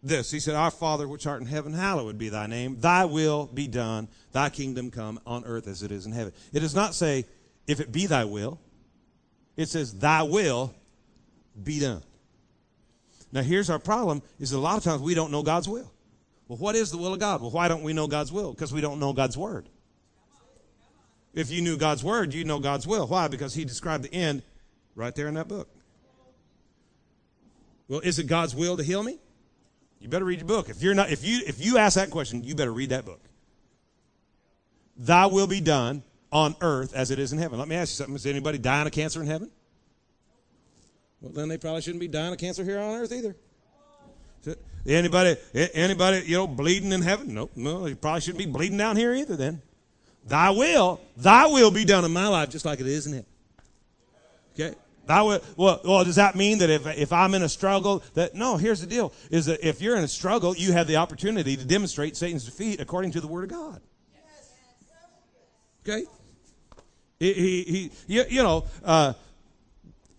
this. 0.03 0.31
He 0.31 0.41
said, 0.41 0.55
"Our 0.55 0.71
Father 0.71 1.09
which 1.09 1.27
art 1.27 1.41
in 1.41 1.47
heaven, 1.47 1.73
hallowed 1.73 2.19
be 2.19 2.29
thy 2.29 2.47
name. 2.47 2.79
Thy 2.81 3.05
will 3.05 3.47
be 3.47 3.67
done. 3.67 4.09
Thy 4.33 4.51
kingdom 4.51 4.91
come 4.91 5.21
on 5.27 5.45
earth 5.45 5.67
as 5.67 5.83
it 5.83 5.91
is 5.91 6.07
in 6.07 6.13
heaven." 6.13 6.33
It 6.53 6.61
does 6.61 6.75
not 6.75 6.95
say, 6.95 7.25
"If 7.67 7.81
it 7.81 7.93
be 7.93 8.07
thy 8.07 8.25
will." 8.25 8.61
It 9.57 9.69
says, 9.69 9.93
"Thy 9.93 10.23
will 10.23 10.75
be 11.63 11.81
done." 11.81 12.03
Now, 13.35 13.43
here's 13.43 13.69
our 13.69 13.81
problem: 13.81 14.23
is 14.39 14.53
a 14.53 14.59
lot 14.59 14.79
of 14.79 14.85
times 14.85 15.03
we 15.03 15.13
don't 15.13 15.33
know 15.33 15.43
God's 15.43 15.69
will. 15.69 15.93
Well, 16.47 16.59
what 16.59 16.77
is 16.77 16.91
the 16.91 16.99
will 16.99 17.13
of 17.13 17.19
God? 17.19 17.43
Well, 17.43 17.51
why 17.51 17.69
don't 17.69 17.83
we 17.83 17.93
know 17.93 18.07
God's 18.07 18.31
will? 18.31 18.53
Because 18.53 18.73
we 18.73 18.81
don't 18.81 19.01
know 19.01 19.13
God's 19.13 19.37
word. 19.37 19.69
If 21.35 21.51
you 21.51 21.61
knew 21.61 21.77
God's 21.77 22.05
word, 22.05 22.33
you 22.33 22.45
know 22.45 22.61
God's 22.61 22.87
will. 22.87 23.09
Why? 23.09 23.27
Because 23.27 23.53
He 23.55 23.65
described 23.65 24.05
the 24.05 24.15
end 24.15 24.43
right 24.95 25.15
there 25.15 25.27
in 25.27 25.35
that 25.35 25.49
book. 25.49 25.69
Well, 27.89 28.01
is 28.01 28.21
it 28.21 28.29
God's 28.29 28.55
will 28.55 28.77
to 28.77 28.85
heal 28.85 29.03
me? 29.03 29.19
You 29.99 30.09
better 30.09 30.25
read 30.25 30.39
your 30.39 30.49
book. 30.49 30.69
If 30.69 30.81
you're 30.81 30.95
not, 30.95 31.11
if 31.11 31.25
you 31.25 31.41
if 31.45 31.65
you 31.65 31.77
ask 31.77 31.97
that 31.97 32.11
question, 32.11 32.45
you 32.45 32.55
better 32.55 32.73
read 32.73 32.91
that 32.91 33.05
book. 33.05 33.21
Thy 34.97 35.27
will 35.27 35.49
be 35.49 35.61
done 35.61 36.05
on 36.31 36.55
earth 36.61 36.95
as 36.95 37.11
it 37.11 37.19
is 37.19 37.33
in 37.33 37.39
heaven. 37.41 37.59
Let 37.59 37.67
me 37.67 37.75
ask 37.75 37.93
you 37.93 37.97
something. 37.97 38.15
Is 38.15 38.27
anybody 38.27 38.59
dying 38.59 38.87
of 38.87 38.93
cancer 38.93 39.21
in 39.21 39.27
heaven? 39.27 39.51
Well, 41.25 41.33
then 41.33 41.49
they 41.49 41.57
probably 41.57 41.81
shouldn't 41.81 42.01
be 42.01 42.09
dying 42.09 42.35
of 42.35 42.39
cancer 42.39 42.63
here 42.63 42.79
on 42.79 43.01
earth 43.01 43.11
either. 43.11 43.35
Anybody, 44.87 45.37
anybody, 45.73 46.23
you 46.27 46.37
know, 46.37 46.47
bleeding 46.47 46.93
in 46.93 47.01
heaven? 47.01 47.33
Nope, 47.33 47.53
no, 47.57 47.87
you 47.87 47.97
probably 47.97 48.21
shouldn't 48.21 48.45
be 48.45 48.45
bleeding 48.45 48.77
down 48.77 48.97
here 48.97 49.15
either 49.15 49.35
then. 49.35 49.63
Thy 50.27 50.51
will, 50.51 51.01
thy 51.17 51.47
will 51.47 51.71
be 51.71 51.87
done 51.87 52.05
in 52.05 52.13
my 52.13 52.29
life 52.29 52.51
just 52.51 52.67
like 52.67 52.81
it 52.81 52.87
is 52.87 53.07
in 53.07 53.15
it. 53.15 53.27
Okay? 54.53 54.77
Thy 55.07 55.23
will, 55.23 55.41
well, 55.57 55.81
well, 55.83 56.05
does 56.05 56.17
that 56.17 56.35
mean 56.35 56.59
that 56.59 56.69
if, 56.69 56.87
if 56.87 57.11
I'm 57.15 57.33
in 57.33 57.43
a 57.43 57.49
struggle, 57.49 58.03
that, 58.13 58.35
no, 58.35 58.59
here's 58.59 58.83
the 58.83 58.87
deal, 58.87 59.15
is 59.31 59.47
that 59.47 59.67
if 59.67 59.81
you're 59.81 59.97
in 59.97 60.05
a 60.05 60.09
struggle, 60.09 60.55
you 60.55 60.73
have 60.73 60.87
the 60.87 60.97
opportunity 60.97 61.57
to 61.57 61.65
demonstrate 61.65 62.15
Satan's 62.15 62.45
defeat 62.45 62.81
according 62.81 63.13
to 63.13 63.23
the 63.23 63.27
Word 63.27 63.45
of 63.45 63.51
God. 63.51 63.81
Okay? 65.89 66.05
He, 67.19 67.33
he, 67.33 67.63
he 67.63 67.91
you, 68.07 68.25
you 68.29 68.43
know, 68.43 68.65
uh, 68.85 69.15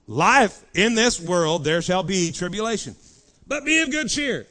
life 0.07 0.63
in 0.73 0.95
this 0.95 1.19
world, 1.19 1.63
there 1.63 1.81
shall 1.81 2.03
be 2.03 2.31
tribulation. 2.31 2.95
But 3.47 3.65
be 3.65 3.81
of 3.81 3.91
good 3.91 4.09
cheer. 4.09 4.47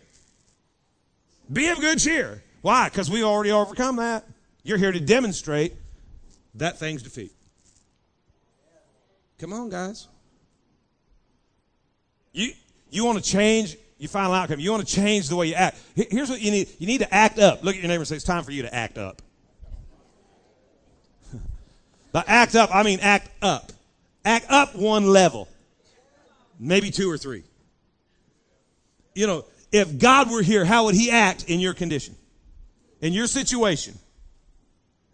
Be 1.52 1.68
of 1.68 1.80
good 1.80 1.98
cheer. 1.98 2.42
Why? 2.62 2.88
Because 2.88 3.10
we 3.10 3.22
already 3.22 3.50
overcome 3.50 3.96
that. 3.96 4.24
You're 4.62 4.78
here 4.78 4.92
to 4.92 5.00
demonstrate 5.00 5.74
that 6.54 6.78
thing's 6.78 7.02
defeat. 7.02 7.32
Come 9.38 9.52
on, 9.52 9.68
guys. 9.68 10.08
You 12.32 12.52
you 12.90 13.04
want 13.04 13.22
to 13.22 13.30
change 13.30 13.76
your 13.98 14.08
final 14.08 14.32
outcome. 14.32 14.60
You 14.60 14.70
want 14.70 14.86
to 14.86 14.94
change 14.94 15.28
the 15.28 15.36
way 15.36 15.48
you 15.48 15.54
act. 15.54 15.78
Here's 15.94 16.30
what 16.30 16.40
you 16.40 16.50
need. 16.50 16.68
You 16.78 16.86
need 16.86 16.98
to 16.98 17.14
act 17.14 17.38
up. 17.38 17.62
Look 17.62 17.74
at 17.74 17.80
your 17.80 17.88
neighbor 17.88 18.00
and 18.00 18.08
say, 18.08 18.16
it's 18.16 18.24
time 18.24 18.44
for 18.44 18.52
you 18.52 18.62
to 18.62 18.74
act 18.74 18.98
up. 18.98 19.20
By 22.12 22.24
act 22.26 22.54
up, 22.54 22.74
I 22.74 22.82
mean 22.82 23.00
act 23.00 23.30
up. 23.42 23.72
Act 24.24 24.46
up 24.48 24.74
one 24.74 25.06
level. 25.06 25.48
Maybe 26.58 26.90
two 26.90 27.10
or 27.10 27.18
three. 27.18 27.42
You 29.14 29.26
know, 29.26 29.44
if 29.72 29.98
God 29.98 30.30
were 30.30 30.42
here, 30.42 30.64
how 30.64 30.84
would 30.84 30.94
he 30.94 31.10
act 31.10 31.44
in 31.48 31.60
your 31.60 31.74
condition? 31.74 32.14
In 33.00 33.12
your 33.12 33.26
situation? 33.26 33.98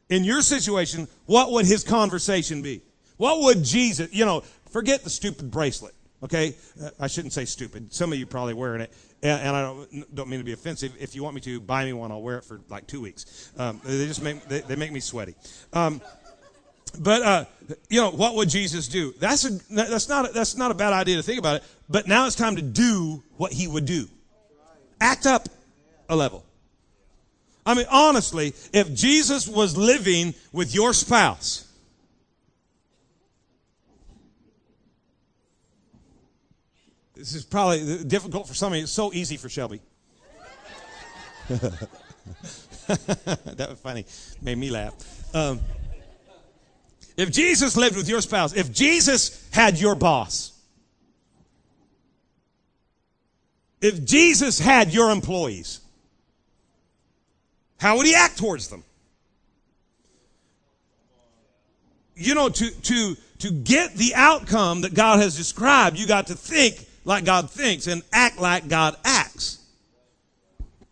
In 0.09 0.25
your 0.25 0.43
situation, 0.43 1.09
what 1.27 1.53
would 1.53 1.67
his 1.67 1.85
conversation 1.85 2.63
be? 2.63 2.83
What 3.17 3.41
would 3.41 3.65
Jesus, 3.65 4.13
you 4.13 4.25
know, 4.25 4.43
forget 4.71 5.05
the 5.05 5.11
stupid 5.11 5.51
bracelet, 5.51 5.95
okay? 6.23 6.55
Uh, 6.83 6.91
I 6.99 7.07
shouldn't 7.07 7.33
say 7.33 7.45
stupid. 7.45 7.93
Some 7.93 8.13
of 8.13 8.19
you 8.19 8.27
probably 8.27 8.55
wearing 8.55 8.81
it, 8.81 8.93
and, 9.23 9.41
and 9.41 9.57
I 9.57 9.63
don't, 9.63 10.15
don't, 10.15 10.29
mean 10.29 10.41
to 10.41 10.45
be 10.45 10.53
offensive. 10.53 10.93
If 10.99 11.15
you 11.15 11.23
want 11.23 11.35
me 11.35 11.41
to, 11.43 11.61
buy 11.61 11.85
me 11.85 11.93
one. 11.93 12.11
I'll 12.11 12.23
wear 12.23 12.39
it 12.39 12.45
for 12.45 12.61
like 12.69 12.87
two 12.87 13.01
weeks. 13.01 13.53
Um, 13.57 13.81
they 13.85 14.07
just 14.07 14.23
make, 14.23 14.43
they, 14.49 14.61
they, 14.61 14.77
make 14.77 14.91
me 14.91 15.01
sweaty. 15.01 15.35
Um, 15.73 16.01
but 16.99 17.23
uh, 17.23 17.45
you 17.89 18.01
know 18.01 18.11
what 18.11 18.35
would 18.35 18.49
Jesus 18.49 18.89
do? 18.89 19.13
That's 19.19 19.45
a 19.45 19.51
that's 19.73 20.09
not 20.09 20.31
a, 20.31 20.33
that's 20.33 20.57
not 20.57 20.71
a 20.71 20.75
bad 20.75 20.93
idea 20.93 21.17
to 21.17 21.23
think 21.23 21.39
about 21.39 21.57
it. 21.57 21.65
But 21.89 22.07
now 22.07 22.27
it's 22.27 22.37
time 22.37 22.57
to 22.57 22.63
do 22.63 23.23
what 23.37 23.53
he 23.53 23.67
would 23.67 23.85
do. 23.85 24.09
Act 25.01 25.27
up 25.27 25.49
a 26.09 26.17
level. 26.17 26.45
I 27.65 27.75
mean, 27.75 27.87
honestly, 27.91 28.55
if 28.73 28.95
Jesus 28.95 29.47
was 29.47 29.77
living 29.77 30.35
with 30.53 30.75
your 30.75 30.93
spouse, 30.93 31.71
this 37.15 37.35
is 37.35 37.45
probably 37.45 38.03
difficult 38.05 38.49
for 38.49 38.55
some 38.55 38.73
of 38.73 38.77
you. 38.79 38.85
It's 38.85 38.93
so 38.93 39.13
easy 39.13 39.37
for 39.37 39.49
Shelby. 39.49 39.81
that 41.49 41.89
was 43.69 43.79
funny. 43.81 44.07
Made 44.41 44.59
me 44.59 44.71
laugh. 44.71 44.95
Um, 45.35 45.61
if 47.21 47.31
Jesus 47.31 47.77
lived 47.77 47.97
with 47.97 48.09
your 48.09 48.21
spouse, 48.21 48.55
if 48.55 48.73
Jesus 48.73 49.49
had 49.53 49.79
your 49.79 49.95
boss, 49.95 50.53
if 53.81 54.05
Jesus 54.05 54.59
had 54.59 54.93
your 54.93 55.11
employees, 55.11 55.81
how 57.79 57.97
would 57.97 58.07
he 58.07 58.15
act 58.15 58.39
towards 58.39 58.69
them? 58.69 58.85
You 62.15 62.35
know, 62.35 62.51
to, 62.51 62.71
to, 62.71 63.17
to 63.39 63.51
get 63.51 63.95
the 63.95 64.15
outcome 64.15 64.83
that 64.83 64.93
God 64.93 65.21
has 65.21 65.37
described, 65.37 65.99
you 65.99 66.07
got 66.07 66.27
to 66.27 66.35
think 66.35 66.87
like 67.05 67.25
God 67.25 67.51
thinks 67.51 67.87
and 67.87 68.03
act 68.13 68.39
like 68.39 68.69
God 68.69 68.97
acts. 69.05 69.65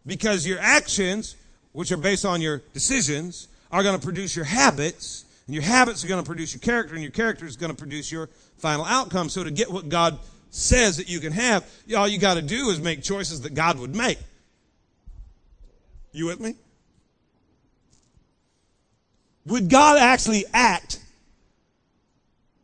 Because 0.06 0.46
your 0.46 0.58
actions, 0.58 1.36
which 1.72 1.92
are 1.92 1.98
based 1.98 2.24
on 2.24 2.40
your 2.40 2.62
decisions, 2.72 3.48
are 3.70 3.82
going 3.82 3.98
to 3.98 4.04
produce 4.04 4.34
your 4.34 4.46
habits, 4.46 5.26
and 5.48 5.54
your 5.54 5.64
habits 5.64 6.04
are 6.04 6.08
going 6.08 6.22
to 6.22 6.26
produce 6.26 6.52
your 6.52 6.61
character, 6.61 6.92
and 6.92 7.02
your 7.02 7.11
character 7.11 7.46
is 7.46 7.56
going 7.56 7.72
to 7.72 7.76
produce 7.76 8.12
your 8.12 8.28
final 8.58 8.84
outcome. 8.84 9.30
So 9.30 9.42
to 9.42 9.50
get 9.50 9.70
what 9.72 9.88
God 9.88 10.18
says 10.50 10.98
that 10.98 11.08
you 11.08 11.20
can 11.20 11.32
have, 11.32 11.68
all 11.96 12.06
you 12.06 12.18
got 12.18 12.34
to 12.34 12.42
do 12.42 12.68
is 12.68 12.78
make 12.80 13.02
choices 13.02 13.40
that 13.40 13.54
God 13.54 13.78
would 13.78 13.96
make. 13.96 14.18
You 16.12 16.26
with 16.26 16.38
me? 16.38 16.54
Would 19.46 19.70
God 19.70 19.98
actually 19.98 20.44
act 20.52 21.00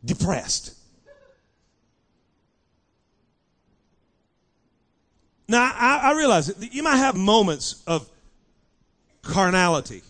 depressed? 0.04 0.74
Now, 5.48 5.72
I, 5.74 6.10
I 6.10 6.16
realize 6.16 6.48
that 6.48 6.74
you 6.74 6.82
might 6.82 6.96
have 6.96 7.16
moments 7.16 7.82
of 7.86 8.08
carnality. 9.22 10.02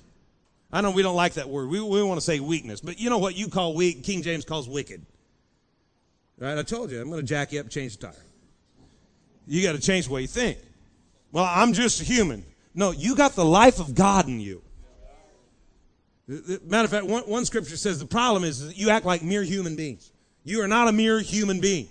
I 0.74 0.80
know 0.80 0.90
we 0.90 1.02
don't 1.02 1.14
like 1.14 1.34
that 1.34 1.48
word. 1.48 1.68
We, 1.68 1.80
we 1.80 2.02
want 2.02 2.18
to 2.18 2.24
say 2.24 2.40
weakness. 2.40 2.80
But 2.80 2.98
you 2.98 3.08
know 3.08 3.18
what 3.18 3.36
you 3.36 3.48
call 3.48 3.74
weak, 3.74 4.02
King 4.02 4.22
James 4.22 4.44
calls 4.44 4.68
wicked. 4.68 5.06
Right? 6.36 6.58
I 6.58 6.62
told 6.64 6.90
you, 6.90 7.00
I'm 7.00 7.08
going 7.08 7.20
to 7.20 7.26
jack 7.26 7.52
you 7.52 7.60
up 7.60 7.66
and 7.66 7.72
change 7.72 7.96
the 7.96 8.08
tire. 8.08 8.24
You 9.46 9.62
got 9.62 9.76
to 9.76 9.80
change 9.80 10.08
the 10.08 10.12
way 10.12 10.22
you 10.22 10.26
think. 10.26 10.58
Well, 11.30 11.44
I'm 11.48 11.74
just 11.74 12.00
a 12.00 12.04
human. 12.04 12.44
No, 12.74 12.90
you 12.90 13.14
got 13.14 13.36
the 13.36 13.44
life 13.44 13.78
of 13.78 13.94
God 13.94 14.26
in 14.26 14.40
you. 14.40 14.62
Matter 16.26 16.84
of 16.86 16.90
fact, 16.90 17.06
one, 17.06 17.22
one 17.22 17.44
scripture 17.44 17.76
says 17.76 18.00
the 18.00 18.06
problem 18.06 18.42
is 18.42 18.66
that 18.66 18.76
you 18.76 18.90
act 18.90 19.06
like 19.06 19.22
mere 19.22 19.44
human 19.44 19.76
beings. 19.76 20.10
You 20.42 20.60
are 20.60 20.68
not 20.68 20.88
a 20.88 20.92
mere 20.92 21.20
human 21.20 21.60
being. 21.60 21.88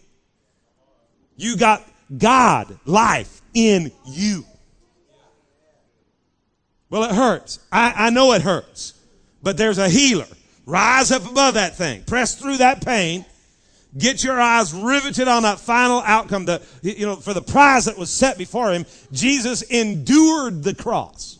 You 1.38 1.56
got 1.56 1.88
God 2.18 2.78
life 2.86 3.42
in 3.54 3.94
you. 4.06 4.44
Well, 6.94 7.06
it 7.06 7.16
hurts. 7.16 7.58
I, 7.72 7.92
I 7.98 8.10
know 8.12 8.34
it 8.34 8.44
hurts. 8.44 8.94
But 9.42 9.58
there's 9.58 9.80
a 9.80 9.90
healer. 9.90 10.28
Rise 10.68 11.12
up 11.12 11.28
above 11.28 11.56
that 11.56 11.76
thing. 11.76 12.04
Press 12.04 12.36
through 12.36 12.58
that 12.58 12.86
pain. 12.86 13.26
Get 13.98 14.24
your 14.24 14.40
eyes 14.40 14.76
riveted 14.76 15.28
on 15.28 15.42
that 15.42 15.60
final 15.60 16.02
outcome. 16.02 16.46
The, 16.46 16.62
you 16.84 17.08
know, 17.08 17.16
for 17.16 17.34
the 17.34 17.42
prize 17.42 17.86
that 17.86 17.98
was 17.98 18.12
set 18.12 18.38
before 18.38 18.72
him, 18.72 18.86
Jesus 19.12 19.64
endured 19.64 20.64
the 20.64 20.76
cross. 20.76 21.40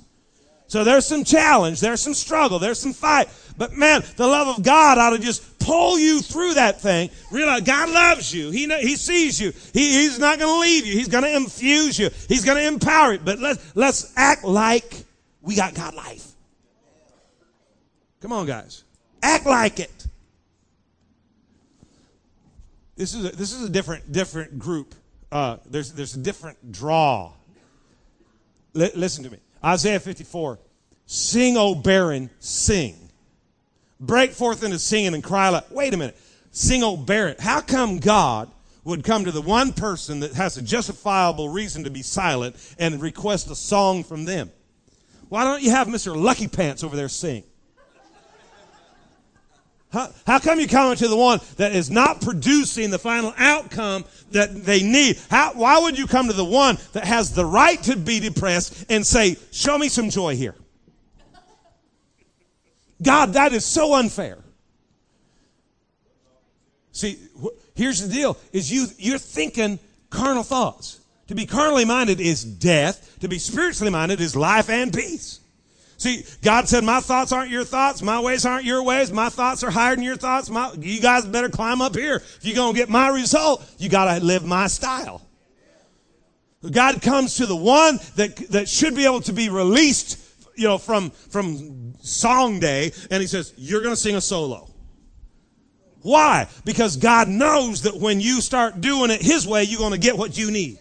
So 0.66 0.84
there's 0.84 1.06
some 1.06 1.24
challenge, 1.24 1.82
there's 1.82 2.02
some 2.02 2.16
struggle, 2.16 2.58
there's 2.58 2.80
some 2.80 2.94
fight. 2.94 3.28
But 3.56 3.74
man, 3.74 4.04
the 4.18 4.26
love 4.26 4.58
of 4.58 4.64
God 4.64 4.98
ought 4.98 5.12
to 5.12 5.20
just 5.20 5.60
pull 5.60 6.00
you 6.00 6.22
through 6.22 6.56
that 6.56 6.82
thing. 6.82 7.12
Realize 7.32 7.62
God 7.62 7.92
loves 7.92 8.34
you. 8.34 8.50
He, 8.50 8.66
he 8.80 8.96
sees 8.96 9.40
you. 9.40 9.54
He, 9.72 10.02
he's 10.02 10.18
not 10.18 10.40
going 10.40 10.52
to 10.52 10.62
leave 10.62 10.88
you. 10.88 10.94
He's 10.94 11.10
going 11.10 11.26
to 11.26 11.36
infuse 11.36 12.00
you. 12.00 12.10
He's 12.28 12.44
going 12.44 12.58
to 12.58 12.66
empower 12.66 13.14
it. 13.14 13.24
But 13.24 13.38
let's, 13.38 13.76
let's 13.76 14.12
act 14.18 14.44
like 14.44 15.06
we 15.44 15.56
got 15.56 15.76
God 15.76 15.94
life. 15.94 16.32
Come 18.22 18.32
on, 18.32 18.48
guys. 18.48 18.84
Act 19.22 19.46
like 19.46 19.80
it. 19.80 20.08
This 22.96 23.14
is 23.14 23.26
a, 23.26 23.36
this 23.36 23.52
is 23.52 23.64
a 23.64 23.70
different 23.70 24.12
different 24.12 24.58
group. 24.58 24.96
Uh, 25.32 25.58
there's 25.66 25.92
there's 25.92 26.16
a 26.16 26.20
different 26.20 26.72
draw. 26.72 27.34
L- 28.76 28.90
listen 28.96 29.24
to 29.26 29.30
me. 29.30 29.38
Isaiah 29.64 30.00
54 30.00 30.58
Sing, 31.06 31.58
O 31.58 31.76
barren, 31.76 32.30
sing. 32.40 33.10
Break 34.00 34.32
forth 34.32 34.64
into 34.64 34.80
singing 34.80 35.14
and 35.14 35.24
cry 35.24 35.48
out. 35.48 35.72
Wait 35.72 35.94
a 35.94 35.98
minute. 35.98 36.18
Sing, 36.52 36.84
O 36.84 36.96
barren. 36.96 37.36
How 37.40 37.62
come 37.62 38.00
God 38.00 38.50
would 38.84 39.04
come 39.04 39.26
to 39.26 39.32
the 39.32 39.42
one 39.42 39.74
person 39.74 40.22
that 40.22 40.34
has 40.34 40.58
a 40.58 40.62
justifiable 40.62 41.50
reason 41.50 41.84
to 41.84 41.90
be 41.90 42.02
silent 42.02 42.56
and 42.80 43.02
request 43.02 43.50
a 43.50 43.56
song 43.56 44.04
from 44.04 44.26
them? 44.26 44.52
Why 45.30 45.44
don't 45.44 45.62
you 45.62 45.72
have 45.72 45.88
Mr. 45.88 46.16
Lucky 46.16 46.48
Pants 46.48 46.84
over 46.84 46.96
there 46.96 47.10
sing? 47.10 47.44
How, 49.94 50.10
how 50.26 50.40
come 50.40 50.60
you 50.60 50.68
come 50.68 50.96
to 50.96 51.08
the 51.08 51.16
one 51.16 51.40
that 51.58 51.74
is 51.74 51.92
not 51.92 52.20
producing 52.20 52.90
the 52.90 52.98
final 52.98 53.32
outcome 53.38 54.06
that 54.32 54.66
they 54.66 54.82
need? 54.82 55.20
How, 55.30 55.54
why 55.54 55.80
would 55.80 56.00
you 56.00 56.08
come 56.08 56.28
to 56.28 56.34
the 56.34 56.44
one 56.44 56.80
that 56.94 57.04
has 57.06 57.32
the 57.32 57.46
right 57.46 57.82
to 57.84 57.96
be 57.96 58.20
depressed 58.20 58.86
and 58.90 59.06
say, 59.06 59.38
show 59.52 59.78
me 59.78 59.90
some 59.90 60.10
joy 60.10 60.36
here? 60.36 60.56
God, 63.04 63.34
that 63.34 63.54
is 63.54 63.66
so 63.66 63.94
unfair. 63.94 64.40
See, 66.92 67.20
here's 67.76 68.02
the 68.02 68.12
deal 68.12 68.38
is 68.52 68.72
you, 68.72 68.88
you're 68.98 69.20
thinking 69.20 69.78
carnal 70.10 70.44
thoughts. 70.44 71.02
To 71.34 71.36
be 71.36 71.48
carnally 71.48 71.84
minded 71.84 72.20
is 72.20 72.44
death. 72.44 73.18
To 73.22 73.28
be 73.28 73.40
spiritually 73.40 73.92
minded 73.92 74.22
is 74.22 74.36
life 74.36 74.70
and 74.70 74.94
peace. 74.94 75.40
See, 75.98 76.24
God 76.44 76.70
said, 76.70 76.84
my 76.84 77.00
thoughts 77.00 77.32
aren't 77.32 77.50
your 77.50 77.64
thoughts. 77.64 78.04
My 78.04 78.20
ways 78.20 78.46
aren't 78.46 78.66
your 78.66 78.84
ways. 78.84 79.12
My 79.12 79.30
thoughts 79.30 79.64
are 79.64 79.72
higher 79.72 79.96
than 79.96 80.04
your 80.04 80.16
thoughts. 80.16 80.52
My, 80.52 80.72
you 80.78 81.02
guys 81.02 81.26
better 81.26 81.50
climb 81.50 81.82
up 81.82 81.96
here. 81.96 82.18
If 82.18 82.42
you're 82.44 82.54
going 82.54 82.76
to 82.76 82.80
get 82.80 82.88
my 82.88 83.10
result, 83.10 83.68
you 83.80 83.90
got 83.90 84.14
to 84.14 84.24
live 84.24 84.46
my 84.46 84.68
style. 84.68 85.28
God 86.70 87.02
comes 87.02 87.38
to 87.38 87.48
the 87.48 87.56
one 87.56 87.98
that, 88.16 88.36
that 88.52 88.70
should 88.70 88.96
be 88.96 89.06
able 89.06 89.22
to 89.22 89.34
be 89.34 89.50
released, 89.50 90.20
you 90.56 90.68
know, 90.68 90.78
from, 90.78 91.10
from 91.10 91.96
song 92.04 92.60
day, 92.60 92.92
and 93.10 93.22
he 93.22 93.28
says, 93.28 93.56
you're 93.58 93.82
going 93.82 93.96
to 93.96 94.00
sing 94.00 94.16
a 94.16 94.22
solo. 94.22 94.70
Why? 96.04 96.48
Because 96.64 96.96
God 96.96 97.28
knows 97.28 97.82
that 97.84 97.98
when 97.98 98.22
you 98.22 98.40
start 98.40 98.82
doing 98.82 99.10
it 99.10 99.20
his 99.20 99.48
way, 99.48 99.64
you're 99.64 99.80
going 99.80 99.94
to 99.94 99.98
get 99.98 100.16
what 100.16 100.38
you 100.38 100.52
need. 100.52 100.78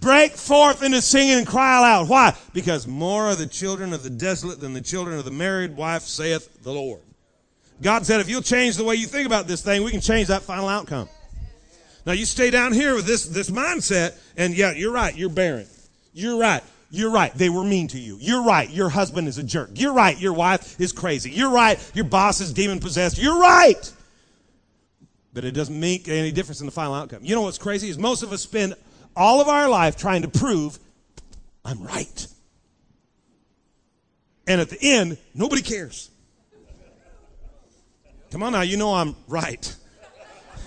Break 0.00 0.32
forth 0.32 0.82
into 0.82 1.02
singing 1.02 1.38
and 1.38 1.46
cry 1.46 1.78
aloud. 1.78 2.08
Why? 2.08 2.34
Because 2.54 2.86
more 2.86 3.24
are 3.24 3.36
the 3.36 3.46
children 3.46 3.92
of 3.92 4.02
the 4.02 4.10
desolate 4.10 4.58
than 4.58 4.72
the 4.72 4.80
children 4.80 5.18
of 5.18 5.26
the 5.26 5.30
married 5.30 5.76
wife, 5.76 6.02
saith 6.02 6.62
the 6.62 6.72
Lord. 6.72 7.00
God 7.82 8.06
said, 8.06 8.20
if 8.20 8.28
you'll 8.28 8.42
change 8.42 8.76
the 8.76 8.84
way 8.84 8.94
you 8.94 9.06
think 9.06 9.26
about 9.26 9.46
this 9.46 9.60
thing, 9.60 9.82
we 9.82 9.90
can 9.90 10.00
change 10.00 10.28
that 10.28 10.42
final 10.42 10.66
outcome. 10.66 11.08
Now 12.06 12.12
you 12.12 12.24
stay 12.24 12.50
down 12.50 12.72
here 12.72 12.94
with 12.94 13.06
this, 13.06 13.26
this 13.26 13.50
mindset, 13.50 14.16
and 14.36 14.56
yeah, 14.56 14.72
you're 14.72 14.92
right, 14.92 15.14
you're 15.14 15.28
barren. 15.28 15.66
You're 16.14 16.38
right. 16.38 16.62
You're 16.90 17.10
right. 17.10 17.32
They 17.34 17.48
were 17.48 17.64
mean 17.64 17.88
to 17.88 17.98
you. 17.98 18.18
You're 18.20 18.44
right. 18.44 18.68
Your 18.68 18.88
husband 18.88 19.26
is 19.26 19.38
a 19.38 19.42
jerk. 19.42 19.70
You're 19.74 19.94
right. 19.94 20.18
Your 20.18 20.34
wife 20.34 20.78
is 20.80 20.92
crazy. 20.92 21.30
You're 21.30 21.50
right. 21.50 21.78
Your 21.94 22.04
boss 22.04 22.40
is 22.40 22.52
demon 22.52 22.80
possessed. 22.80 23.18
You're 23.18 23.40
right. 23.40 23.92
But 25.32 25.44
it 25.44 25.52
doesn't 25.52 25.78
make 25.78 26.08
any 26.08 26.32
difference 26.32 26.60
in 26.60 26.66
the 26.66 26.72
final 26.72 26.94
outcome. 26.94 27.24
You 27.24 27.34
know 27.34 27.42
what's 27.42 27.56
crazy 27.56 27.88
is 27.88 27.98
most 27.98 28.22
of 28.22 28.30
us 28.32 28.42
spend 28.42 28.74
all 29.16 29.40
of 29.40 29.48
our 29.48 29.68
life 29.68 29.96
trying 29.96 30.22
to 30.22 30.28
prove 30.28 30.78
I'm 31.64 31.82
right. 31.82 32.26
And 34.46 34.60
at 34.60 34.68
the 34.68 34.78
end, 34.80 35.18
nobody 35.34 35.62
cares. 35.62 36.10
Come 38.30 38.42
on 38.42 38.52
now, 38.52 38.62
you 38.62 38.76
know 38.76 38.94
I'm 38.94 39.14
right. 39.28 39.76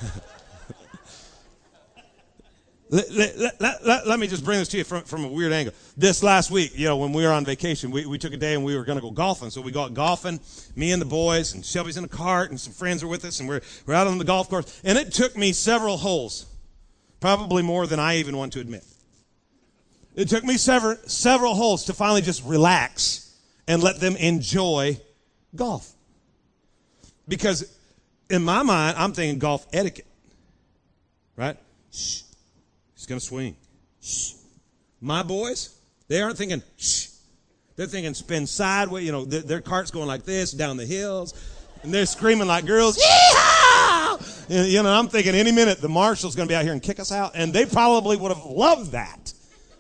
let, 2.89 3.11
let, 3.59 3.83
let, 3.83 4.07
let, 4.07 4.19
me 4.19 4.27
just 4.27 4.45
bring 4.45 4.59
this 4.59 4.67
to 4.69 4.77
you 4.77 4.83
from, 4.83 5.01
from 5.03 5.25
a 5.25 5.27
weird 5.27 5.51
angle. 5.51 5.73
This 5.97 6.21
last 6.21 6.51
week, 6.51 6.77
you 6.77 6.85
know, 6.85 6.97
when 6.97 7.11
we 7.11 7.23
were 7.23 7.31
on 7.31 7.43
vacation, 7.43 7.89
we, 7.89 8.05
we 8.05 8.19
took 8.19 8.33
a 8.33 8.37
day 8.37 8.53
and 8.53 8.63
we 8.63 8.77
were 8.77 8.85
going 8.85 8.97
to 8.97 9.01
go 9.01 9.09
golfing. 9.11 9.49
So 9.49 9.61
we 9.61 9.71
got 9.71 9.95
golfing, 9.95 10.39
me 10.75 10.91
and 10.91 11.01
the 11.01 11.07
boys, 11.07 11.55
and 11.55 11.65
Shelby's 11.65 11.97
in 11.97 12.03
a 12.03 12.07
cart, 12.07 12.51
and 12.51 12.59
some 12.59 12.71
friends 12.71 13.01
are 13.01 13.07
with 13.07 13.25
us, 13.25 13.39
and 13.39 13.49
we're, 13.49 13.61
we're 13.87 13.95
out 13.95 14.05
on 14.07 14.19
the 14.19 14.25
golf 14.25 14.47
course. 14.47 14.81
And 14.83 14.97
it 14.97 15.11
took 15.11 15.35
me 15.35 15.51
several 15.51 15.97
holes 15.97 16.45
Probably 17.25 17.63
more 17.63 17.87
than 17.87 17.99
I 17.99 18.17
even 18.17 18.37
want 18.37 18.53
to 18.53 18.59
admit. 18.59 18.83
It 20.13 20.29
took 20.29 20.43
me 20.43 20.57
several, 20.57 20.95
several 21.07 21.55
holes 21.55 21.85
to 21.85 21.93
finally 21.95 22.21
just 22.21 22.45
relax 22.45 23.35
and 23.67 23.81
let 23.81 23.99
them 23.99 24.15
enjoy 24.17 24.99
golf. 25.55 25.91
Because 27.27 27.75
in 28.29 28.43
my 28.43 28.61
mind, 28.61 28.97
I'm 28.99 29.11
thinking 29.13 29.39
golf 29.39 29.65
etiquette. 29.73 30.05
Right? 31.35 31.57
Shh. 31.91 32.21
He's 32.93 33.07
going 33.07 33.19
to 33.19 33.25
swing. 33.25 33.55
Shh. 34.03 34.33
My 35.01 35.23
boys, 35.23 35.75
they 36.07 36.21
aren't 36.21 36.37
thinking, 36.37 36.61
shh. 36.77 37.07
They're 37.75 37.87
thinking 37.87 38.13
spin 38.13 38.45
sideways. 38.45 39.03
You 39.03 39.13
know, 39.13 39.25
their, 39.25 39.41
their 39.41 39.61
cart's 39.61 39.89
going 39.89 40.05
like 40.05 40.25
this 40.25 40.51
down 40.51 40.77
the 40.77 40.85
hills. 40.85 41.33
And 41.81 41.91
they're 41.91 42.05
screaming 42.05 42.47
like 42.47 42.67
girls. 42.67 42.99
Yeehaw! 42.99 43.54
You 44.49 44.83
know, 44.83 44.91
I'm 44.91 45.07
thinking 45.07 45.35
any 45.35 45.51
minute 45.51 45.81
the 45.81 45.89
marshal's 45.89 46.35
going 46.35 46.47
to 46.47 46.51
be 46.51 46.55
out 46.55 46.63
here 46.63 46.73
and 46.73 46.81
kick 46.81 46.99
us 46.99 47.11
out. 47.11 47.31
And 47.35 47.53
they 47.53 47.65
probably 47.65 48.17
would 48.17 48.31
have 48.31 48.45
loved 48.45 48.91
that, 48.91 49.33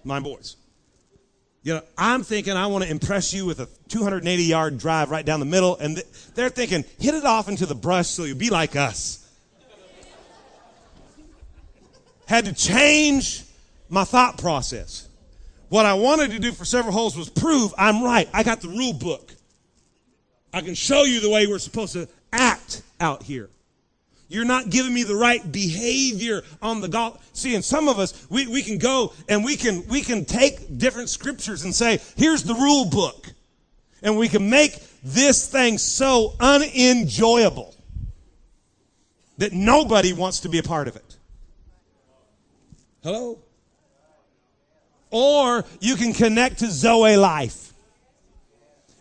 my 0.03 0.19
boys. 0.19 0.57
You 1.63 1.73
know, 1.73 1.81
I'm 1.97 2.23
thinking 2.23 2.53
I 2.53 2.67
want 2.67 2.83
to 2.83 2.89
impress 2.91 3.33
you 3.33 3.45
with 3.45 3.59
a 3.59 3.67
280 3.89 4.43
yard 4.43 4.77
drive 4.77 5.09
right 5.09 5.25
down 5.25 5.39
the 5.39 5.47
middle. 5.47 5.77
And 5.77 6.01
they're 6.35 6.49
thinking, 6.49 6.85
hit 6.99 7.15
it 7.15 7.25
off 7.25 7.49
into 7.49 7.65
the 7.65 7.73
brush 7.73 8.07
so 8.07 8.23
you'll 8.23 8.37
be 8.37 8.51
like 8.51 8.75
us. 8.75 9.27
Had 12.27 12.45
to 12.45 12.53
change 12.53 13.43
my 13.89 14.03
thought 14.03 14.37
process. 14.37 15.07
What 15.69 15.85
I 15.85 15.95
wanted 15.95 16.31
to 16.31 16.39
do 16.39 16.51
for 16.51 16.65
several 16.65 16.93
holes 16.93 17.17
was 17.17 17.29
prove 17.29 17.73
I'm 17.77 18.03
right. 18.03 18.29
I 18.33 18.43
got 18.43 18.61
the 18.61 18.69
rule 18.69 18.93
book. 18.93 19.33
I 20.53 20.61
can 20.61 20.75
show 20.75 21.03
you 21.03 21.19
the 21.19 21.29
way 21.29 21.47
we're 21.47 21.59
supposed 21.59 21.93
to 21.93 22.07
act 22.31 22.83
out 22.99 23.23
here. 23.23 23.49
You're 24.27 24.45
not 24.45 24.69
giving 24.69 24.93
me 24.93 25.03
the 25.03 25.15
right 25.15 25.51
behavior 25.51 26.43
on 26.61 26.81
the 26.81 26.87
golf. 26.87 27.29
See, 27.33 27.53
and 27.53 27.63
some 27.63 27.87
of 27.87 27.99
us, 27.99 28.27
we, 28.29 28.47
we 28.47 28.63
can 28.63 28.77
go 28.77 29.13
and 29.29 29.45
we 29.45 29.55
can, 29.55 29.85
we 29.87 30.01
can 30.01 30.25
take 30.25 30.77
different 30.77 31.09
scriptures 31.09 31.63
and 31.63 31.73
say, 31.75 31.99
here's 32.15 32.43
the 32.43 32.55
rule 32.55 32.85
book. 32.85 33.31
And 34.01 34.17
we 34.17 34.27
can 34.27 34.49
make 34.49 34.81
this 35.03 35.47
thing 35.47 35.77
so 35.77 36.33
unenjoyable 36.39 37.75
that 39.37 39.53
nobody 39.53 40.13
wants 40.13 40.41
to 40.41 40.49
be 40.49 40.57
a 40.57 40.63
part 40.63 40.87
of 40.87 40.95
it. 40.95 41.17
Hello? 43.03 43.39
Or 45.11 45.63
you 45.79 45.95
can 45.95 46.13
connect 46.13 46.59
to 46.59 46.71
Zoe 46.71 47.15
life. 47.15 47.73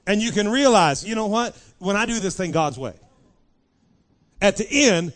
And 0.07 0.21
you 0.21 0.33
can 0.33 0.49
realize, 0.49 1.05
you 1.05 1.15
know 1.15 1.27
what? 1.27 1.57
When 1.79 1.97
I 1.97 2.05
do 2.05 2.21
this 2.21 2.37
thing 2.37 2.51
God's 2.51 2.79
way, 2.79 2.93
at 4.45 4.59
the 4.59 4.69
end, 4.71 5.15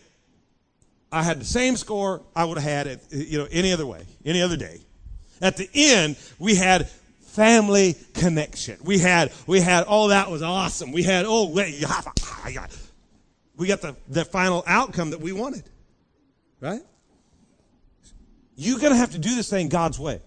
I 1.13 1.23
had 1.23 1.39
the 1.39 1.45
same 1.45 1.77
score 1.77 2.23
I 2.35 2.47
would 2.47 2.57
have 2.57 2.65
had 2.71 2.87
it, 2.87 3.03
you 3.11 3.37
know, 3.37 3.47
any 3.51 3.75
other 3.75 3.85
way, 3.85 4.07
any 4.25 4.41
other 4.41 4.57
day. 4.57 4.81
At 5.43 5.59
the 5.59 5.69
end, 5.75 6.17
we 6.39 6.55
had 6.55 6.89
family 6.89 7.95
connection. 8.15 8.79
We 8.83 8.99
had, 8.99 9.31
we 9.47 9.61
had, 9.61 9.85
oh, 9.87 10.09
that 10.09 10.31
was 10.31 10.41
awesome. 10.41 10.93
We 10.93 11.03
had, 11.03 11.27
oh, 11.29 11.51
wait, 11.51 11.75
we 13.59 13.67
got 13.67 13.83
the, 13.83 13.95
the 14.09 14.25
final 14.25 14.65
outcome 14.67 15.11
that 15.11 15.21
we 15.21 15.33
wanted. 15.33 15.69
Right? 16.59 16.81
You're 18.57 18.79
going 18.79 18.93
to 18.93 18.99
have 18.99 19.13
to 19.13 19.19
do 19.19 19.37
this 19.37 19.51
thing 19.51 19.69
God's 19.69 19.99
way. 19.99 20.23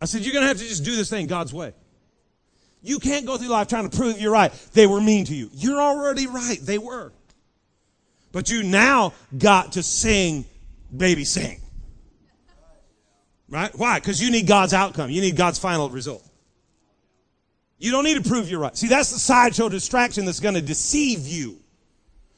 I 0.00 0.06
said, 0.06 0.22
you're 0.22 0.32
going 0.32 0.42
to 0.42 0.48
have 0.48 0.58
to 0.58 0.66
just 0.66 0.84
do 0.84 0.96
this 0.96 1.08
thing 1.08 1.28
God's 1.28 1.54
way. 1.54 1.74
You 2.82 2.98
can't 2.98 3.26
go 3.26 3.36
through 3.36 3.48
life 3.48 3.68
trying 3.68 3.88
to 3.88 3.96
prove 3.96 4.20
you're 4.20 4.32
right. 4.32 4.52
They 4.72 4.86
were 4.86 5.00
mean 5.00 5.24
to 5.26 5.34
you. 5.34 5.50
You're 5.52 5.80
already 5.80 6.26
right. 6.26 6.58
They 6.60 6.78
were. 6.78 7.12
But 8.32 8.50
you 8.50 8.62
now 8.62 9.12
got 9.36 9.72
to 9.72 9.82
sing, 9.82 10.44
baby, 10.94 11.24
sing. 11.24 11.60
Right? 13.48 13.70
Why? 13.76 14.00
Because 14.00 14.20
you 14.20 14.30
need 14.30 14.46
God's 14.46 14.72
outcome. 14.72 15.10
You 15.10 15.20
need 15.20 15.36
God's 15.36 15.58
final 15.58 15.90
result. 15.90 16.26
You 17.78 17.90
don't 17.90 18.04
need 18.04 18.22
to 18.22 18.28
prove 18.28 18.48
you're 18.48 18.60
right. 18.60 18.76
See, 18.76 18.88
that's 18.88 19.10
the 19.10 19.18
sideshow 19.18 19.68
distraction 19.68 20.24
that's 20.24 20.40
going 20.40 20.54
to 20.54 20.62
deceive 20.62 21.26
you. 21.26 21.58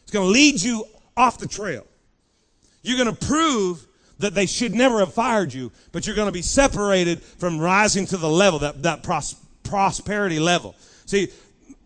It's 0.02 0.10
going 0.10 0.26
to 0.26 0.30
lead 0.30 0.60
you 0.60 0.84
off 1.16 1.38
the 1.38 1.46
trail. 1.46 1.86
You're 2.82 3.02
going 3.02 3.14
to 3.14 3.26
prove 3.26 3.86
that 4.18 4.34
they 4.34 4.46
should 4.46 4.74
never 4.74 5.00
have 5.00 5.14
fired 5.14 5.52
you, 5.52 5.70
but 5.92 6.06
you're 6.06 6.16
going 6.16 6.28
to 6.28 6.32
be 6.32 6.42
separated 6.42 7.22
from 7.22 7.58
rising 7.58 8.06
to 8.06 8.16
the 8.16 8.28
level, 8.28 8.60
that, 8.60 8.82
that 8.82 9.02
pros- 9.02 9.36
prosperity 9.74 10.38
level. 10.38 10.76
See, 11.04 11.26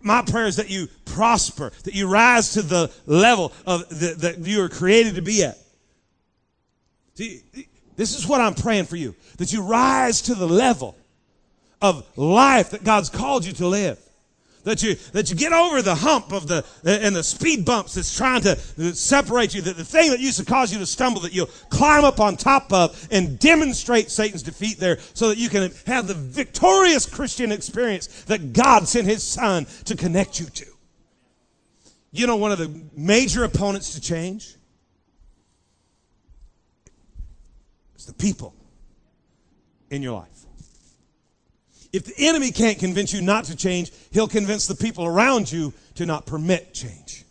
my 0.03 0.20
prayer 0.20 0.45
is 0.45 0.57
that 0.57 0.68
you 0.68 0.89
prosper, 1.07 1.72
that 1.84 1.95
you 1.95 2.07
rise 2.07 2.53
to 2.53 2.61
the 2.61 2.91
level 3.07 3.51
of 3.66 3.89
the, 3.89 4.14
that 4.18 4.39
you 4.41 4.62
are 4.62 4.68
created 4.68 5.14
to 5.14 5.22
be 5.22 5.43
at. 5.43 5.57
See, 7.14 7.43
this 7.97 8.14
is 8.14 8.28
what 8.28 8.43
I'm 8.43 8.53
praying 8.53 8.84
for 8.84 8.97
you, 8.97 9.14
that 9.39 9.55
you 9.55 9.62
rise 9.62 10.20
to 10.22 10.34
the 10.34 10.47
level 10.47 10.97
of 11.80 12.07
life 12.14 12.70
that 12.70 12.84
God's 12.84 13.09
called 13.09 13.47
you 13.47 13.55
to 13.55 13.66
live 13.66 13.99
That 14.69 14.83
you, 14.83 14.97
that 15.12 15.31
you 15.31 15.35
get 15.35 15.55
over 15.55 15.81
the 15.81 15.95
hump 15.95 16.31
of 16.31 16.47
the, 16.47 16.62
and 16.85 17.16
the 17.16 17.23
speed 17.23 17.64
bumps 17.64 17.95
that's 17.95 18.14
trying 18.14 18.43
to 18.43 18.55
separate 18.95 19.55
you. 19.55 19.62
That 19.62 19.79
the 19.79 19.85
thing 19.85 20.11
that 20.11 20.21
used 20.21 20.39
to 20.41 20.45
cause 20.45 20.71
you 20.71 20.79
to 20.79 20.85
stumble, 20.85 21.23
that 21.23 21.33
you'll 21.33 21.49
climb 21.71 22.05
up 22.05 22.21
on 22.21 22.37
top 22.37 22.71
of 22.71 23.09
and 23.11 23.39
demonstrate 23.39 24.11
Satan's 24.11 24.43
defeat 24.43 24.77
there 24.77 24.99
so 25.14 25.29
that 25.29 25.39
you 25.39 25.49
can 25.49 25.73
have 25.87 26.07
the 26.07 26.12
victorious 26.12 27.07
Christian 27.07 27.51
experience 27.51 28.09
that 28.25 28.53
God 28.53 28.87
sent 28.87 29.07
his 29.07 29.23
son 29.23 29.66
to 29.87 29.97
connect 29.97 30.39
you 30.39 30.45
to. 30.45 30.66
You 32.11 32.27
know, 32.27 32.37
one 32.37 32.53
of 32.53 32.59
the 32.59 32.71
major 32.95 33.45
opponents 33.45 33.95
to 33.95 34.03
change 34.03 34.55
is 37.97 38.05
the 38.05 38.12
people 38.12 38.55
in 39.91 40.03
your 40.03 40.12
life. 40.12 40.38
If 41.93 42.05
the 42.05 42.14
enemy 42.18 42.53
can't 42.53 42.78
convince 42.78 43.12
you 43.12 43.22
not 43.22 43.45
to 43.45 43.57
change, 43.57 43.91
he'll 44.11 44.28
convince 44.28 44.66
the 44.66 44.74
people 44.74 45.07
around 45.07 45.51
you 45.51 45.72
to 45.95 46.05
not 46.05 46.26
permit 46.26 46.74
change. 46.74 47.24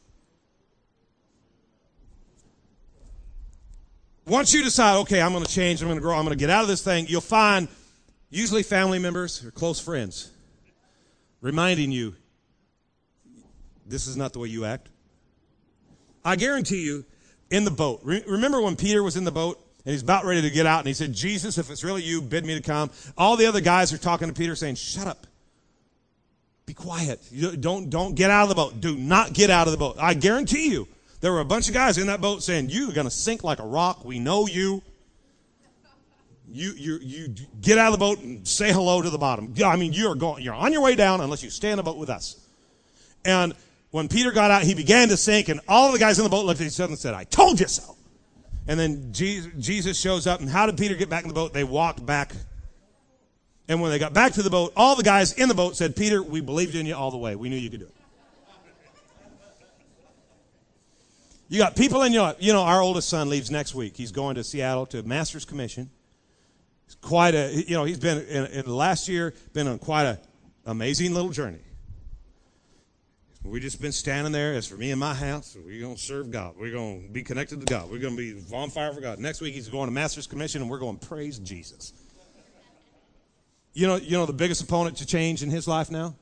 Once 4.26 4.54
you 4.54 4.64
decide, 4.64 4.98
okay, 4.98 5.22
I'm 5.22 5.32
going 5.32 5.46
to 5.46 5.52
change, 5.52 5.82
I'm 5.82 5.88
going 5.88 5.98
to 5.98 6.02
grow, 6.02 6.16
I'm 6.16 6.26
going 6.26 6.38
to 6.38 6.40
get 6.40 6.50
out 6.50 6.62
of 6.62 6.68
this 6.68 6.84
thing, 6.84 7.06
you'll 7.08 7.22
find 7.22 7.68
usually 8.30 8.64
family 8.64 9.00
members 9.00 9.46
or 9.46 9.52
close 9.52 9.80
friends 9.80 10.32
reminding 11.40 11.92
you, 11.92 12.16
this 13.86 14.08
is 14.08 14.18
not 14.18 14.34
the 14.34 14.40
way 14.40 14.50
you 14.50 14.66
act. 14.66 14.90
I 16.26 16.36
guarantee 16.36 16.84
you, 16.84 17.06
in 17.50 17.64
the 17.64 17.72
boat, 17.72 18.02
remember 18.04 18.62
when 18.62 18.76
Peter 18.76 19.02
was 19.02 19.16
in 19.16 19.24
the 19.24 19.32
boat 19.32 19.64
and 19.88 19.94
he's 19.94 20.04
about 20.04 20.26
ready 20.26 20.42
to 20.42 20.50
get 20.50 20.66
out 20.66 20.80
and 20.80 20.88
he 20.90 20.94
said, 20.94 21.14
Jesus, 21.14 21.58
if 21.58 21.72
it's 21.72 21.82
really 21.82 22.04
you, 22.04 22.22
bid 22.22 22.46
me 22.46 22.54
to 22.56 22.62
come. 22.62 22.92
All 23.18 23.38
the 23.38 23.46
other 23.46 23.62
guys 23.62 23.94
are 23.94 23.98
talking 23.98 24.28
to 24.28 24.34
Peter 24.34 24.54
saying, 24.54 24.76
shut 24.76 25.08
up. 25.08 25.26
Be 26.66 26.74
quiet. 26.74 27.22
You 27.32 27.56
don't, 27.56 27.90
don't 27.90 28.14
get 28.14 28.30
out 28.30 28.44
of 28.44 28.50
the 28.50 28.56
boat. 28.56 28.82
Do 28.82 28.98
not 28.98 29.32
get 29.32 29.50
out 29.50 29.66
of 29.66 29.72
the 29.72 29.78
boat. 29.78 29.96
I 29.98 30.14
guarantee 30.14 30.68
you, 30.68 30.90
there 31.22 31.32
were 31.32 31.40
a 31.40 31.46
bunch 31.46 31.70
of 31.70 31.74
guys 31.74 31.98
in 31.98 32.08
that 32.08 32.20
boat 32.20 32.44
saying, 32.44 32.70
you 32.70 32.90
are 32.90 32.92
going 32.92 33.08
to 33.08 33.12
sink 33.12 33.46
like 33.46 33.60
a 33.60 33.66
rock. 33.66 34.04
We 34.04 34.20
know 34.20 34.46
you. 34.46 34.84
You, 36.52 36.74
you, 36.74 37.00
you 37.02 37.36
get 37.62 37.78
out 37.78 37.94
of 37.94 37.94
the 37.94 38.06
boat 38.06 38.20
and 38.20 38.46
say 38.46 38.74
hello 38.74 39.02
to 39.02 39.10
the 39.10 39.18
bottom. 39.18 39.54
I 39.66 39.78
mean, 39.78 39.94
you're 39.94 40.16
going, 40.16 40.44
you're 40.44 40.54
on 40.54 40.74
your 40.74 40.82
way 40.82 40.96
down 40.96 41.22
unless 41.22 41.44
you 41.44 41.50
stay 41.50 41.72
in 41.72 41.78
the 41.78 41.84
boat 41.84 41.96
with 41.96 42.10
us. 42.10 42.46
And 43.24 43.54
when 43.92 44.10
Peter 44.10 44.34
got 44.34 44.52
out, 44.52 44.64
he 44.64 44.74
began 44.74 45.08
to 45.08 45.18
sink, 45.18 45.48
and 45.48 45.62
all 45.66 45.94
the 45.94 46.00
guys 46.00 46.20
in 46.20 46.26
the 46.26 46.30
boat 46.30 46.46
looked 46.46 46.60
at 46.60 46.68
each 46.68 46.80
other 46.82 46.92
and 46.92 47.00
said, 47.00 47.14
I 47.14 47.24
told 47.24 47.62
you 47.62 47.68
so. 47.68 47.97
And 48.68 48.80
then 48.80 49.14
Jesus 49.14 50.00
shows 50.00 50.28
up, 50.28 50.42
and 50.42 50.50
how 50.50 50.66
did 50.66 50.78
Peter 50.78 50.96
get 50.96 51.10
back 51.10 51.24
in 51.24 51.30
the 51.30 51.34
boat? 51.34 51.54
They 51.54 51.64
walked 51.64 52.06
back. 52.06 52.34
And 53.70 53.82
when 53.82 53.92
they 53.92 54.00
got 54.00 54.14
back 54.14 54.34
to 54.34 54.44
the 54.44 54.50
boat, 54.50 54.74
all 54.76 54.96
the 54.96 55.04
guys 55.04 55.34
in 55.34 55.48
the 55.48 55.56
boat 55.56 55.76
said, 55.76 55.96
Peter, 55.96 56.22
we 56.22 56.42
believed 56.42 56.76
in 56.76 56.86
you 56.86 56.96
all 56.96 57.12
the 57.12 57.18
way. 57.18 57.36
We 57.36 57.50
knew 57.50 57.56
you 57.56 57.70
could 57.70 57.80
do 57.80 57.86
it. 57.86 57.94
You 61.50 61.60
got 61.60 61.78
people 61.78 62.04
in 62.04 62.12
your. 62.12 62.36
You 62.40 62.52
know, 62.52 62.64
our 62.64 62.82
oldest 62.82 63.08
son 63.08 63.30
leaves 63.30 63.50
next 63.50 63.74
week. 63.74 63.96
He's 63.96 64.12
going 64.12 64.36
to 64.36 64.44
Seattle 64.44 64.86
to 64.88 65.02
Master's 65.04 65.46
Commission. 65.46 65.90
It's 66.88 66.96
quite 66.96 67.36
a, 67.36 67.54
you 67.54 67.74
know, 67.74 67.86
he's 67.86 68.00
been, 68.00 68.18
in, 68.26 68.46
in 68.48 68.66
the 68.66 68.74
last 68.74 69.08
year, 69.08 69.34
been 69.54 69.68
on 69.68 69.80
quite 69.80 70.04
a 70.04 70.20
amazing 70.66 71.14
little 71.14 71.32
journey. 71.32 71.60
We've 73.44 73.62
just 73.62 73.82
been 73.82 73.92
standing 73.92 74.34
there. 74.34 74.54
As 74.54 74.68
for 74.68 74.76
me 74.76 74.92
and 74.92 75.00
my 75.00 75.14
house, 75.14 75.56
we're 75.64 75.80
going 75.80 75.96
to 75.96 76.02
serve 76.02 76.32
God. 76.32 76.56
We're 76.58 76.72
going 76.72 77.04
to 77.04 77.10
be 77.10 77.24
connected 77.24 77.60
to 77.60 77.66
God. 77.66 77.90
We're 77.90 78.00
going 78.00 78.18
to 78.18 78.34
be 78.34 78.56
on 78.56 78.70
fire 78.70 78.94
for 78.94 79.02
God. 79.02 79.20
Next 79.20 79.42
week, 79.42 79.54
he's 79.54 79.70
going 79.70 79.88
to 79.88 79.94
Master's 79.94 80.28
Commission, 80.28 80.62
and 80.62 80.70
we're 80.70 80.80
going 80.80 80.98
to 80.98 81.08
praise 81.08 81.40
Jesus. 81.40 81.94
You 83.74 83.88
know, 83.88 83.96
you 83.96 84.18
know 84.18 84.26
the 84.26 84.34
biggest 84.34 84.62
opponent 84.62 84.98
to 84.98 85.06
change 85.06 85.44
in 85.44 85.50
his 85.50 85.68
life 85.68 85.92
now? 85.92 86.16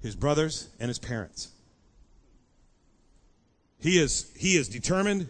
His 0.00 0.14
brothers 0.14 0.68
and 0.78 0.88
his 0.88 0.98
parents. 0.98 1.48
He 3.80 3.98
is, 3.98 4.32
he 4.36 4.56
is 4.56 4.68
determined 4.68 5.28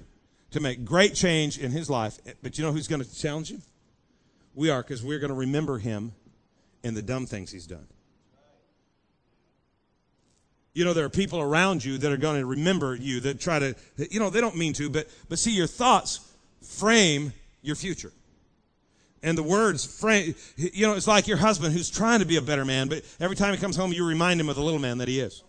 to 0.51 0.61
make 0.61 0.85
great 0.85 1.15
change 1.15 1.59
in 1.59 1.71
his 1.71 1.91
life. 1.91 2.19
But 2.43 2.59
you 2.59 2.65
know 2.65 2.73
who's 2.73 2.89
going 2.89 3.03
to 3.03 3.19
challenge 3.19 3.51
him? 3.51 3.63
We 4.55 4.71
are, 4.71 4.83
because 4.83 5.03
we're 5.03 5.19
going 5.19 5.33
to 5.33 5.37
remember 5.37 5.79
him 5.79 6.13
and 6.85 6.97
the 6.97 7.03
dumb 7.03 7.27
things 7.27 7.51
he's 7.51 7.67
done 7.67 7.87
you 10.75 10.85
know, 10.85 10.93
there 10.93 11.05
are 11.05 11.11
people 11.11 11.41
around 11.41 11.85
you 11.85 11.99
that 11.99 12.13
are 12.13 12.17
going 12.17 12.41
to 12.41 12.47
remember 12.47 12.95
you 12.95 13.21
that 13.21 13.41
try 13.41 13.59
to, 13.59 13.75
you 14.11 14.21
know, 14.21 14.31
they 14.31 14.41
don't 14.41 14.57
mean 14.57 14.73
to, 14.75 14.89
but, 14.89 15.09
but 15.29 15.39
see, 15.39 15.53
your 15.53 15.67
thoughts 15.67 16.21
frame 16.63 17.33
your 17.63 17.77
future. 17.77 18.13
And 19.23 19.37
the 19.37 19.43
words 19.43 19.85
frame, 19.85 20.35
you 20.57 20.87
know, 20.87 20.95
it's 20.95 21.09
like 21.09 21.27
your 21.27 21.39
husband 21.39 21.73
who's 21.73 21.91
trying 21.91 22.21
to 22.21 22.27
be 22.27 22.37
a 22.37 22.43
better 22.43 22.65
man, 22.65 22.89
but 22.89 23.03
every 23.19 23.35
time 23.35 23.53
he 23.53 23.61
comes 23.61 23.75
home, 23.75 23.93
you 23.93 24.07
remind 24.07 24.41
him 24.41 24.49
of 24.49 24.57
the 24.57 24.63
little 24.63 24.79
man 24.79 24.99
that 24.99 25.09
he 25.09 25.19
is. 25.19 25.43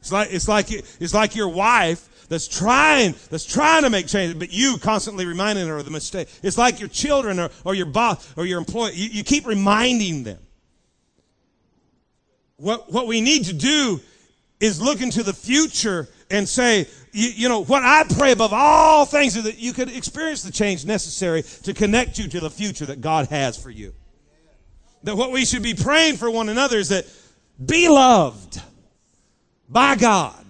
It's 0.00 0.10
like, 0.10 0.32
it's 0.32 0.48
like, 0.48 0.70
it's 0.70 1.14
like 1.14 1.36
your 1.36 1.48
wife 1.48 2.26
that's 2.28 2.48
trying, 2.48 3.14
that's 3.30 3.44
trying 3.44 3.84
to 3.84 3.90
make 3.90 4.06
changes, 4.06 4.36
but 4.36 4.52
you 4.52 4.76
constantly 4.78 5.24
reminding 5.24 5.68
her 5.68 5.78
of 5.78 5.84
the 5.84 5.90
mistake. 5.90 6.28
It's 6.42 6.58
like 6.58 6.80
your 6.80 6.88
children 6.88 7.38
or, 7.38 7.50
or 7.64 7.74
your 7.74 7.86
boss 7.86 8.32
or 8.36 8.44
your 8.44 8.58
employee. 8.58 8.92
You, 8.94 9.08
you 9.10 9.24
keep 9.24 9.46
reminding 9.46 10.24
them. 10.24 10.38
What, 12.56 12.92
what 12.92 13.06
we 13.06 13.20
need 13.20 13.44
to 13.44 13.52
do 13.52 14.00
is 14.64 14.80
look 14.80 15.02
into 15.02 15.22
the 15.22 15.34
future 15.34 16.08
and 16.30 16.48
say, 16.48 16.86
you, 17.12 17.28
you, 17.28 17.48
know, 17.48 17.64
what 17.64 17.82
I 17.82 18.04
pray 18.16 18.32
above 18.32 18.52
all 18.52 19.04
things 19.04 19.36
is 19.36 19.44
that 19.44 19.58
you 19.58 19.74
could 19.74 19.94
experience 19.94 20.42
the 20.42 20.50
change 20.50 20.86
necessary 20.86 21.42
to 21.64 21.74
connect 21.74 22.18
you 22.18 22.28
to 22.28 22.40
the 22.40 22.50
future 22.50 22.86
that 22.86 23.02
God 23.02 23.28
has 23.28 23.62
for 23.62 23.70
you. 23.70 23.92
That 25.02 25.16
what 25.16 25.30
we 25.30 25.44
should 25.44 25.62
be 25.62 25.74
praying 25.74 26.16
for 26.16 26.30
one 26.30 26.48
another 26.48 26.78
is 26.78 26.88
that 26.88 27.06
be 27.64 27.88
loved 27.90 28.60
by 29.68 29.96
God. 29.96 30.44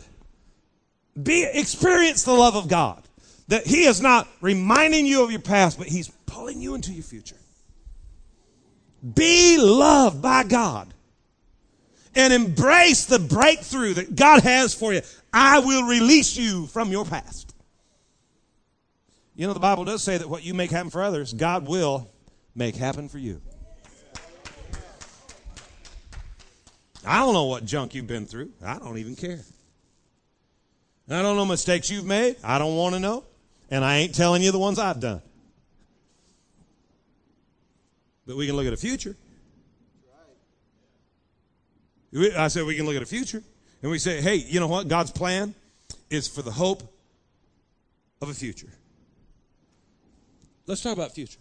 Be, 1.21 1.45
experience 1.53 2.23
the 2.23 2.33
love 2.33 2.55
of 2.55 2.69
God. 2.69 3.03
That 3.49 3.67
He 3.67 3.85
is 3.85 4.01
not 4.01 4.29
reminding 4.41 5.07
you 5.07 5.25
of 5.25 5.33
your 5.33 5.41
past, 5.41 5.77
but 5.77 5.89
He's 5.89 6.09
pulling 6.27 6.61
you 6.61 6.77
into 6.77 6.93
your 6.93 7.03
future. 7.03 7.37
Be 9.15 9.59
loved 9.59 10.23
by 10.23 10.45
God 10.45 10.93
and 12.17 12.33
embrace 12.33 13.07
the 13.07 13.19
breakthrough 13.19 13.95
that 13.95 14.17
God 14.17 14.43
has 14.43 14.75
for 14.75 14.93
you. 14.93 15.03
I 15.33 15.59
will 15.61 15.87
release 15.87 16.37
you 16.37 16.67
from 16.67 16.91
your 16.91 17.05
past. 17.05 17.55
You 19.37 19.47
know, 19.47 19.53
the 19.53 19.61
Bible 19.61 19.85
does 19.85 20.03
say 20.03 20.17
that 20.17 20.29
what 20.29 20.45
you 20.45 20.55
make 20.55 20.71
happen 20.71 20.91
for 20.91 21.03
others, 21.03 21.33
God 21.33 21.67
will 21.67 22.09
make 22.55 22.77
happen 22.77 23.09
for 23.09 23.19
you. 23.19 23.41
I 27.07 27.19
don't 27.19 27.35
know 27.35 27.45
what 27.45 27.65
junk 27.65 27.95
you've 27.95 28.07
been 28.07 28.27
through. 28.27 28.51
I 28.65 28.79
don't 28.79 28.97
even 28.99 29.17
care. 29.17 29.41
I 31.11 31.21
don't 31.21 31.37
know 31.37 31.45
mistakes 31.45 31.91
you've 31.91 32.07
made. 32.07 32.37
I 32.43 32.59
don't 32.59 32.77
want 32.77 32.95
to 32.95 33.01
know. 33.01 33.25
And 33.71 33.85
I 33.85 33.97
ain't 33.97 34.15
telling 34.15 34.43
you 34.43 34.53
the 34.53 34.59
ones 34.59 34.79
I've 34.79 35.01
done. 35.01 35.21
But 38.27 38.37
we 38.37 38.47
can 38.47 38.57
look 38.57 38.67
at 38.67 38.73
a 38.73 38.79
future. 38.79 39.17
I 42.15 42.49
said 42.49 42.65
we 42.65 42.77
can 42.77 42.87
look 42.87 42.95
at 42.95 43.01
the 43.01 43.07
future 43.07 43.43
and 43.83 43.91
we 43.91 43.99
say, 43.99 44.21
hey, 44.21 44.37
you 44.37 44.61
know 44.61 44.69
what? 44.69 44.89
God's 44.89 45.11
plan 45.11 45.55
is 46.11 46.29
for 46.29 46.43
the 46.43 46.51
hope 46.51 46.83
of 48.23 48.29
a 48.29 48.35
future. 48.35 48.73
Let's 50.67 50.83
talk 50.83 50.93
about 50.95 51.15
future. 51.15 51.41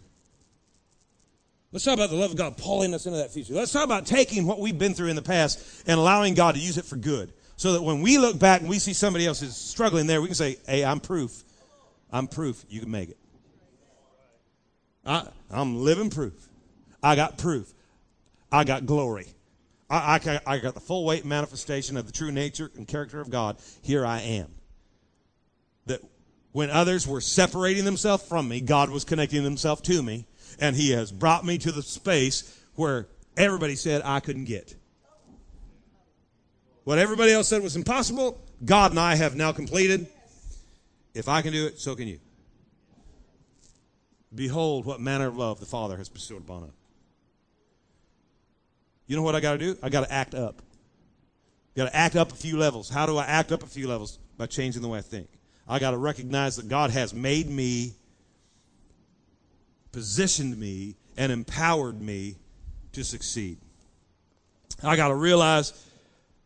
Let's 1.72 1.84
talk 1.84 1.94
about 1.94 2.10
the 2.10 2.16
love 2.16 2.32
of 2.32 2.36
God 2.36 2.56
pulling 2.56 2.94
us 2.94 3.06
into 3.06 3.18
that 3.18 3.32
future. 3.32 3.54
Let's 3.54 3.72
talk 3.72 3.84
about 3.84 4.06
taking 4.06 4.46
what 4.46 4.60
we've 4.60 4.78
been 4.78 4.94
through 4.94 5.08
in 5.08 5.16
the 5.16 5.22
past 5.22 5.82
and 5.86 5.98
allowing 5.98 6.34
God 6.34 6.54
to 6.54 6.60
use 6.60 6.78
it 6.78 6.84
for 6.84 6.96
good. 6.96 7.32
So 7.56 7.72
that 7.74 7.82
when 7.82 8.00
we 8.00 8.18
look 8.18 8.38
back 8.38 8.60
and 8.60 8.68
we 8.68 8.78
see 8.78 8.92
somebody 8.92 9.26
else 9.26 9.42
is 9.42 9.56
struggling 9.56 10.06
there, 10.06 10.20
we 10.20 10.28
can 10.28 10.34
say, 10.34 10.56
hey, 10.66 10.84
I'm 10.84 11.00
proof. 11.00 11.42
I'm 12.12 12.26
proof 12.28 12.64
you 12.68 12.80
can 12.80 12.90
make 12.90 13.10
it. 13.10 13.18
I, 15.06 15.26
I'm 15.50 15.82
living 15.82 16.10
proof. 16.10 16.48
I 17.02 17.16
got 17.16 17.38
proof. 17.38 17.72
I 18.50 18.64
got 18.64 18.86
glory. 18.86 19.33
I, 19.94 20.20
I, 20.24 20.40
I 20.54 20.58
got 20.58 20.74
the 20.74 20.80
full 20.80 21.04
weight 21.04 21.24
manifestation 21.24 21.96
of 21.96 22.06
the 22.06 22.12
true 22.12 22.32
nature 22.32 22.70
and 22.76 22.86
character 22.86 23.20
of 23.20 23.30
God. 23.30 23.58
Here 23.82 24.04
I 24.04 24.20
am. 24.20 24.48
That 25.86 26.00
when 26.52 26.70
others 26.70 27.06
were 27.06 27.20
separating 27.20 27.84
themselves 27.84 28.24
from 28.24 28.48
me, 28.48 28.60
God 28.60 28.90
was 28.90 29.04
connecting 29.04 29.44
himself 29.44 29.82
to 29.84 30.02
me, 30.02 30.26
and 30.58 30.74
he 30.74 30.90
has 30.90 31.12
brought 31.12 31.44
me 31.44 31.58
to 31.58 31.70
the 31.70 31.82
space 31.82 32.60
where 32.74 33.06
everybody 33.36 33.76
said 33.76 34.02
I 34.04 34.20
couldn't 34.20 34.46
get. 34.46 34.74
What 36.82 36.98
everybody 36.98 37.32
else 37.32 37.48
said 37.48 37.62
was 37.62 37.76
impossible, 37.76 38.40
God 38.64 38.90
and 38.90 39.00
I 39.00 39.14
have 39.14 39.36
now 39.36 39.52
completed. 39.52 40.06
If 41.14 41.28
I 41.28 41.40
can 41.42 41.52
do 41.52 41.66
it, 41.66 41.78
so 41.78 41.94
can 41.94 42.08
you. 42.08 42.18
Behold, 44.34 44.84
what 44.84 45.00
manner 45.00 45.28
of 45.28 45.36
love 45.36 45.60
the 45.60 45.66
Father 45.66 45.96
has 45.96 46.08
bestowed 46.08 46.42
upon 46.42 46.64
us. 46.64 46.83
You 49.06 49.16
know 49.16 49.22
what 49.22 49.34
I 49.34 49.40
got 49.40 49.52
to 49.52 49.58
do? 49.58 49.76
I 49.82 49.88
got 49.88 50.04
to 50.04 50.12
act 50.12 50.34
up. 50.34 50.62
Got 51.76 51.86
to 51.86 51.96
act 51.96 52.16
up 52.16 52.32
a 52.32 52.36
few 52.36 52.56
levels. 52.56 52.88
How 52.88 53.06
do 53.06 53.16
I 53.16 53.24
act 53.24 53.52
up 53.52 53.62
a 53.62 53.66
few 53.66 53.88
levels? 53.88 54.18
By 54.36 54.46
changing 54.46 54.82
the 54.82 54.88
way 54.88 54.98
I 54.98 55.02
think. 55.02 55.28
I 55.68 55.78
got 55.78 55.92
to 55.92 55.96
recognize 55.96 56.56
that 56.56 56.68
God 56.68 56.90
has 56.90 57.12
made 57.14 57.48
me, 57.48 57.94
positioned 59.92 60.58
me, 60.58 60.96
and 61.16 61.32
empowered 61.32 62.00
me 62.00 62.36
to 62.92 63.04
succeed. 63.04 63.58
I 64.82 64.96
got 64.96 65.08
to 65.08 65.14
realize 65.14 65.72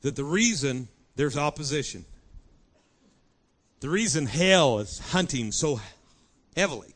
that 0.02 0.16
the 0.16 0.24
reason 0.24 0.88
there's 1.16 1.36
opposition, 1.36 2.04
the 3.80 3.88
reason 3.88 4.26
hell 4.26 4.78
is 4.78 4.98
hunting 4.98 5.52
so 5.52 5.80
heavily, 6.56 6.94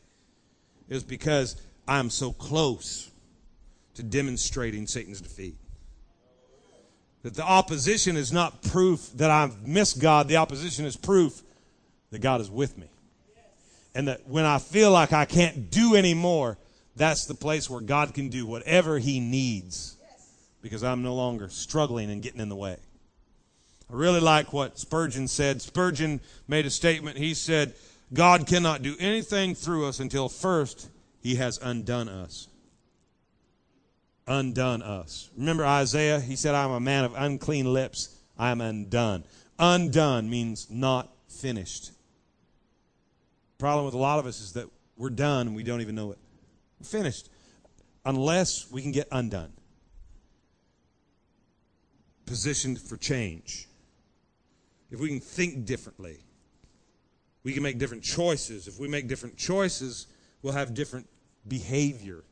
is 0.88 1.02
because 1.02 1.56
I'm 1.88 2.10
so 2.10 2.32
close 2.32 3.10
to 3.95 4.03
demonstrating 4.03 4.86
Satan's 4.86 5.20
defeat. 5.20 5.57
That 7.22 7.34
the 7.34 7.45
opposition 7.45 8.16
is 8.16 8.32
not 8.32 8.62
proof 8.62 9.11
that 9.16 9.30
I've 9.30 9.66
missed 9.66 10.01
God, 10.01 10.28
the 10.28 10.36
opposition 10.36 10.84
is 10.84 10.97
proof 10.97 11.43
that 12.11 12.20
God 12.20 12.40
is 12.40 12.51
with 12.51 12.76
me. 12.76 12.88
And 13.95 14.09
that 14.09 14.26
when 14.26 14.45
I 14.45 14.59
feel 14.59 14.90
like 14.90 15.12
I 15.12 15.24
can't 15.24 15.70
do 15.70 15.95
anymore, 15.95 16.59
that's 16.97 17.26
the 17.26 17.34
place 17.34 17.70
where 17.70 17.80
God 17.80 18.14
can 18.14 18.28
do 18.28 18.47
whatever 18.47 18.99
He 18.99 19.20
needs 19.20 19.97
because 20.62 20.84
I'm 20.84 21.03
no 21.03 21.14
longer 21.14 21.49
struggling 21.49 22.11
and 22.11 22.22
getting 22.22 22.40
in 22.40 22.49
the 22.49 22.57
way. 22.57 22.76
I 23.90 23.95
really 23.95 24.20
like 24.20 24.53
what 24.53 24.78
Spurgeon 24.78 25.28
said. 25.28 25.61
Spurgeon 25.61 26.20
made 26.49 26.64
a 26.64 26.70
statement. 26.70 27.18
He 27.18 27.34
said, 27.34 27.74
God 28.14 28.47
cannot 28.47 28.82
do 28.82 28.97
anything 28.99 29.55
through 29.55 29.86
us 29.86 30.01
until 30.01 30.28
first 30.28 30.88
He 31.20 31.34
has 31.36 31.59
undone 31.59 32.09
us. 32.09 32.49
Undone 34.27 34.83
us. 34.83 35.31
Remember 35.37 35.66
Isaiah? 35.66 36.20
He 36.20 36.37
said, 36.37 36.55
I'm 36.55 36.70
a 36.70 36.81
man 36.81 37.05
of 37.05 37.14
unclean 37.16 37.73
lips. 37.73 38.16
I 38.39 38.51
am 38.51 38.61
undone. 38.61 39.25
Undone 39.59 40.31
means 40.31 40.70
not 40.70 41.12
finished. 41.29 41.93
problem 43.59 43.85
with 43.85 43.95
a 43.95 43.99
lot 43.99 44.18
of 44.18 44.27
us 44.27 44.41
is 44.41 44.53
that 44.55 44.66
we're 44.97 45.11
done 45.11 45.49
and 45.49 45.57
we 45.57 45.62
don't 45.62 45.81
even 45.81 45.95
know 45.95 46.12
it. 46.12 46.18
We're 46.81 46.87
finished. 46.87 47.29
Unless 48.05 48.70
we 48.70 48.83
can 48.83 48.93
get 48.93 49.09
undone 49.11 49.53
positioned 52.33 52.81
for 52.81 52.97
change. 52.97 53.68
If 54.91 55.01
we 55.01 55.09
can 55.09 55.20
think 55.20 55.66
differently, 55.66 56.25
we 57.43 57.53
can 57.53 57.62
make 57.62 57.79
different 57.79 58.03
choices. 58.03 58.68
If 58.68 58.79
we 58.79 58.89
make 58.89 59.07
different 59.07 59.37
choices, 59.37 60.07
we'll 60.41 60.55
have 60.55 60.73
different 60.73 61.07
behavior. 61.47 62.25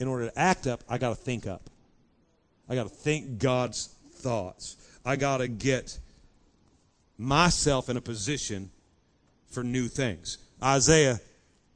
In 0.00 0.08
order 0.08 0.30
to 0.30 0.38
act 0.38 0.66
up, 0.66 0.84
I 0.88 0.98
got 0.98 1.10
to 1.10 1.14
think 1.16 1.46
up. 1.46 1.70
I 2.68 2.74
got 2.74 2.84
to 2.84 2.94
think 2.94 3.38
God's 3.38 3.94
thoughts. 4.12 4.76
I 5.04 5.16
got 5.16 5.38
to 5.38 5.48
get 5.48 5.98
myself 7.16 7.88
in 7.88 7.96
a 7.96 8.00
position 8.00 8.70
for 9.50 9.64
new 9.64 9.88
things. 9.88 10.38
Isaiah 10.62 11.20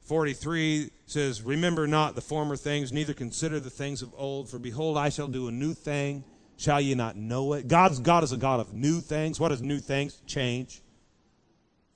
43 0.05 0.89
says, 1.05 1.41
Remember 1.41 1.87
not 1.87 2.15
the 2.15 2.21
former 2.21 2.55
things, 2.55 2.91
neither 2.91 3.13
consider 3.13 3.59
the 3.59 3.69
things 3.69 4.01
of 4.01 4.13
old, 4.15 4.49
for 4.49 4.59
behold, 4.59 4.97
I 4.97 5.09
shall 5.09 5.27
do 5.27 5.47
a 5.47 5.51
new 5.51 5.73
thing. 5.73 6.23
Shall 6.57 6.79
ye 6.79 6.93
not 6.95 7.15
know 7.15 7.53
it? 7.53 7.67
God's 7.67 7.99
God 7.99 8.23
is 8.23 8.31
a 8.31 8.37
God 8.37 8.59
of 8.59 8.73
new 8.73 9.01
things. 9.01 9.39
What 9.39 9.51
is 9.51 9.61
new 9.61 9.79
things? 9.79 10.21
Change. 10.27 10.81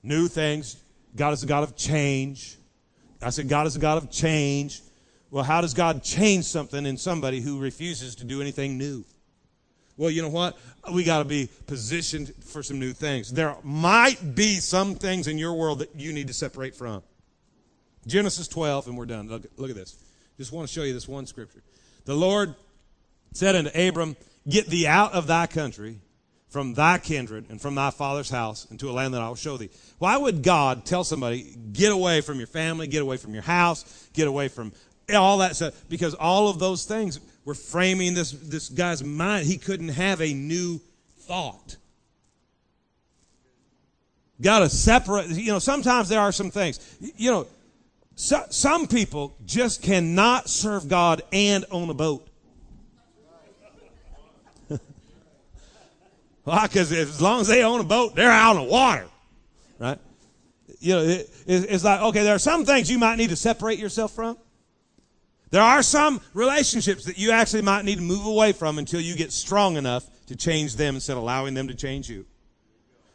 New 0.03 0.28
things. 0.28 0.78
God 1.15 1.34
is 1.34 1.43
a 1.43 1.45
God 1.45 1.63
of 1.63 1.75
change. 1.75 2.57
I 3.21 3.30
said, 3.30 3.49
God 3.49 3.67
is 3.67 3.75
a 3.75 3.80
God 3.80 3.97
of 3.97 4.11
change. 4.11 4.82
Well, 5.30 5.43
how 5.43 5.61
does 5.61 5.73
God 5.73 6.03
change 6.03 6.45
something 6.45 6.86
in 6.86 6.97
somebody 6.97 7.41
who 7.41 7.59
refuses 7.59 8.15
to 8.15 8.23
do 8.23 8.41
anything 8.41 8.78
new? 8.78 9.03
Well, 9.97 10.11
you 10.11 10.21
know 10.21 10.30
what? 10.30 10.57
We 10.93 11.03
got 11.03 11.19
to 11.19 11.25
be 11.25 11.49
positioned 11.65 12.34
for 12.43 12.61
some 12.61 12.80
new 12.80 12.93
things. 12.93 13.32
There 13.32 13.55
might 13.63 14.36
be 14.36 14.55
some 14.59 14.95
things 14.95 15.28
in 15.28 15.38
your 15.38 15.55
world 15.55 15.80
that 15.80 15.95
you 15.95 16.13
need 16.13 16.28
to 16.28 16.34
separate 16.34 16.75
from. 16.75 17.01
Genesis 18.05 18.47
12, 18.47 18.88
and 18.88 18.97
we're 18.97 19.05
done. 19.05 19.28
Look, 19.28 19.45
look 19.57 19.69
at 19.69 19.75
this. 19.75 19.97
Just 20.38 20.51
want 20.51 20.67
to 20.67 20.73
show 20.73 20.84
you 20.84 20.93
this 20.93 21.07
one 21.07 21.25
scripture. 21.25 21.61
The 22.05 22.13
Lord 22.13 22.55
said 23.34 23.55
unto 23.55 23.71
Abram, 23.78 24.15
Get 24.47 24.67
thee 24.67 24.88
out 24.88 25.11
of 25.13 25.28
thy 25.28 25.47
country, 25.47 25.99
from 26.47 26.73
thy 26.73 26.99
kindred, 26.99 27.47
and 27.49 27.59
from 27.59 27.75
thy 27.75 27.89
father's 27.89 28.30
house, 28.30 28.65
into 28.71 28.89
a 28.89 28.93
land 28.93 29.13
that 29.13 29.21
I 29.21 29.28
will 29.28 29.36
show 29.36 29.57
thee. 29.57 29.69
Why 29.97 30.15
would 30.15 30.41
God 30.41 30.86
tell 30.86 31.03
somebody, 31.03 31.57
get 31.73 31.91
away 31.91 32.21
from 32.21 32.38
your 32.38 32.47
family, 32.47 32.88
get 32.88 33.01
away 33.01 33.17
from 33.17 33.34
your 33.34 33.43
house, 33.43 34.09
get 34.13 34.28
away 34.28 34.47
from 34.47 34.71
all 35.16 35.38
that 35.38 35.55
stuff? 35.55 35.74
Because 35.88 36.14
all 36.16 36.49
of 36.49 36.60
those 36.60 36.86
things 36.86 37.20
were 37.45 37.53
framing 37.53 38.14
this, 38.14 38.32
this 38.32 38.68
guy's 38.70 39.03
mind. 39.03 39.47
He 39.47 39.58
couldn't 39.58 39.89
have 39.89 40.22
a 40.22 40.34
new 40.34 40.82
thought. 41.20 41.78
Got 44.41 44.60
to 44.60 44.70
separate. 44.70 45.30
You 45.30 45.53
know, 45.53 45.60
sometimes 45.60 46.10
there 46.10 46.20
are 46.20 46.32
some 46.32 46.51
things. 46.51 46.80
You 47.16 47.32
know, 47.32 47.47
so, 48.16 48.43
some 48.49 48.88
people 48.88 49.36
just 49.45 49.82
cannot 49.82 50.49
serve 50.49 50.88
God 50.88 51.22
and 51.32 51.66
own 51.72 51.89
a 51.89 51.93
boat. 51.93 52.28
Why? 56.43 56.68
Because 56.68 56.91
as 56.91 57.22
long 57.22 57.41
as 57.41 57.47
they 57.47 57.64
own 57.64 57.80
a 57.80 57.84
boat, 57.86 58.16
they're 58.16 58.30
out 58.30 58.58
on 58.58 58.66
the 58.66 58.72
water, 58.72 59.08
right? 59.80 59.99
You 60.80 60.95
know, 60.95 61.01
it, 61.03 61.30
it's 61.47 61.84
like 61.84 62.01
okay, 62.01 62.24
there 62.24 62.36
are 62.36 62.39
some 62.39 62.66
things 62.66 62.91
you 62.91 62.99
might 62.99 63.16
need 63.16 63.30
to 63.30 63.36
separate 63.36 63.80
yourself 63.80 64.14
from. 64.14 64.38
There 65.49 65.61
are 65.61 65.81
some 65.81 66.21
relationships 66.33 67.05
that 67.05 67.17
you 67.17 67.31
actually 67.31 67.61
might 67.61 67.85
need 67.85 67.97
to 67.97 68.03
move 68.03 68.25
away 68.25 68.51
from 68.51 68.77
until 68.77 68.99
you 68.99 69.15
get 69.15 69.31
strong 69.31 69.77
enough 69.77 70.05
to 70.27 70.35
change 70.35 70.75
them 70.75 70.95
instead 70.95 71.13
of 71.13 71.23
allowing 71.23 71.53
them 71.53 71.69
to 71.69 71.75
change 71.75 72.09
you. 72.09 72.25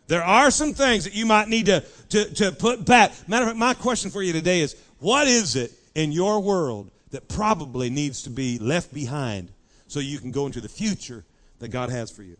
There 0.07 0.25
are 0.25 0.51
some 0.51 0.75
things 0.75 1.05
that 1.05 1.15
you 1.15 1.27
might 1.27 1.49
need 1.49 1.67
to, 1.67 1.85
to, 2.11 2.35
to 2.35 2.53
put 2.53 2.85
back. 2.85 3.13
Matter 3.29 3.45
of 3.45 3.51
fact, 3.51 3.59
my 3.59 3.75
question 3.75 4.11
for 4.11 4.23
you 4.23 4.33
today 4.33 4.61
is 4.61 4.77
what 4.99 5.29
is 5.29 5.57
it 5.57 5.73
in 5.95 6.13
your 6.13 6.41
world 6.41 6.91
that 7.11 7.29
probably 7.29 7.91
needs 7.91 8.23
to 8.23 8.31
be 8.31 8.59
left 8.59 8.93
behind 8.93 9.53
so 9.87 10.01
you 10.01 10.19
can 10.19 10.31
go 10.31 10.47
into 10.47 10.61
the 10.61 10.69
future 10.69 11.25
that 11.61 11.69
God 11.69 11.91
has 11.91 12.11
for 12.11 12.23
you? 12.23 12.37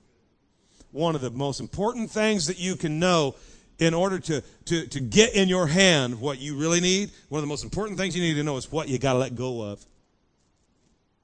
One 0.91 1.15
of 1.15 1.21
the 1.21 1.31
most 1.31 1.61
important 1.61 2.11
things 2.11 2.47
that 2.47 2.59
you 2.59 2.77
can 2.77 2.99
know 2.99 3.37
in 3.83 3.95
order 3.95 4.21
to, 4.21 4.41
to, 4.67 4.87
to 4.87 5.01
get 5.01 5.35
in 5.35 5.49
your 5.49 5.67
hand 5.67 6.21
what 6.21 6.39
you 6.39 6.57
really 6.57 6.81
need, 6.81 7.11
one 7.29 7.41
of 7.41 7.43
the 7.43 7.49
most 7.49 7.65
important 7.65 7.99
things 7.99 8.17
you 8.17 8.23
need 8.23 8.35
to 8.35 8.45
know 8.45 8.57
is 8.57 8.71
what 8.71 8.89
you 8.89 8.97
got 8.97 9.15
to 9.15 9.19
let 9.19 9.35
go 9.35 9.61
of 9.61 9.85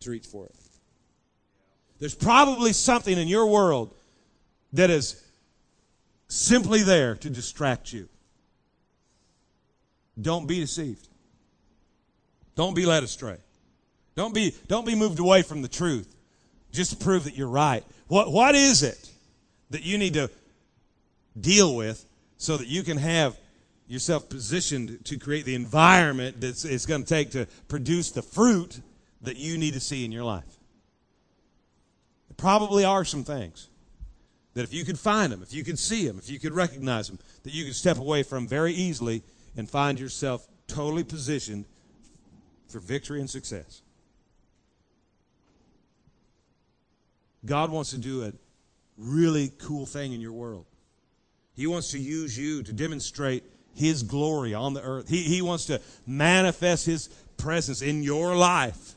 to 0.00 0.10
reach 0.10 0.26
for 0.26 0.46
it. 0.46 0.54
There's 2.00 2.16
probably 2.16 2.72
something 2.72 3.16
in 3.16 3.28
your 3.28 3.46
world 3.46 3.94
that 4.72 4.90
is 4.90 5.24
simply 6.26 6.82
there 6.82 7.14
to 7.14 7.30
distract 7.30 7.92
you. 7.92 8.08
Don't 10.20 10.48
be 10.48 10.58
deceived. 10.58 11.06
Don't 12.56 12.74
be 12.74 12.86
led 12.86 13.04
astray. 13.04 13.36
Don't 14.16 14.34
be, 14.34 14.52
don't 14.66 14.84
be 14.84 14.96
moved 14.96 15.20
away 15.20 15.42
from 15.42 15.62
the 15.62 15.68
truth 15.68 16.12
just 16.72 16.90
to 16.90 16.96
prove 16.96 17.22
that 17.22 17.36
you're 17.36 17.46
right. 17.48 17.84
What, 18.08 18.32
what 18.32 18.56
is 18.56 18.82
it 18.82 19.10
that 19.70 19.84
you 19.84 19.96
need 19.96 20.14
to 20.14 20.28
deal 21.40 21.76
with 21.76 22.04
so 22.38 22.56
that 22.56 22.68
you 22.68 22.82
can 22.82 22.96
have 22.96 23.36
yourself 23.88 24.28
positioned 24.28 25.04
to 25.04 25.18
create 25.18 25.44
the 25.44 25.54
environment 25.54 26.40
that 26.40 26.64
it's 26.64 26.86
going 26.86 27.02
to 27.02 27.08
take 27.08 27.30
to 27.32 27.46
produce 27.68 28.10
the 28.10 28.22
fruit 28.22 28.80
that 29.22 29.36
you 29.36 29.58
need 29.58 29.74
to 29.74 29.80
see 29.80 30.04
in 30.04 30.12
your 30.12 30.24
life? 30.24 30.58
There 32.28 32.36
probably 32.36 32.84
are 32.84 33.04
some 33.04 33.24
things 33.24 33.68
that 34.54 34.62
if 34.62 34.72
you 34.72 34.84
could 34.84 34.98
find 34.98 35.32
them, 35.32 35.42
if 35.42 35.52
you 35.52 35.64
could 35.64 35.78
see 35.78 36.06
them, 36.06 36.18
if 36.18 36.30
you 36.30 36.38
could 36.38 36.52
recognize 36.52 37.08
them, 37.08 37.18
that 37.42 37.52
you 37.52 37.64
could 37.64 37.74
step 37.74 37.98
away 37.98 38.22
from 38.22 38.46
very 38.46 38.72
easily 38.72 39.22
and 39.56 39.68
find 39.68 39.98
yourself 39.98 40.46
totally 40.66 41.04
positioned 41.04 41.64
for 42.68 42.78
victory 42.78 43.20
and 43.20 43.28
success. 43.28 43.82
God 47.44 47.70
wants 47.70 47.90
to 47.90 47.98
do 47.98 48.24
a 48.24 48.32
really 48.96 49.52
cool 49.58 49.86
thing 49.86 50.12
in 50.12 50.20
your 50.20 50.32
world. 50.32 50.66
He 51.58 51.66
wants 51.66 51.90
to 51.90 51.98
use 51.98 52.38
you 52.38 52.62
to 52.62 52.72
demonstrate 52.72 53.42
His 53.74 54.04
glory 54.04 54.54
on 54.54 54.74
the 54.74 54.80
earth. 54.80 55.08
He, 55.08 55.24
he 55.24 55.42
wants 55.42 55.66
to 55.66 55.80
manifest 56.06 56.86
His 56.86 57.08
presence 57.36 57.82
in 57.82 58.04
your 58.04 58.36
life. 58.36 58.94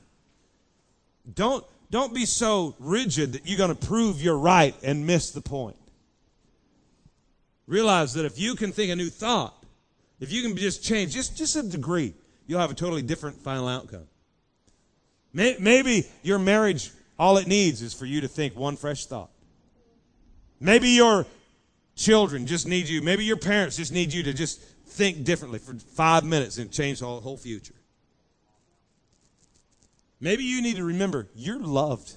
Don't, 1.34 1.66
don't 1.89 2.14
be 2.14 2.28
so 2.28 2.76
rigid 2.78 3.34
that 3.34 3.47
you're 3.47 3.57
going 3.57 3.76
to 3.76 3.88
prove 3.88 4.22
you're 4.22 4.38
right 4.38 4.76
and 4.84 5.07
miss 5.07 5.32
the 5.32 5.41
point. 5.41 5.76
Realize 7.66 8.14
that 8.14 8.26
if 8.26 8.38
you 8.38 8.53
can 8.53 8.72
think 8.72 8.91
a 8.91 8.95
new 8.95 9.09
thought, 9.09 9.55
if 10.20 10.32
you 10.32 10.43
can 10.43 10.55
just 10.55 10.84
change 10.84 11.14
just, 11.16 11.36
just 11.36 11.55
a 11.55 11.64
degree, 11.64 12.14
you'll 12.45 12.59
have 12.59 12.70
a 12.70 12.76
totally 12.76 13.01
different 13.01 13.41
final 13.41 13.68
outcome. 13.68 14.05
Maybe 15.34 16.05
your 16.22 16.38
marriage, 16.38 16.91
all 17.18 17.38
it 17.38 17.47
needs 17.47 17.82
is 17.82 17.95
for 17.95 18.05
you 18.05 18.22
to 18.22 18.28
think 18.28 18.55
one 18.55 18.76
fresh 18.76 19.07
thought. 19.07 19.32
Maybe 20.59 20.89
your 20.89 21.26
children 21.96 22.48
just 22.48 22.68
need 22.68 22.88
you, 22.88 23.02
maybe 23.02 23.26
your 23.26 23.38
parents 23.38 23.78
just 23.78 23.92
need 23.92 24.14
you 24.14 24.24
to 24.24 24.34
just 24.34 24.62
think 24.62 25.24
differently 25.24 25.60
for 25.60 25.74
five 25.74 26.24
minutes 26.24 26.58
and 26.58 26.72
change 26.72 27.00
the 27.00 27.06
whole, 27.06 27.38
future. 27.38 27.74
Maybe 30.20 30.44
you 30.44 30.62
need 30.62 30.76
to 30.76 30.84
remember 30.84 31.28
you're 31.36 31.60
loved. 31.60 32.14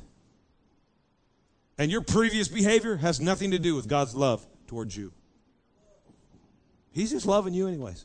And 1.79 1.91
your 1.91 2.03
previous 2.03 2.47
behavior 2.49 2.97
has 2.97 3.21
nothing 3.21 3.51
to 3.51 3.59
do 3.59 3.75
with 3.75 3.89
God's 3.89 4.15
love 4.15 4.47
towards 4.69 4.97
you. 4.97 5.13
He's 6.93 7.11
just 7.11 7.27
loving 7.27 7.55
you, 7.55 7.67
anyways. 7.67 8.05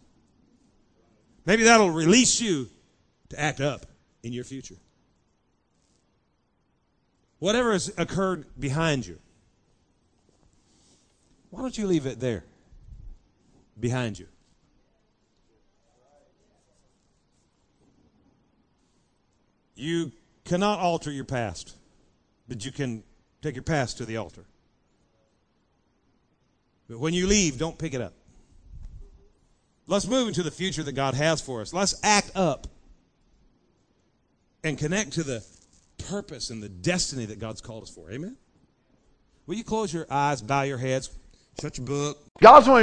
Maybe 1.46 1.64
that'll 1.64 1.92
release 1.92 2.42
you 2.42 2.70
to 3.30 3.40
act 3.40 3.62
up 3.62 3.86
in 4.24 4.34
your 4.34 4.44
future. 4.44 4.78
whatever 7.40 7.72
has 7.72 7.92
occurred 7.98 8.46
behind 8.60 9.08
you, 9.08 9.18
why 11.50 11.62
don't 11.62 11.78
you 11.78 11.88
leave 11.88 12.06
it 12.06 12.20
there? 12.20 12.44
Behind 13.80 14.20
you. 14.20 14.28
You 19.76 20.12
cannot 20.44 20.80
alter 20.80 21.12
your 21.12 21.24
past, 21.24 21.76
but 22.48 22.66
you 22.66 22.72
can 22.72 23.04
take 23.42 23.56
your 23.56 23.64
past 23.64 23.98
to 24.00 24.06
the 24.06 24.18
altar. 24.18 24.44
But 26.90 27.00
when 27.00 27.14
you 27.14 27.28
leave, 27.28 27.58
don't 27.58 27.78
pick 27.78 27.94
it 27.94 28.02
up. 28.02 28.14
Let's 29.88 30.08
move 30.08 30.28
into 30.28 30.44
the 30.44 30.52
future 30.52 30.84
that 30.84 30.92
God 30.92 31.14
has 31.14 31.42
for 31.42 31.62
us. 31.62 31.74
Let's 31.74 32.00
act 32.04 32.32
up 32.36 32.68
and 34.64 34.78
connect 34.78 35.14
to 35.14 35.24
the 35.24 35.44
purpose 36.10 36.50
and 36.50 36.62
the 36.62 36.70
destiny 36.70 37.26
that 37.26 37.40
God's 37.40 37.62
called 37.62 37.84
us 37.84 37.90
for. 37.90 38.12
Amen? 38.12 38.38
Will 39.48 39.56
you 39.56 39.64
close 39.64 39.94
your 39.94 40.06
eyes, 40.10 40.42
bow 40.42 40.64
your 40.64 40.78
heads, 40.78 41.10
shut 41.60 41.78
your 41.78 41.86
book? 41.88 42.18
God's 42.42 42.68
only 42.68 42.78